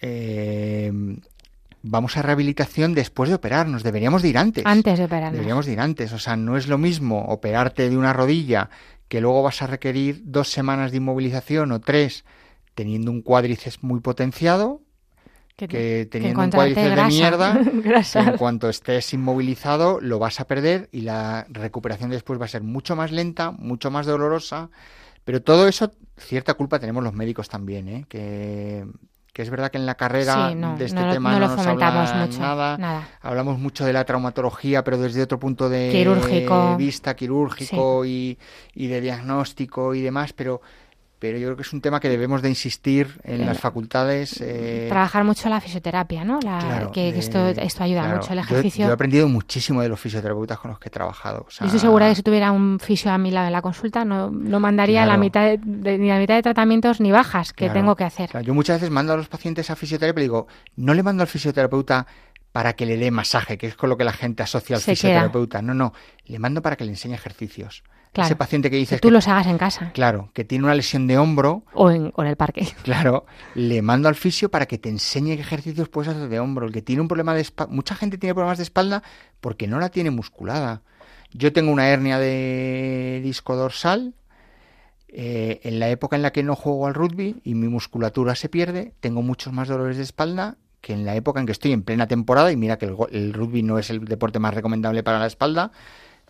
eh, 0.00 0.92
vamos 1.82 2.16
a 2.16 2.22
rehabilitación 2.22 2.94
después 2.94 3.28
de 3.28 3.36
operarnos, 3.36 3.82
deberíamos 3.82 4.22
de 4.22 4.28
ir 4.28 4.38
antes. 4.38 4.64
Antes 4.66 4.98
de 4.98 5.04
operarnos. 5.04 5.32
Deberíamos 5.32 5.66
de 5.66 5.72
ir 5.72 5.80
antes, 5.80 6.12
o 6.12 6.18
sea, 6.18 6.36
no 6.36 6.56
es 6.56 6.68
lo 6.68 6.78
mismo 6.78 7.24
operarte 7.26 7.90
de 7.90 7.96
una 7.96 8.12
rodilla 8.12 8.70
que 9.08 9.20
luego 9.20 9.42
vas 9.42 9.60
a 9.62 9.66
requerir 9.66 10.22
dos 10.24 10.48
semanas 10.48 10.90
de 10.90 10.98
inmovilización 10.98 11.72
o 11.72 11.80
tres 11.80 12.24
teniendo 12.74 13.10
un 13.10 13.20
cuádriceps 13.20 13.82
muy 13.82 14.00
potenciado 14.00 14.80
que, 15.56 16.08
teniendo 16.10 16.40
un 16.40 16.50
cuádriceps 16.50 16.96
de 16.96 17.04
mierda, 17.04 17.60
en 18.14 18.36
cuanto 18.38 18.68
estés 18.68 19.12
inmovilizado 19.12 20.00
lo 20.00 20.18
vas 20.18 20.40
a 20.40 20.46
perder 20.46 20.88
y 20.92 21.02
la 21.02 21.46
recuperación 21.50 22.10
después 22.10 22.40
va 22.40 22.46
a 22.46 22.48
ser 22.48 22.62
mucho 22.62 22.96
más 22.96 23.12
lenta, 23.12 23.50
mucho 23.50 23.90
más 23.90 24.06
dolorosa, 24.06 24.70
pero 25.24 25.42
todo 25.42 25.68
eso, 25.68 25.92
cierta 26.16 26.54
culpa 26.54 26.78
tenemos 26.78 27.04
los 27.04 27.12
médicos 27.12 27.48
también, 27.48 27.88
¿eh? 27.88 28.06
que 28.08 28.86
que 29.32 29.40
es 29.42 29.48
verdad 29.48 29.70
que 29.70 29.78
en 29.78 29.86
la 29.86 29.94
carrera 29.94 30.54
de 30.54 30.84
este 30.84 31.02
tema 31.04 31.38
no, 31.38 31.48
nos 31.48 31.66
hablamos 31.66 32.14
mucho, 32.14 32.40
nada. 32.40 33.08
Hablamos 33.22 33.58
mucho 33.58 33.84
de 33.86 33.92
la 33.94 34.04
traumatología, 34.04 34.84
pero 34.84 34.98
desde 34.98 35.22
otro 35.22 35.38
punto 35.38 35.70
de 35.70 36.76
vista 36.76 37.16
quirúrgico 37.16 38.04
y, 38.04 38.38
y, 38.74 38.86
de 38.88 39.00
diagnóstico 39.00 39.94
y 39.94 40.02
demás, 40.02 40.34
pero 40.34 40.60
pero 41.22 41.38
yo 41.38 41.46
creo 41.46 41.56
que 41.56 41.62
es 41.62 41.72
un 41.72 41.80
tema 41.80 42.00
que 42.00 42.08
debemos 42.08 42.42
de 42.42 42.48
insistir 42.48 43.20
en 43.22 43.46
las 43.46 43.60
facultades. 43.60 44.40
Eh... 44.40 44.86
Trabajar 44.88 45.22
mucho 45.22 45.48
la 45.48 45.60
fisioterapia, 45.60 46.24
¿no? 46.24 46.40
que, 46.92 47.10
esto, 47.10 47.46
esto 47.46 47.84
ayuda 47.84 48.12
mucho, 48.12 48.32
el 48.32 48.40
ejercicio. 48.40 48.86
Yo, 48.86 48.90
he 48.90 48.94
aprendido 48.94 49.28
muchísimo 49.28 49.82
de 49.82 49.88
los 49.88 50.00
fisioterapeutas 50.00 50.58
con 50.58 50.72
los 50.72 50.80
que 50.80 50.88
he 50.88 50.90
trabajado. 50.90 51.46
yo 51.60 51.66
estoy 51.66 51.78
segura 51.78 52.08
que 52.08 52.16
si 52.16 52.24
tuviera 52.24 52.50
un 52.50 52.80
fisio 52.80 53.12
a 53.12 53.18
mi 53.18 53.30
lado 53.30 53.46
en 53.46 53.52
la 53.52 53.62
consulta, 53.62 54.04
no, 54.04 54.32
no 54.32 54.58
mandaría 54.58 55.06
la 55.06 55.16
mitad 55.16 55.56
de, 55.56 55.96
ni 55.96 56.08
la 56.08 56.18
mitad 56.18 56.34
de 56.34 56.42
tratamientos 56.42 57.00
ni 57.00 57.12
bajas 57.12 57.52
que 57.52 57.70
tengo 57.70 57.94
que 57.94 58.02
hacer. 58.02 58.30
Yo 58.42 58.52
muchas 58.52 58.80
veces 58.80 58.90
mando 58.90 59.12
a 59.12 59.16
los 59.16 59.28
pacientes 59.28 59.70
a 59.70 59.76
fisioterapia 59.76 60.22
y 60.22 60.24
digo, 60.24 60.48
no 60.74 60.92
le 60.92 61.04
mando 61.04 61.22
al 61.22 61.28
fisioterapeuta 61.28 62.04
para 62.50 62.72
que 62.72 62.84
le 62.84 62.96
dé 62.96 63.12
masaje, 63.12 63.58
que 63.58 63.68
es 63.68 63.76
con 63.76 63.90
lo 63.90 63.96
que 63.96 64.02
la 64.02 64.12
gente 64.12 64.42
asocia 64.42 64.74
al 64.74 64.82
fisioterapeuta. 64.82 65.62
No, 65.62 65.72
no, 65.72 65.92
le 66.24 66.40
mando 66.40 66.62
para 66.62 66.74
que 66.74 66.82
le 66.82 66.90
enseñe 66.90 67.14
ejercicios. 67.14 67.84
Ese 68.14 68.36
paciente 68.36 68.70
que 68.70 68.76
dice 68.76 68.96
que 68.96 69.00
tú 69.00 69.10
los 69.10 69.26
hagas 69.26 69.46
en 69.46 69.56
casa. 69.56 69.90
Claro, 69.94 70.28
que 70.34 70.44
tiene 70.44 70.64
una 70.64 70.74
lesión 70.74 71.06
de 71.06 71.16
hombro. 71.16 71.62
O 71.72 71.90
en, 71.90 72.12
el 72.16 72.36
parque. 72.36 72.68
Claro, 72.82 73.24
le 73.54 73.80
mando 73.80 74.08
al 74.08 74.16
fisio 74.16 74.50
para 74.50 74.66
que 74.66 74.76
te 74.76 74.90
enseñe 74.90 75.36
qué 75.36 75.40
ejercicios 75.40 75.88
puedes 75.88 76.12
hacer 76.12 76.28
de 76.28 76.38
hombro. 76.38 76.66
El 76.66 76.72
que 76.72 76.82
tiene 76.82 77.00
un 77.00 77.08
problema 77.08 77.34
de 77.34 77.40
espalda. 77.40 77.72
Mucha 77.72 77.94
gente 77.94 78.18
tiene 78.18 78.34
problemas 78.34 78.58
de 78.58 78.64
espalda 78.64 79.02
porque 79.40 79.66
no 79.66 79.78
la 79.78 79.88
tiene 79.88 80.10
musculada. 80.10 80.82
Yo 81.32 81.54
tengo 81.54 81.72
una 81.72 81.88
hernia 81.88 82.18
de 82.18 83.20
disco 83.24 83.56
dorsal. 83.56 84.14
Eh, 85.14 85.60
en 85.64 85.78
la 85.78 85.90
época 85.90 86.16
en 86.16 86.22
la 86.22 86.32
que 86.32 86.42
no 86.42 86.56
juego 86.56 86.86
al 86.86 86.94
rugby 86.94 87.42
y 87.44 87.54
mi 87.54 87.68
musculatura 87.68 88.34
se 88.34 88.48
pierde, 88.48 88.94
tengo 89.00 89.20
muchos 89.20 89.52
más 89.52 89.68
dolores 89.68 89.98
de 89.98 90.04
espalda 90.04 90.56
que 90.80 90.94
en 90.94 91.04
la 91.04 91.14
época 91.14 91.38
en 91.38 91.46
que 91.46 91.52
estoy 91.52 91.72
en 91.72 91.82
plena 91.82 92.08
temporada, 92.08 92.50
y 92.50 92.56
mira 92.56 92.76
que 92.76 92.86
el 92.86 93.32
rugby 93.32 93.62
no 93.62 93.78
es 93.78 93.88
el 93.90 94.04
deporte 94.04 94.38
más 94.38 94.52
recomendable 94.52 95.02
para 95.02 95.18
la 95.18 95.26
espalda, 95.26 95.70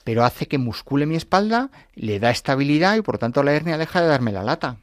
pero 0.04 0.24
hace 0.24 0.46
que 0.46 0.58
muscule 0.58 1.06
mi 1.06 1.16
espalda, 1.16 1.70
le 1.94 2.18
da 2.18 2.30
estabilidad 2.30 2.96
y 2.96 3.02
por 3.02 3.18
tanto 3.18 3.42
la 3.42 3.52
hernia 3.52 3.78
deja 3.78 4.00
de 4.00 4.08
darme 4.08 4.32
la 4.32 4.42
lata. 4.42 4.76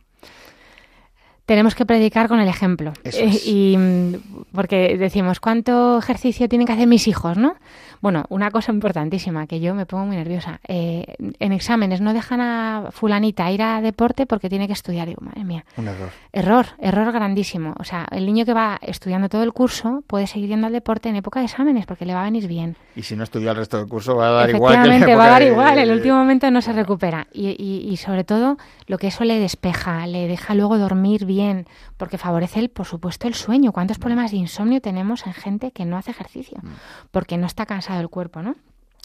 Tenemos 1.46 1.74
que 1.74 1.84
predicar 1.84 2.28
con 2.28 2.40
el 2.40 2.48
ejemplo. 2.48 2.94
Eh, 3.04 3.42
y 3.44 3.76
mm, 3.76 4.46
porque 4.54 4.98
decimos, 5.00 5.40
¿cuánto 5.40 5.98
ejercicio 5.98 6.48
tienen 6.48 6.68
que 6.68 6.74
hacer 6.74 6.86
mis 6.86 7.08
hijos, 7.08 7.38
no? 7.38 7.56
Bueno, 8.02 8.26
una 8.30 8.52
cosa 8.52 8.72
importantísima, 8.72 9.48
que 9.48 9.60
yo 9.60 9.76
me 9.76 9.86
pongo 9.86 10.06
muy 10.06 10.16
nerviosa. 10.16 10.60
Eh, 10.68 11.16
en 11.40 11.52
exámenes 11.52 12.02
no 12.02 12.14
dejan 12.14 12.42
a 12.42 12.90
fulanita 12.92 13.52
ir 13.52 13.62
a 13.62 13.82
deporte 13.82 14.26
porque 14.26 14.50
tiene 14.50 14.68
que 14.68 14.74
estudiar. 14.74 15.08
Digo, 15.08 15.22
madre 15.22 15.44
mía. 15.44 15.66
Un 15.78 15.88
error. 15.88 16.10
Error, 16.32 16.66
error 16.80 17.12
grandísimo. 17.12 17.76
O 17.80 17.84
sea, 17.84 18.06
el 18.12 18.26
niño 18.26 18.46
que 18.46 18.54
va 18.54 18.80
estudiando 18.82 19.30
todo 19.30 19.44
el 19.44 19.54
curso 19.54 20.04
puede 20.08 20.28
seguir 20.28 20.50
yendo 20.50 20.68
al 20.68 20.74
deporte 20.74 21.10
en 21.10 21.16
época 21.16 21.40
de 21.40 21.48
exámenes 21.48 21.86
porque 21.86 22.06
le 22.06 22.14
va 22.14 22.22
a 22.22 22.26
venir 22.26 22.48
bien. 22.48 22.78
Y 22.96 23.04
si 23.04 23.16
no 23.16 23.24
estudia 23.24 23.52
el 23.52 23.58
resto 23.58 23.78
del 23.78 23.88
curso 23.88 24.16
va 24.16 24.30
a 24.30 24.32
dar 24.32 24.50
igual. 24.50 25.06
Que 25.06 25.16
va 25.16 25.26
a 25.26 25.30
dar 25.30 25.42
igual. 25.42 25.78
En 25.78 25.84
el 25.84 25.92
último 25.92 26.16
momento 26.16 26.50
no 26.52 26.62
se 26.62 26.74
recupera. 26.74 27.28
Y, 27.34 27.50
y, 27.50 27.92
y 27.92 27.98
sobre 27.98 28.24
todo, 28.24 28.58
lo 28.88 28.98
que 28.98 29.08
eso 29.08 29.24
le 29.24 29.40
despeja, 29.40 30.08
le 30.08 30.28
deja 30.28 30.56
luego 30.56 30.78
dormir 30.78 31.26
bien, 31.26 31.68
porque 32.00 32.18
favorece, 32.18 32.62
el, 32.62 32.70
por 32.70 32.86
supuesto, 32.86 33.28
el 33.28 33.34
sueño. 33.34 33.74
¿Cuántos 33.74 34.00
problemas 34.00 34.32
de 34.32 34.38
insomnio 34.38 34.80
tenemos 34.80 35.28
en 35.28 35.34
gente 35.34 35.72
que 35.74 35.84
no 35.84 35.98
hace 35.98 36.12
ejercicio? 36.12 36.58
Mm. 36.64 36.70
Porque 37.12 37.38
no 37.38 37.46
está 37.46 37.66
cansado 37.66 38.00
del 38.00 38.08
cuerpo, 38.08 38.42
¿no? 38.42 38.56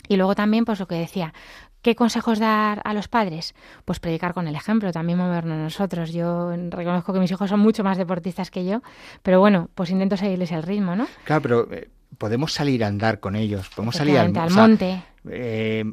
Y 0.08 0.16
luego 0.16 0.36
también, 0.36 0.64
pues 0.64 0.78
lo 0.78 0.86
que 0.86 0.94
decía, 0.94 1.34
¿qué 1.82 1.96
consejos 1.96 2.38
dar 2.38 2.80
a 2.84 2.94
los 2.94 3.08
padres? 3.08 3.56
Pues 3.84 3.98
predicar 3.98 4.32
con 4.32 4.46
el 4.46 4.54
ejemplo, 4.54 4.92
también 4.92 5.18
movernos 5.18 5.58
nosotros. 5.58 6.12
Yo 6.12 6.52
reconozco 6.70 7.12
que 7.12 7.18
mis 7.18 7.32
hijos 7.32 7.50
son 7.50 7.58
mucho 7.58 7.82
más 7.82 7.98
deportistas 7.98 8.52
que 8.52 8.64
yo, 8.64 8.80
pero 9.24 9.40
bueno, 9.40 9.70
pues 9.74 9.90
intento 9.90 10.16
seguirles 10.16 10.52
el 10.52 10.62
ritmo, 10.62 10.94
¿no? 10.94 11.08
Claro, 11.24 11.42
pero 11.42 11.72
eh, 11.72 11.88
podemos 12.16 12.52
salir 12.52 12.84
a 12.84 12.86
andar 12.86 13.18
con 13.18 13.34
ellos, 13.34 13.70
podemos 13.74 13.96
salir 13.96 14.18
al, 14.18 14.32
monte. 14.50 15.02
Eh, 15.30 15.84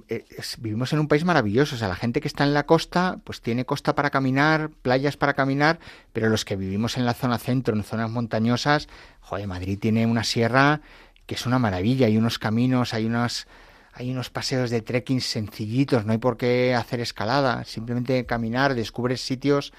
vivimos 0.57 0.91
en 0.91 0.99
un 0.99 1.07
país 1.07 1.23
maravilloso, 1.23 1.75
o 1.75 1.77
sea, 1.77 1.87
la 1.87 1.95
gente 1.95 2.19
que 2.19 2.27
está 2.27 2.43
en 2.43 2.53
la 2.53 2.65
costa, 2.65 3.19
pues 3.23 3.41
tiene 3.41 3.65
costa 3.65 3.95
para 3.95 4.09
caminar, 4.09 4.71
playas 4.81 5.15
para 5.15 5.33
caminar, 5.33 5.79
pero 6.11 6.27
los 6.29 6.43
que 6.43 6.57
vivimos 6.57 6.97
en 6.97 7.05
la 7.05 7.13
zona 7.13 7.37
centro, 7.37 7.75
en 7.75 7.83
zonas 7.83 8.09
montañosas, 8.09 8.89
joder, 9.21 9.47
Madrid 9.47 9.79
tiene 9.79 10.05
una 10.05 10.23
sierra 10.23 10.81
que 11.25 11.35
es 11.35 11.45
una 11.45 11.59
maravilla, 11.59 12.07
hay 12.07 12.17
unos 12.17 12.39
caminos, 12.39 12.93
hay 12.93 13.05
unos, 13.05 13.47
hay 13.93 14.11
unos 14.11 14.29
paseos 14.29 14.69
de 14.69 14.81
trekking 14.81 15.21
sencillitos, 15.21 16.05
no 16.05 16.11
hay 16.11 16.17
por 16.17 16.35
qué 16.35 16.75
hacer 16.75 16.99
escalada, 16.99 17.63
simplemente 17.63 18.25
caminar, 18.25 18.75
descubres 18.75 19.21
sitios 19.21 19.71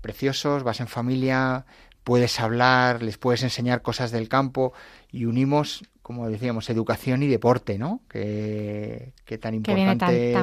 preciosos, 0.00 0.62
vas 0.62 0.78
en 0.78 0.86
familia, 0.86 1.66
puedes 2.04 2.38
hablar, 2.40 3.02
les 3.02 3.18
puedes 3.18 3.42
enseñar 3.42 3.82
cosas 3.82 4.10
del 4.12 4.28
campo 4.28 4.72
y 5.10 5.24
unimos, 5.24 5.82
como 6.02 6.28
decíamos, 6.28 6.68
educación 6.70 7.22
y 7.22 7.28
deporte, 7.28 7.78
¿no? 7.78 8.00
Que, 8.08 9.12
tan 9.40 9.54
importante 9.54 10.34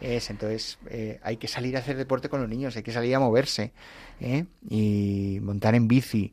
es. 0.00 0.30
Entonces, 0.30 0.78
eh, 0.88 1.18
hay 1.22 1.36
que 1.36 1.48
salir 1.48 1.76
a 1.76 1.80
hacer 1.80 1.96
deporte 1.96 2.28
con 2.28 2.40
los 2.40 2.48
niños, 2.48 2.76
hay 2.76 2.82
que 2.82 2.92
salir 2.92 3.14
a 3.14 3.20
moverse 3.20 3.72
¿eh? 4.20 4.44
y 4.68 5.38
montar 5.42 5.74
en 5.74 5.88
bici, 5.88 6.32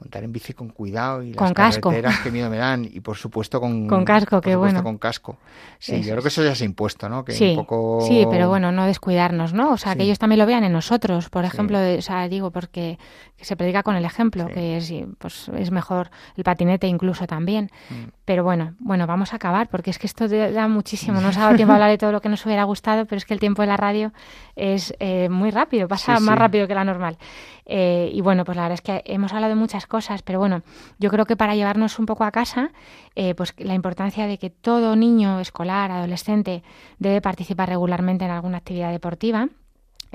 montar 0.00 0.24
en 0.24 0.32
bici 0.32 0.54
con 0.54 0.70
cuidado 0.70 1.22
y 1.22 1.34
con 1.34 1.48
las 1.48 1.52
casco. 1.52 1.90
carreteras 1.90 2.20
que 2.20 2.30
miedo 2.30 2.48
me 2.48 2.56
dan 2.56 2.84
y 2.84 3.00
por 3.00 3.16
supuesto 3.16 3.60
con 3.60 3.86
con 3.88 4.04
casco, 4.04 4.36
supuesto 4.36 4.58
bueno. 4.58 4.82
con 4.82 4.98
casco. 4.98 5.38
Sí, 5.78 5.96
Eso 5.96 6.08
yo 6.08 6.12
creo 6.12 6.22
que 6.22 6.28
eso 6.28 6.42
ya 6.42 6.54
se 6.54 6.64
ha 6.64 6.66
impuesto, 6.66 7.08
¿no? 7.08 7.24
Que 7.24 7.32
sí, 7.32 7.50
un 7.50 7.56
poco 7.56 8.00
sí, 8.06 8.26
pero 8.30 8.48
bueno, 8.48 8.72
no 8.72 8.86
descuidarnos, 8.86 9.52
¿no? 9.52 9.72
O 9.72 9.76
sea, 9.76 9.94
que 9.94 10.02
ellos 10.02 10.18
también 10.18 10.38
lo 10.38 10.46
vean 10.46 10.64
en 10.64 10.72
nosotros, 10.72 11.28
por 11.28 11.44
ejemplo, 11.44 11.78
o 11.78 12.02
sea, 12.02 12.28
digo, 12.28 12.50
porque 12.50 12.70
que 12.70 12.98
se 13.42 13.56
predica 13.56 13.82
con 13.82 13.96
el 13.96 14.04
ejemplo, 14.04 14.46
Sí. 14.48 14.54
que 14.54 14.76
es, 14.76 14.92
pues, 15.18 15.48
es 15.56 15.70
mejor 15.70 16.10
el 16.36 16.44
patinete 16.44 16.86
incluso 16.86 17.26
también. 17.26 17.70
Mm. 17.90 17.94
Pero 18.24 18.44
bueno, 18.44 18.74
bueno, 18.78 19.06
vamos 19.06 19.32
a 19.32 19.36
acabar, 19.36 19.68
porque 19.68 19.90
es 19.90 19.98
que 19.98 20.06
esto 20.06 20.28
da 20.28 20.68
muchísimo. 20.68 21.20
No 21.20 21.26
nos 21.28 21.36
ha 21.36 21.40
dado 21.42 21.56
tiempo 21.56 21.72
a 21.72 21.76
hablar 21.76 21.90
de 21.90 21.98
todo 21.98 22.12
lo 22.12 22.20
que 22.20 22.28
nos 22.28 22.44
hubiera 22.46 22.64
gustado, 22.64 23.06
pero 23.06 23.16
es 23.18 23.24
que 23.24 23.34
el 23.34 23.40
tiempo 23.40 23.62
de 23.62 23.68
la 23.68 23.76
radio 23.76 24.12
es 24.56 24.94
eh, 25.00 25.28
muy 25.28 25.50
rápido, 25.50 25.88
pasa 25.88 26.16
Sí, 26.16 26.22
más 26.24 26.34
sí. 26.34 26.38
rápido 26.38 26.68
que 26.68 26.74
la 26.74 26.84
normal. 26.84 27.18
Eh, 27.66 28.10
y 28.12 28.20
bueno, 28.20 28.44
pues 28.44 28.56
la 28.56 28.62
verdad 28.62 28.74
es 28.74 28.80
que 28.82 29.02
hemos 29.04 29.32
hablado 29.32 29.54
de 29.54 29.60
muchas 29.60 29.86
cosas, 29.86 30.22
pero 30.22 30.38
bueno, 30.38 30.62
yo 30.98 31.08
creo 31.10 31.24
que 31.24 31.36
para 31.36 31.54
llevarnos 31.54 31.98
un 31.98 32.06
poco 32.06 32.24
a 32.24 32.30
casa, 32.32 32.70
eh, 33.14 33.34
pues 33.34 33.54
la 33.58 33.74
importancia 33.74 34.26
de 34.26 34.38
que 34.38 34.50
todo 34.50 34.96
niño 34.96 35.38
escolar, 35.40 35.90
adolescente, 35.90 36.62
debe 36.98 37.20
participar 37.20 37.68
regularmente 37.68 38.24
en 38.24 38.30
alguna 38.32 38.58
actividad 38.58 38.90
deportiva 38.90 39.48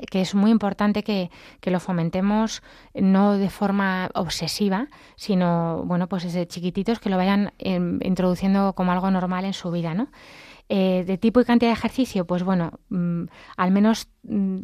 que 0.10 0.22
es 0.22 0.36
muy 0.36 0.52
importante 0.52 1.04
que, 1.04 1.30
que 1.62 1.72
lo 1.72 1.80
fomentemos 1.80 2.62
no 2.94 3.38
de 3.38 3.50
forma 3.50 4.10
obsesiva, 4.14 4.88
sino 5.16 5.84
bueno, 5.86 6.08
pues 6.08 6.24
desde 6.24 6.48
chiquititos 6.48 7.00
que 7.00 7.10
lo 7.10 7.18
vayan 7.18 7.54
em, 7.60 8.00
introduciendo 8.04 8.74
como 8.74 8.92
algo 8.92 9.10
normal 9.12 9.46
en 9.46 9.54
su 9.54 9.72
vida, 9.72 9.94
¿no? 9.94 10.10
Eh, 10.68 11.04
de 11.06 11.18
tipo 11.20 11.40
y 11.40 11.46
cantidad 11.46 11.70
de 11.70 11.78
ejercicio, 11.78 12.26
pues 12.26 12.44
bueno, 12.44 12.80
mm, 12.90 13.26
al 13.56 13.72
menos 13.72 14.10
mm, 14.24 14.62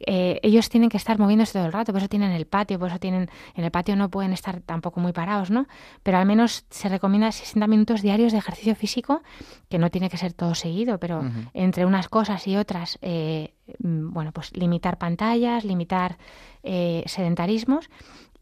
eh, 0.00 0.40
ellos 0.42 0.68
tienen 0.68 0.88
que 0.90 0.96
estar 0.96 1.18
moviéndose 1.18 1.52
todo 1.52 1.66
el 1.66 1.72
rato, 1.72 1.92
por 1.92 2.00
eso 2.00 2.08
tienen 2.08 2.32
el 2.32 2.46
patio, 2.46 2.78
por 2.78 2.88
eso 2.88 2.98
tienen, 2.98 3.30
en 3.54 3.64
el 3.64 3.70
patio 3.70 3.96
no 3.96 4.10
pueden 4.10 4.32
estar 4.32 4.60
tampoco 4.60 5.00
muy 5.00 5.12
parados, 5.12 5.50
¿no? 5.50 5.66
Pero 6.02 6.18
al 6.18 6.26
menos 6.26 6.66
se 6.70 6.88
recomienda 6.88 7.30
60 7.32 7.66
minutos 7.66 8.02
diarios 8.02 8.32
de 8.32 8.38
ejercicio 8.38 8.74
físico, 8.74 9.22
que 9.68 9.78
no 9.78 9.90
tiene 9.90 10.10
que 10.10 10.16
ser 10.16 10.32
todo 10.32 10.54
seguido, 10.54 10.98
pero 10.98 11.22
entre 11.52 11.86
unas 11.86 12.08
cosas 12.08 12.46
y 12.46 12.56
otras, 12.56 12.98
eh, 13.02 13.54
mm, 13.78 14.12
bueno, 14.12 14.32
pues 14.32 14.56
limitar 14.56 14.98
pantallas, 14.98 15.64
limitar 15.64 16.18
eh, 16.62 17.02
sedentarismos 17.06 17.88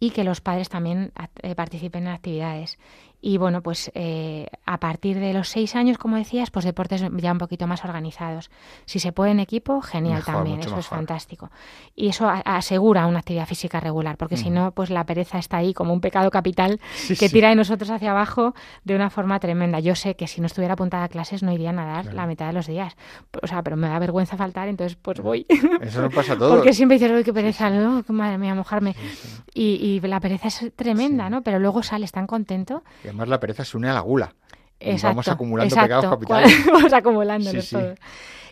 y 0.03 0.11
que 0.11 0.25
los 0.25 0.41
padres 0.41 0.69
también 0.69 1.13
eh, 1.43 1.55
participen 1.55 2.09
en 2.09 2.13
actividades. 2.13 2.79
Y 3.25 3.39
bueno, 3.39 3.63
pues 3.63 3.91
eh, 3.95 4.49
a 4.67 4.79
partir 4.81 5.21
de 5.21 5.33
los 5.33 5.49
seis 5.49 5.77
años, 5.77 5.97
como 5.97 6.17
decías, 6.17 6.51
pues 6.51 6.65
deportes 6.65 7.05
ya 7.17 7.31
un 7.33 7.39
poquito 7.39 7.69
más 7.69 7.85
organizados. 7.85 8.51
Si 8.85 8.99
se 8.99 9.13
puede 9.13 9.31
en 9.31 9.39
equipo, 9.39 9.81
genial 9.81 10.17
Mejor, 10.17 10.35
también, 10.35 10.59
eso 10.59 10.77
es 10.77 10.89
fantástico. 10.89 11.49
Y 11.95 12.09
eso 12.09 12.29
a- 12.29 12.41
asegura 12.41 13.07
una 13.07 13.21
actividad 13.21 13.47
física 13.47 13.79
regular, 13.79 14.17
porque 14.17 14.37
si 14.37 14.51
no, 14.51 14.73
pues 14.73 14.91
la 14.91 15.07
pereza 15.07 15.39
está 15.39 15.59
ahí 15.59 15.73
como 15.73 15.93
un 15.93 16.01
pecado 16.01 16.31
capital 16.33 16.81
Sí, 16.95 17.17
que 17.17 17.29
sí. 17.29 17.35
tira 17.35 17.51
de 17.51 17.55
nosotros 17.55 17.91
hacia 17.91 18.11
abajo 18.11 18.55
de 18.83 18.97
una 18.97 19.09
forma 19.09 19.39
tremenda. 19.39 19.79
Yo 19.79 19.95
sé 19.95 20.17
que 20.17 20.27
si 20.27 20.41
no 20.41 20.49
estuviera 20.49 20.75
apuntada 20.75 21.05
a 21.05 21.09
clases 21.09 21.45
no 21.45 21.53
iría 21.53 21.71
a 21.71 21.75
nadar 21.75 22.03
Claro. 22.03 22.17
la 22.17 22.27
mitad 22.27 22.49
de 22.49 22.55
los 22.55 22.67
días. 22.67 22.97
O 23.41 23.47
sea, 23.47 23.63
pero 23.63 23.77
me 23.77 23.89
da 23.89 24.01
vergüenza 24.01 24.37
faltar, 24.37 24.67
entonces 24.67 24.99
pues 25.01 25.21
voy. 25.21 25.47
Eso 25.81 26.03
no 26.03 26.11
pasa 26.11 26.33
a 26.33 26.37
todos. 26.39 26.57
Porque 26.57 26.73
siempre 26.73 26.99
dices, 26.99 27.13
uy, 27.17 27.23
qué 27.23 27.33
pereza, 27.33 27.71
¿no? 27.71 28.05
Madre 28.09 28.37
mía, 28.39 28.57
mojarme. 28.57 28.95
Sí, 28.95 29.09
sí. 29.15 29.43
Y, 29.55 29.65
y 30.05 30.09
la 30.09 30.19
pereza 30.19 30.49
es 30.49 30.73
tremenda, 30.75 31.27
Sí. 31.27 31.31
¿no? 31.31 31.43
Pero 31.43 31.61
luego 31.61 31.85
sales 31.85 32.11
tan 32.11 32.27
contento. 32.27 32.83
Y 33.05 33.12
además 33.13 33.29
la 33.29 33.41
pereza 33.41 33.65
se 33.65 33.77
une 33.77 33.89
a 33.89 33.95
la 33.95 34.01
gula. 34.01 34.35
Exacto, 34.81 35.09
vamos 35.09 35.29
acumulando 35.29 35.75
exacto. 35.75 35.87
pecados 36.01 36.11
capitales. 36.19 36.67
Vamos 36.73 36.93
acumulándolos 36.93 37.65
Sí, 37.65 37.77
sí. 37.77 37.77
todos. 37.77 37.99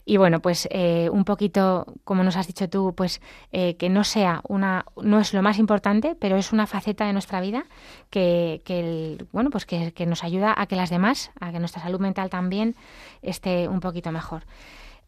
Y 0.06 0.16
bueno, 0.16 0.40
pues 0.40 0.66
eh, 0.70 1.08
un 1.12 1.24
poquito, 1.24 1.86
como 2.04 2.22
nos 2.24 2.36
has 2.36 2.46
dicho 2.46 2.68
tú, 2.70 2.94
pues 2.96 3.20
eh, 3.52 3.76
que 3.76 3.88
no 3.90 4.02
sea 4.04 4.40
una, 4.48 4.86
no 5.02 5.20
es 5.20 5.34
lo 5.34 5.42
más 5.42 5.58
importante, 5.58 6.16
pero 6.18 6.36
es 6.36 6.52
una 6.52 6.66
faceta 6.66 7.04
de 7.06 7.12
nuestra 7.12 7.40
vida 7.40 7.64
que, 8.10 8.62
que 8.64 8.80
el- 8.80 9.28
bueno, 9.32 9.50
pues 9.50 9.66
que, 9.66 9.92
que 9.92 10.06
nos 10.06 10.22
ayuda 10.24 10.54
a 10.56 10.66
que 10.66 10.76
las 10.76 10.88
demás, 10.88 11.32
a 11.40 11.50
que 11.52 11.58
nuestra 11.58 11.82
salud 11.82 12.00
mental 12.00 12.30
también 12.30 12.76
esté 13.22 13.68
un 13.68 13.80
poquito 13.80 14.10
mejor. 14.12 14.44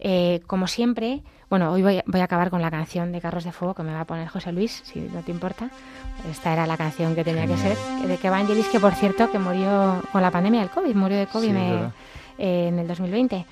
Eh, 0.05 0.41
como 0.49 0.67
siempre, 0.67 1.23
bueno, 1.49 1.71
hoy 1.71 1.83
voy, 1.83 2.03
voy 2.07 2.21
a 2.21 2.25
acabar 2.25 2.51
con 2.51 2.61
la 2.61 2.73
canción 2.73 3.13
de 3.13 3.21
Carros 3.21 3.45
de 3.45 3.53
Fuego 3.53 3.75
que 3.75 3.85
me 3.85 3.93
va 3.93 4.01
a 4.01 4.05
poner 4.05 4.27
José 4.27 4.51
Luis, 4.51 4.83
si 4.85 4.99
no 4.99 5.21
te 5.21 5.31
importa. 5.31 5.71
Esta 6.29 6.53
era 6.53 6.67
la 6.67 6.77
canción 6.77 7.15
que 7.15 7.23
tenía 7.23 7.47
que 7.47 7.57
ser, 7.57 7.77
de 8.07 8.17
que 8.19 8.27
Evangelis, 8.27 8.67
que 8.67 8.81
por 8.81 8.95
cierto, 8.95 9.31
que 9.31 9.39
murió 9.39 10.03
con 10.11 10.21
la 10.23 10.31
pandemia 10.33 10.61
del 10.61 10.71
COVID, 10.71 10.95
murió 10.97 11.19
de 11.19 11.27
COVID 11.29 11.47
Sí, 11.47 11.53
me- 11.53 11.93
eh, 12.39 12.69
en 12.69 12.79
el 12.81 12.89
2020. 12.89 13.47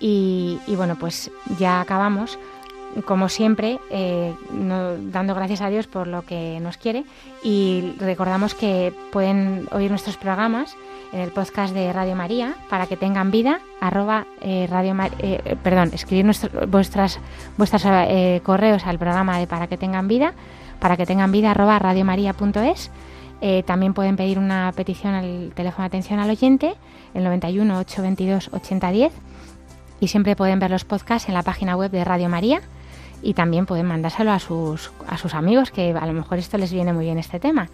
Y, 0.00 0.58
y 0.66 0.74
bueno, 0.74 0.96
pues 0.98 1.30
ya 1.58 1.80
acabamos, 1.80 2.36
como 3.04 3.28
siempre, 3.28 3.78
eh, 3.90 4.34
dando 4.50 5.34
gracias 5.34 5.60
a 5.60 5.68
Dios 5.68 5.86
por 5.86 6.06
lo 6.06 6.22
que 6.22 6.58
nos 6.60 6.76
quiere. 6.76 7.04
Y 7.42 7.94
recordamos 7.98 8.54
que 8.54 8.92
pueden 9.10 9.66
oír 9.72 9.90
nuestros 9.90 10.16
programas 10.16 10.76
en 11.12 11.20
el 11.20 11.30
podcast 11.30 11.74
de 11.74 11.92
Radio 11.92 12.16
María 12.16 12.54
para 12.70 12.86
que 12.86 12.96
tengan 12.96 13.30
vida, 13.30 13.60
arroba 13.80 14.26
eh, 14.40 14.66
Radio 14.70 14.94
eh, 15.18 15.40
eh, 15.44 15.56
perdón, 15.62 15.90
escribir 15.92 16.24
nuestro- 16.24 16.66
vuestras, 16.66 17.18
vuestros 17.58 17.82
eh, 17.86 18.40
correos 18.42 18.86
al 18.86 18.98
programa 18.98 19.38
de 19.38 19.46
para 19.46 19.66
que 19.66 19.76
tengan 19.76 20.08
vida, 20.08 20.32
para 20.80 20.96
que 20.96 21.04
tengan 21.06 21.30
vida, 21.32 21.50
arroba 21.50 21.78
radiomaria.es. 21.78 22.90
También 23.66 23.92
pueden 23.92 24.14
pedir 24.14 24.38
una 24.38 24.72
petición 24.76 25.14
al 25.14 25.50
teléfono 25.56 25.82
de 25.82 25.86
atención 25.88 26.20
al 26.20 26.30
oyente, 26.30 26.74
el 27.12 27.24
91 27.24 27.76
822 27.80 28.50
8010. 28.52 29.12
Y 29.98 30.08
siempre 30.08 30.36
pueden 30.36 30.60
ver 30.60 30.70
los 30.70 30.84
podcasts 30.84 31.28
en 31.28 31.34
la 31.34 31.42
página 31.42 31.76
web 31.76 31.90
de 31.90 32.04
Radio 32.04 32.28
María. 32.28 32.60
Y 33.22 33.34
también 33.34 33.66
pueden 33.66 33.86
mandárselo 33.86 34.32
a 34.32 34.38
sus, 34.38 34.90
a 35.08 35.16
sus 35.16 35.34
amigos, 35.34 35.70
que 35.70 35.92
a 35.92 36.06
lo 36.06 36.12
mejor 36.12 36.38
esto 36.38 36.58
les 36.58 36.72
viene 36.72 36.92
muy 36.92 37.04
bien 37.04 37.18
este 37.18 37.38
tema. 37.38 37.68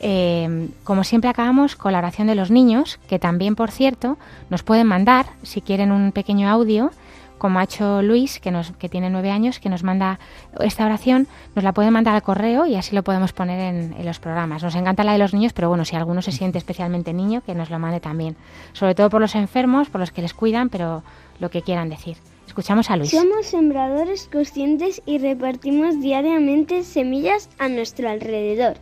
Eh, 0.00 0.68
como 0.84 1.04
siempre 1.04 1.30
acabamos 1.30 1.76
con 1.76 1.92
la 1.92 1.98
oración 1.98 2.26
de 2.26 2.34
los 2.34 2.50
niños, 2.50 2.98
que 3.08 3.18
también, 3.18 3.54
por 3.54 3.70
cierto, 3.70 4.18
nos 4.50 4.62
pueden 4.62 4.86
mandar, 4.86 5.26
si 5.42 5.60
quieren 5.60 5.92
un 5.92 6.12
pequeño 6.12 6.48
audio, 6.48 6.90
como 7.38 7.58
ha 7.58 7.64
hecho 7.64 8.02
Luis, 8.02 8.38
que, 8.38 8.50
nos, 8.50 8.72
que 8.72 8.88
tiene 8.88 9.10
nueve 9.10 9.30
años, 9.30 9.58
que 9.58 9.68
nos 9.68 9.82
manda 9.82 10.20
esta 10.60 10.84
oración, 10.84 11.26
nos 11.54 11.64
la 11.64 11.72
pueden 11.72 11.92
mandar 11.92 12.14
al 12.14 12.22
correo 12.22 12.66
y 12.66 12.76
así 12.76 12.94
lo 12.94 13.02
podemos 13.02 13.32
poner 13.32 13.58
en, 13.60 13.94
en 13.98 14.04
los 14.04 14.20
programas. 14.20 14.62
Nos 14.62 14.74
encanta 14.74 15.02
la 15.02 15.12
de 15.12 15.18
los 15.18 15.34
niños, 15.34 15.52
pero 15.52 15.68
bueno, 15.68 15.84
si 15.84 15.96
alguno 15.96 16.22
se 16.22 16.30
siente 16.30 16.58
especialmente 16.58 17.12
niño, 17.12 17.42
que 17.44 17.54
nos 17.54 17.70
lo 17.70 17.78
mande 17.78 17.98
también. 17.98 18.36
Sobre 18.74 18.94
todo 18.94 19.10
por 19.10 19.20
los 19.20 19.34
enfermos, 19.34 19.88
por 19.88 20.00
los 20.00 20.12
que 20.12 20.22
les 20.22 20.34
cuidan, 20.34 20.68
pero 20.68 21.02
lo 21.40 21.50
que 21.50 21.62
quieran 21.62 21.88
decir. 21.88 22.16
Escuchamos 22.52 22.90
a 22.90 22.98
Luis. 22.98 23.10
Somos 23.10 23.46
sembradores 23.46 24.28
conscientes 24.30 25.00
y 25.06 25.16
repartimos 25.16 25.98
diariamente 26.02 26.82
semillas 26.82 27.48
a 27.58 27.70
nuestro 27.70 28.10
alrededor. 28.10 28.76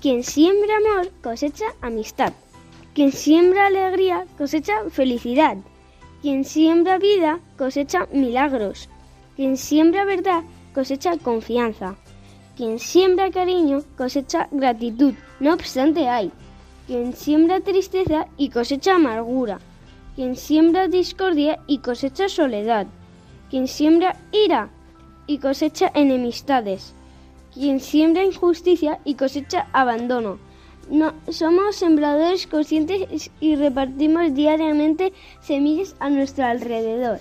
Quien 0.00 0.24
siembra 0.24 0.78
amor 0.78 1.12
cosecha 1.22 1.66
amistad. 1.82 2.32
Quien 2.94 3.12
siembra 3.12 3.66
alegría 3.66 4.24
cosecha 4.38 4.88
felicidad. 4.88 5.58
Quien 6.22 6.46
siembra 6.46 6.96
vida 6.96 7.38
cosecha 7.58 8.08
milagros. 8.14 8.88
Quien 9.36 9.58
siembra 9.58 10.06
verdad 10.06 10.42
cosecha 10.72 11.18
confianza. 11.18 11.96
Quien 12.56 12.78
siembra 12.78 13.30
cariño 13.30 13.82
cosecha 13.94 14.48
gratitud. 14.52 15.12
No 15.38 15.52
obstante 15.52 16.08
hay. 16.08 16.32
Quien 16.86 17.12
siembra 17.12 17.60
tristeza 17.60 18.26
y 18.38 18.48
cosecha 18.48 18.94
amargura. 18.94 19.60
Quien 20.16 20.34
siembra 20.34 20.88
discordia 20.88 21.58
y 21.66 21.80
cosecha 21.80 22.30
soledad. 22.30 22.86
Quien 23.52 23.68
siembra 23.68 24.16
ira 24.32 24.70
y 25.26 25.36
cosecha 25.36 25.92
enemistades. 25.92 26.94
Quien 27.52 27.80
siembra 27.80 28.24
injusticia 28.24 29.00
y 29.04 29.14
cosecha 29.14 29.66
abandono. 29.74 30.38
No, 30.88 31.12
somos 31.28 31.76
sembradores 31.76 32.46
conscientes 32.46 33.30
y 33.40 33.56
repartimos 33.56 34.32
diariamente 34.32 35.12
semillas 35.42 35.94
a 36.00 36.08
nuestro 36.08 36.46
alrededor. 36.46 37.20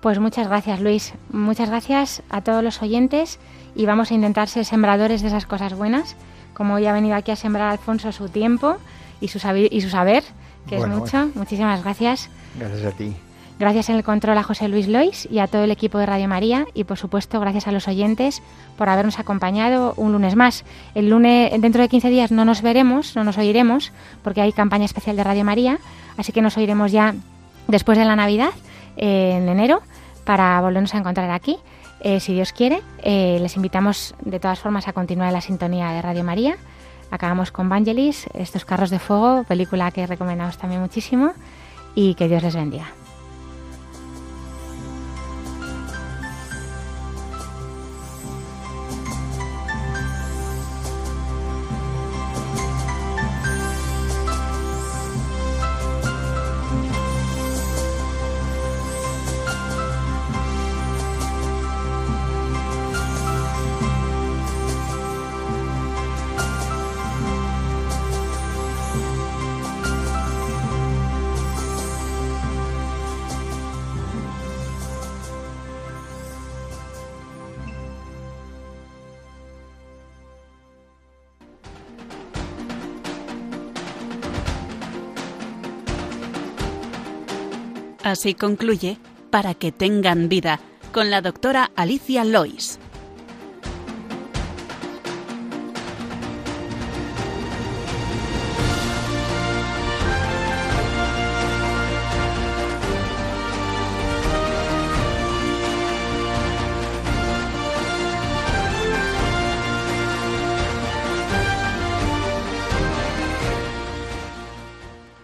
Pues 0.00 0.18
muchas 0.18 0.48
gracias, 0.48 0.80
Luis. 0.80 1.12
Muchas 1.30 1.68
gracias 1.68 2.22
a 2.30 2.40
todos 2.40 2.64
los 2.64 2.80
oyentes 2.80 3.38
y 3.74 3.84
vamos 3.84 4.12
a 4.12 4.14
intentar 4.14 4.48
ser 4.48 4.64
sembradores 4.64 5.20
de 5.20 5.28
esas 5.28 5.44
cosas 5.44 5.74
buenas, 5.74 6.16
como 6.54 6.76
hoy 6.76 6.86
ha 6.86 6.94
venido 6.94 7.16
aquí 7.16 7.32
a 7.32 7.36
sembrar 7.36 7.70
Alfonso 7.70 8.12
su 8.12 8.30
tiempo 8.30 8.78
y 9.20 9.28
su, 9.28 9.46
y 9.70 9.80
su 9.82 9.90
saber, 9.90 10.24
que 10.66 10.78
Bueno, 10.78 10.94
es 10.94 11.00
mucho. 11.00 11.30
Muchísimas 11.34 11.82
gracias. 11.82 12.30
Gracias 12.58 12.94
a 12.94 12.96
ti. 12.96 13.14
Gracias 13.58 13.88
en 13.88 13.96
el 13.96 14.02
control 14.04 14.36
a 14.36 14.42
José 14.42 14.68
Luis 14.68 14.88
Lois 14.88 15.28
y 15.30 15.38
a 15.38 15.46
todo 15.46 15.62
el 15.62 15.70
equipo 15.70 15.98
de 15.98 16.06
Radio 16.06 16.26
María 16.26 16.66
y 16.74 16.84
por 16.84 16.98
supuesto 16.98 17.38
gracias 17.38 17.68
a 17.68 17.72
los 17.72 17.86
oyentes 17.86 18.42
por 18.76 18.88
habernos 18.88 19.20
acompañado 19.20 19.94
un 19.96 20.10
lunes 20.12 20.34
más. 20.34 20.64
El 20.96 21.08
lunes, 21.08 21.52
dentro 21.60 21.80
de 21.80 21.88
15 21.88 22.10
días 22.10 22.32
no 22.32 22.44
nos 22.44 22.62
veremos, 22.62 23.14
no 23.14 23.22
nos 23.22 23.38
oiremos 23.38 23.92
porque 24.24 24.40
hay 24.40 24.52
campaña 24.52 24.84
especial 24.84 25.14
de 25.16 25.22
Radio 25.22 25.44
María, 25.44 25.78
así 26.16 26.32
que 26.32 26.42
nos 26.42 26.56
oiremos 26.56 26.90
ya 26.90 27.14
después 27.68 27.96
de 27.96 28.04
la 28.04 28.16
Navidad, 28.16 28.50
eh, 28.96 29.36
en 29.36 29.48
enero, 29.48 29.82
para 30.24 30.60
volvernos 30.60 30.94
a 30.94 30.98
encontrar 30.98 31.30
aquí. 31.30 31.56
Eh, 32.00 32.20
si 32.20 32.34
Dios 32.34 32.52
quiere, 32.52 32.82
Eh, 33.02 33.38
les 33.40 33.56
invitamos 33.56 34.14
de 34.20 34.40
todas 34.40 34.58
formas 34.58 34.88
a 34.88 34.92
continuar 34.92 35.32
la 35.32 35.40
sintonía 35.40 35.90
de 35.90 36.02
Radio 36.02 36.24
María. 36.24 36.56
Acabamos 37.10 37.52
con 37.52 37.68
Vangelis, 37.68 38.26
estos 38.34 38.64
carros 38.64 38.90
de 38.90 38.98
fuego, 38.98 39.44
película 39.44 39.90
que 39.90 40.06
recomendamos 40.06 40.58
también 40.58 40.80
muchísimo 40.80 41.32
y 41.94 42.14
que 42.14 42.26
Dios 42.26 42.42
les 42.42 42.56
bendiga. 42.56 43.03
Así 88.24 88.32
concluye 88.32 88.96
Para 89.28 89.52
que 89.52 89.70
tengan 89.70 90.30
vida 90.30 90.58
con 90.92 91.10
la 91.10 91.20
doctora 91.20 91.70
Alicia 91.76 92.24
Lois. 92.24 92.80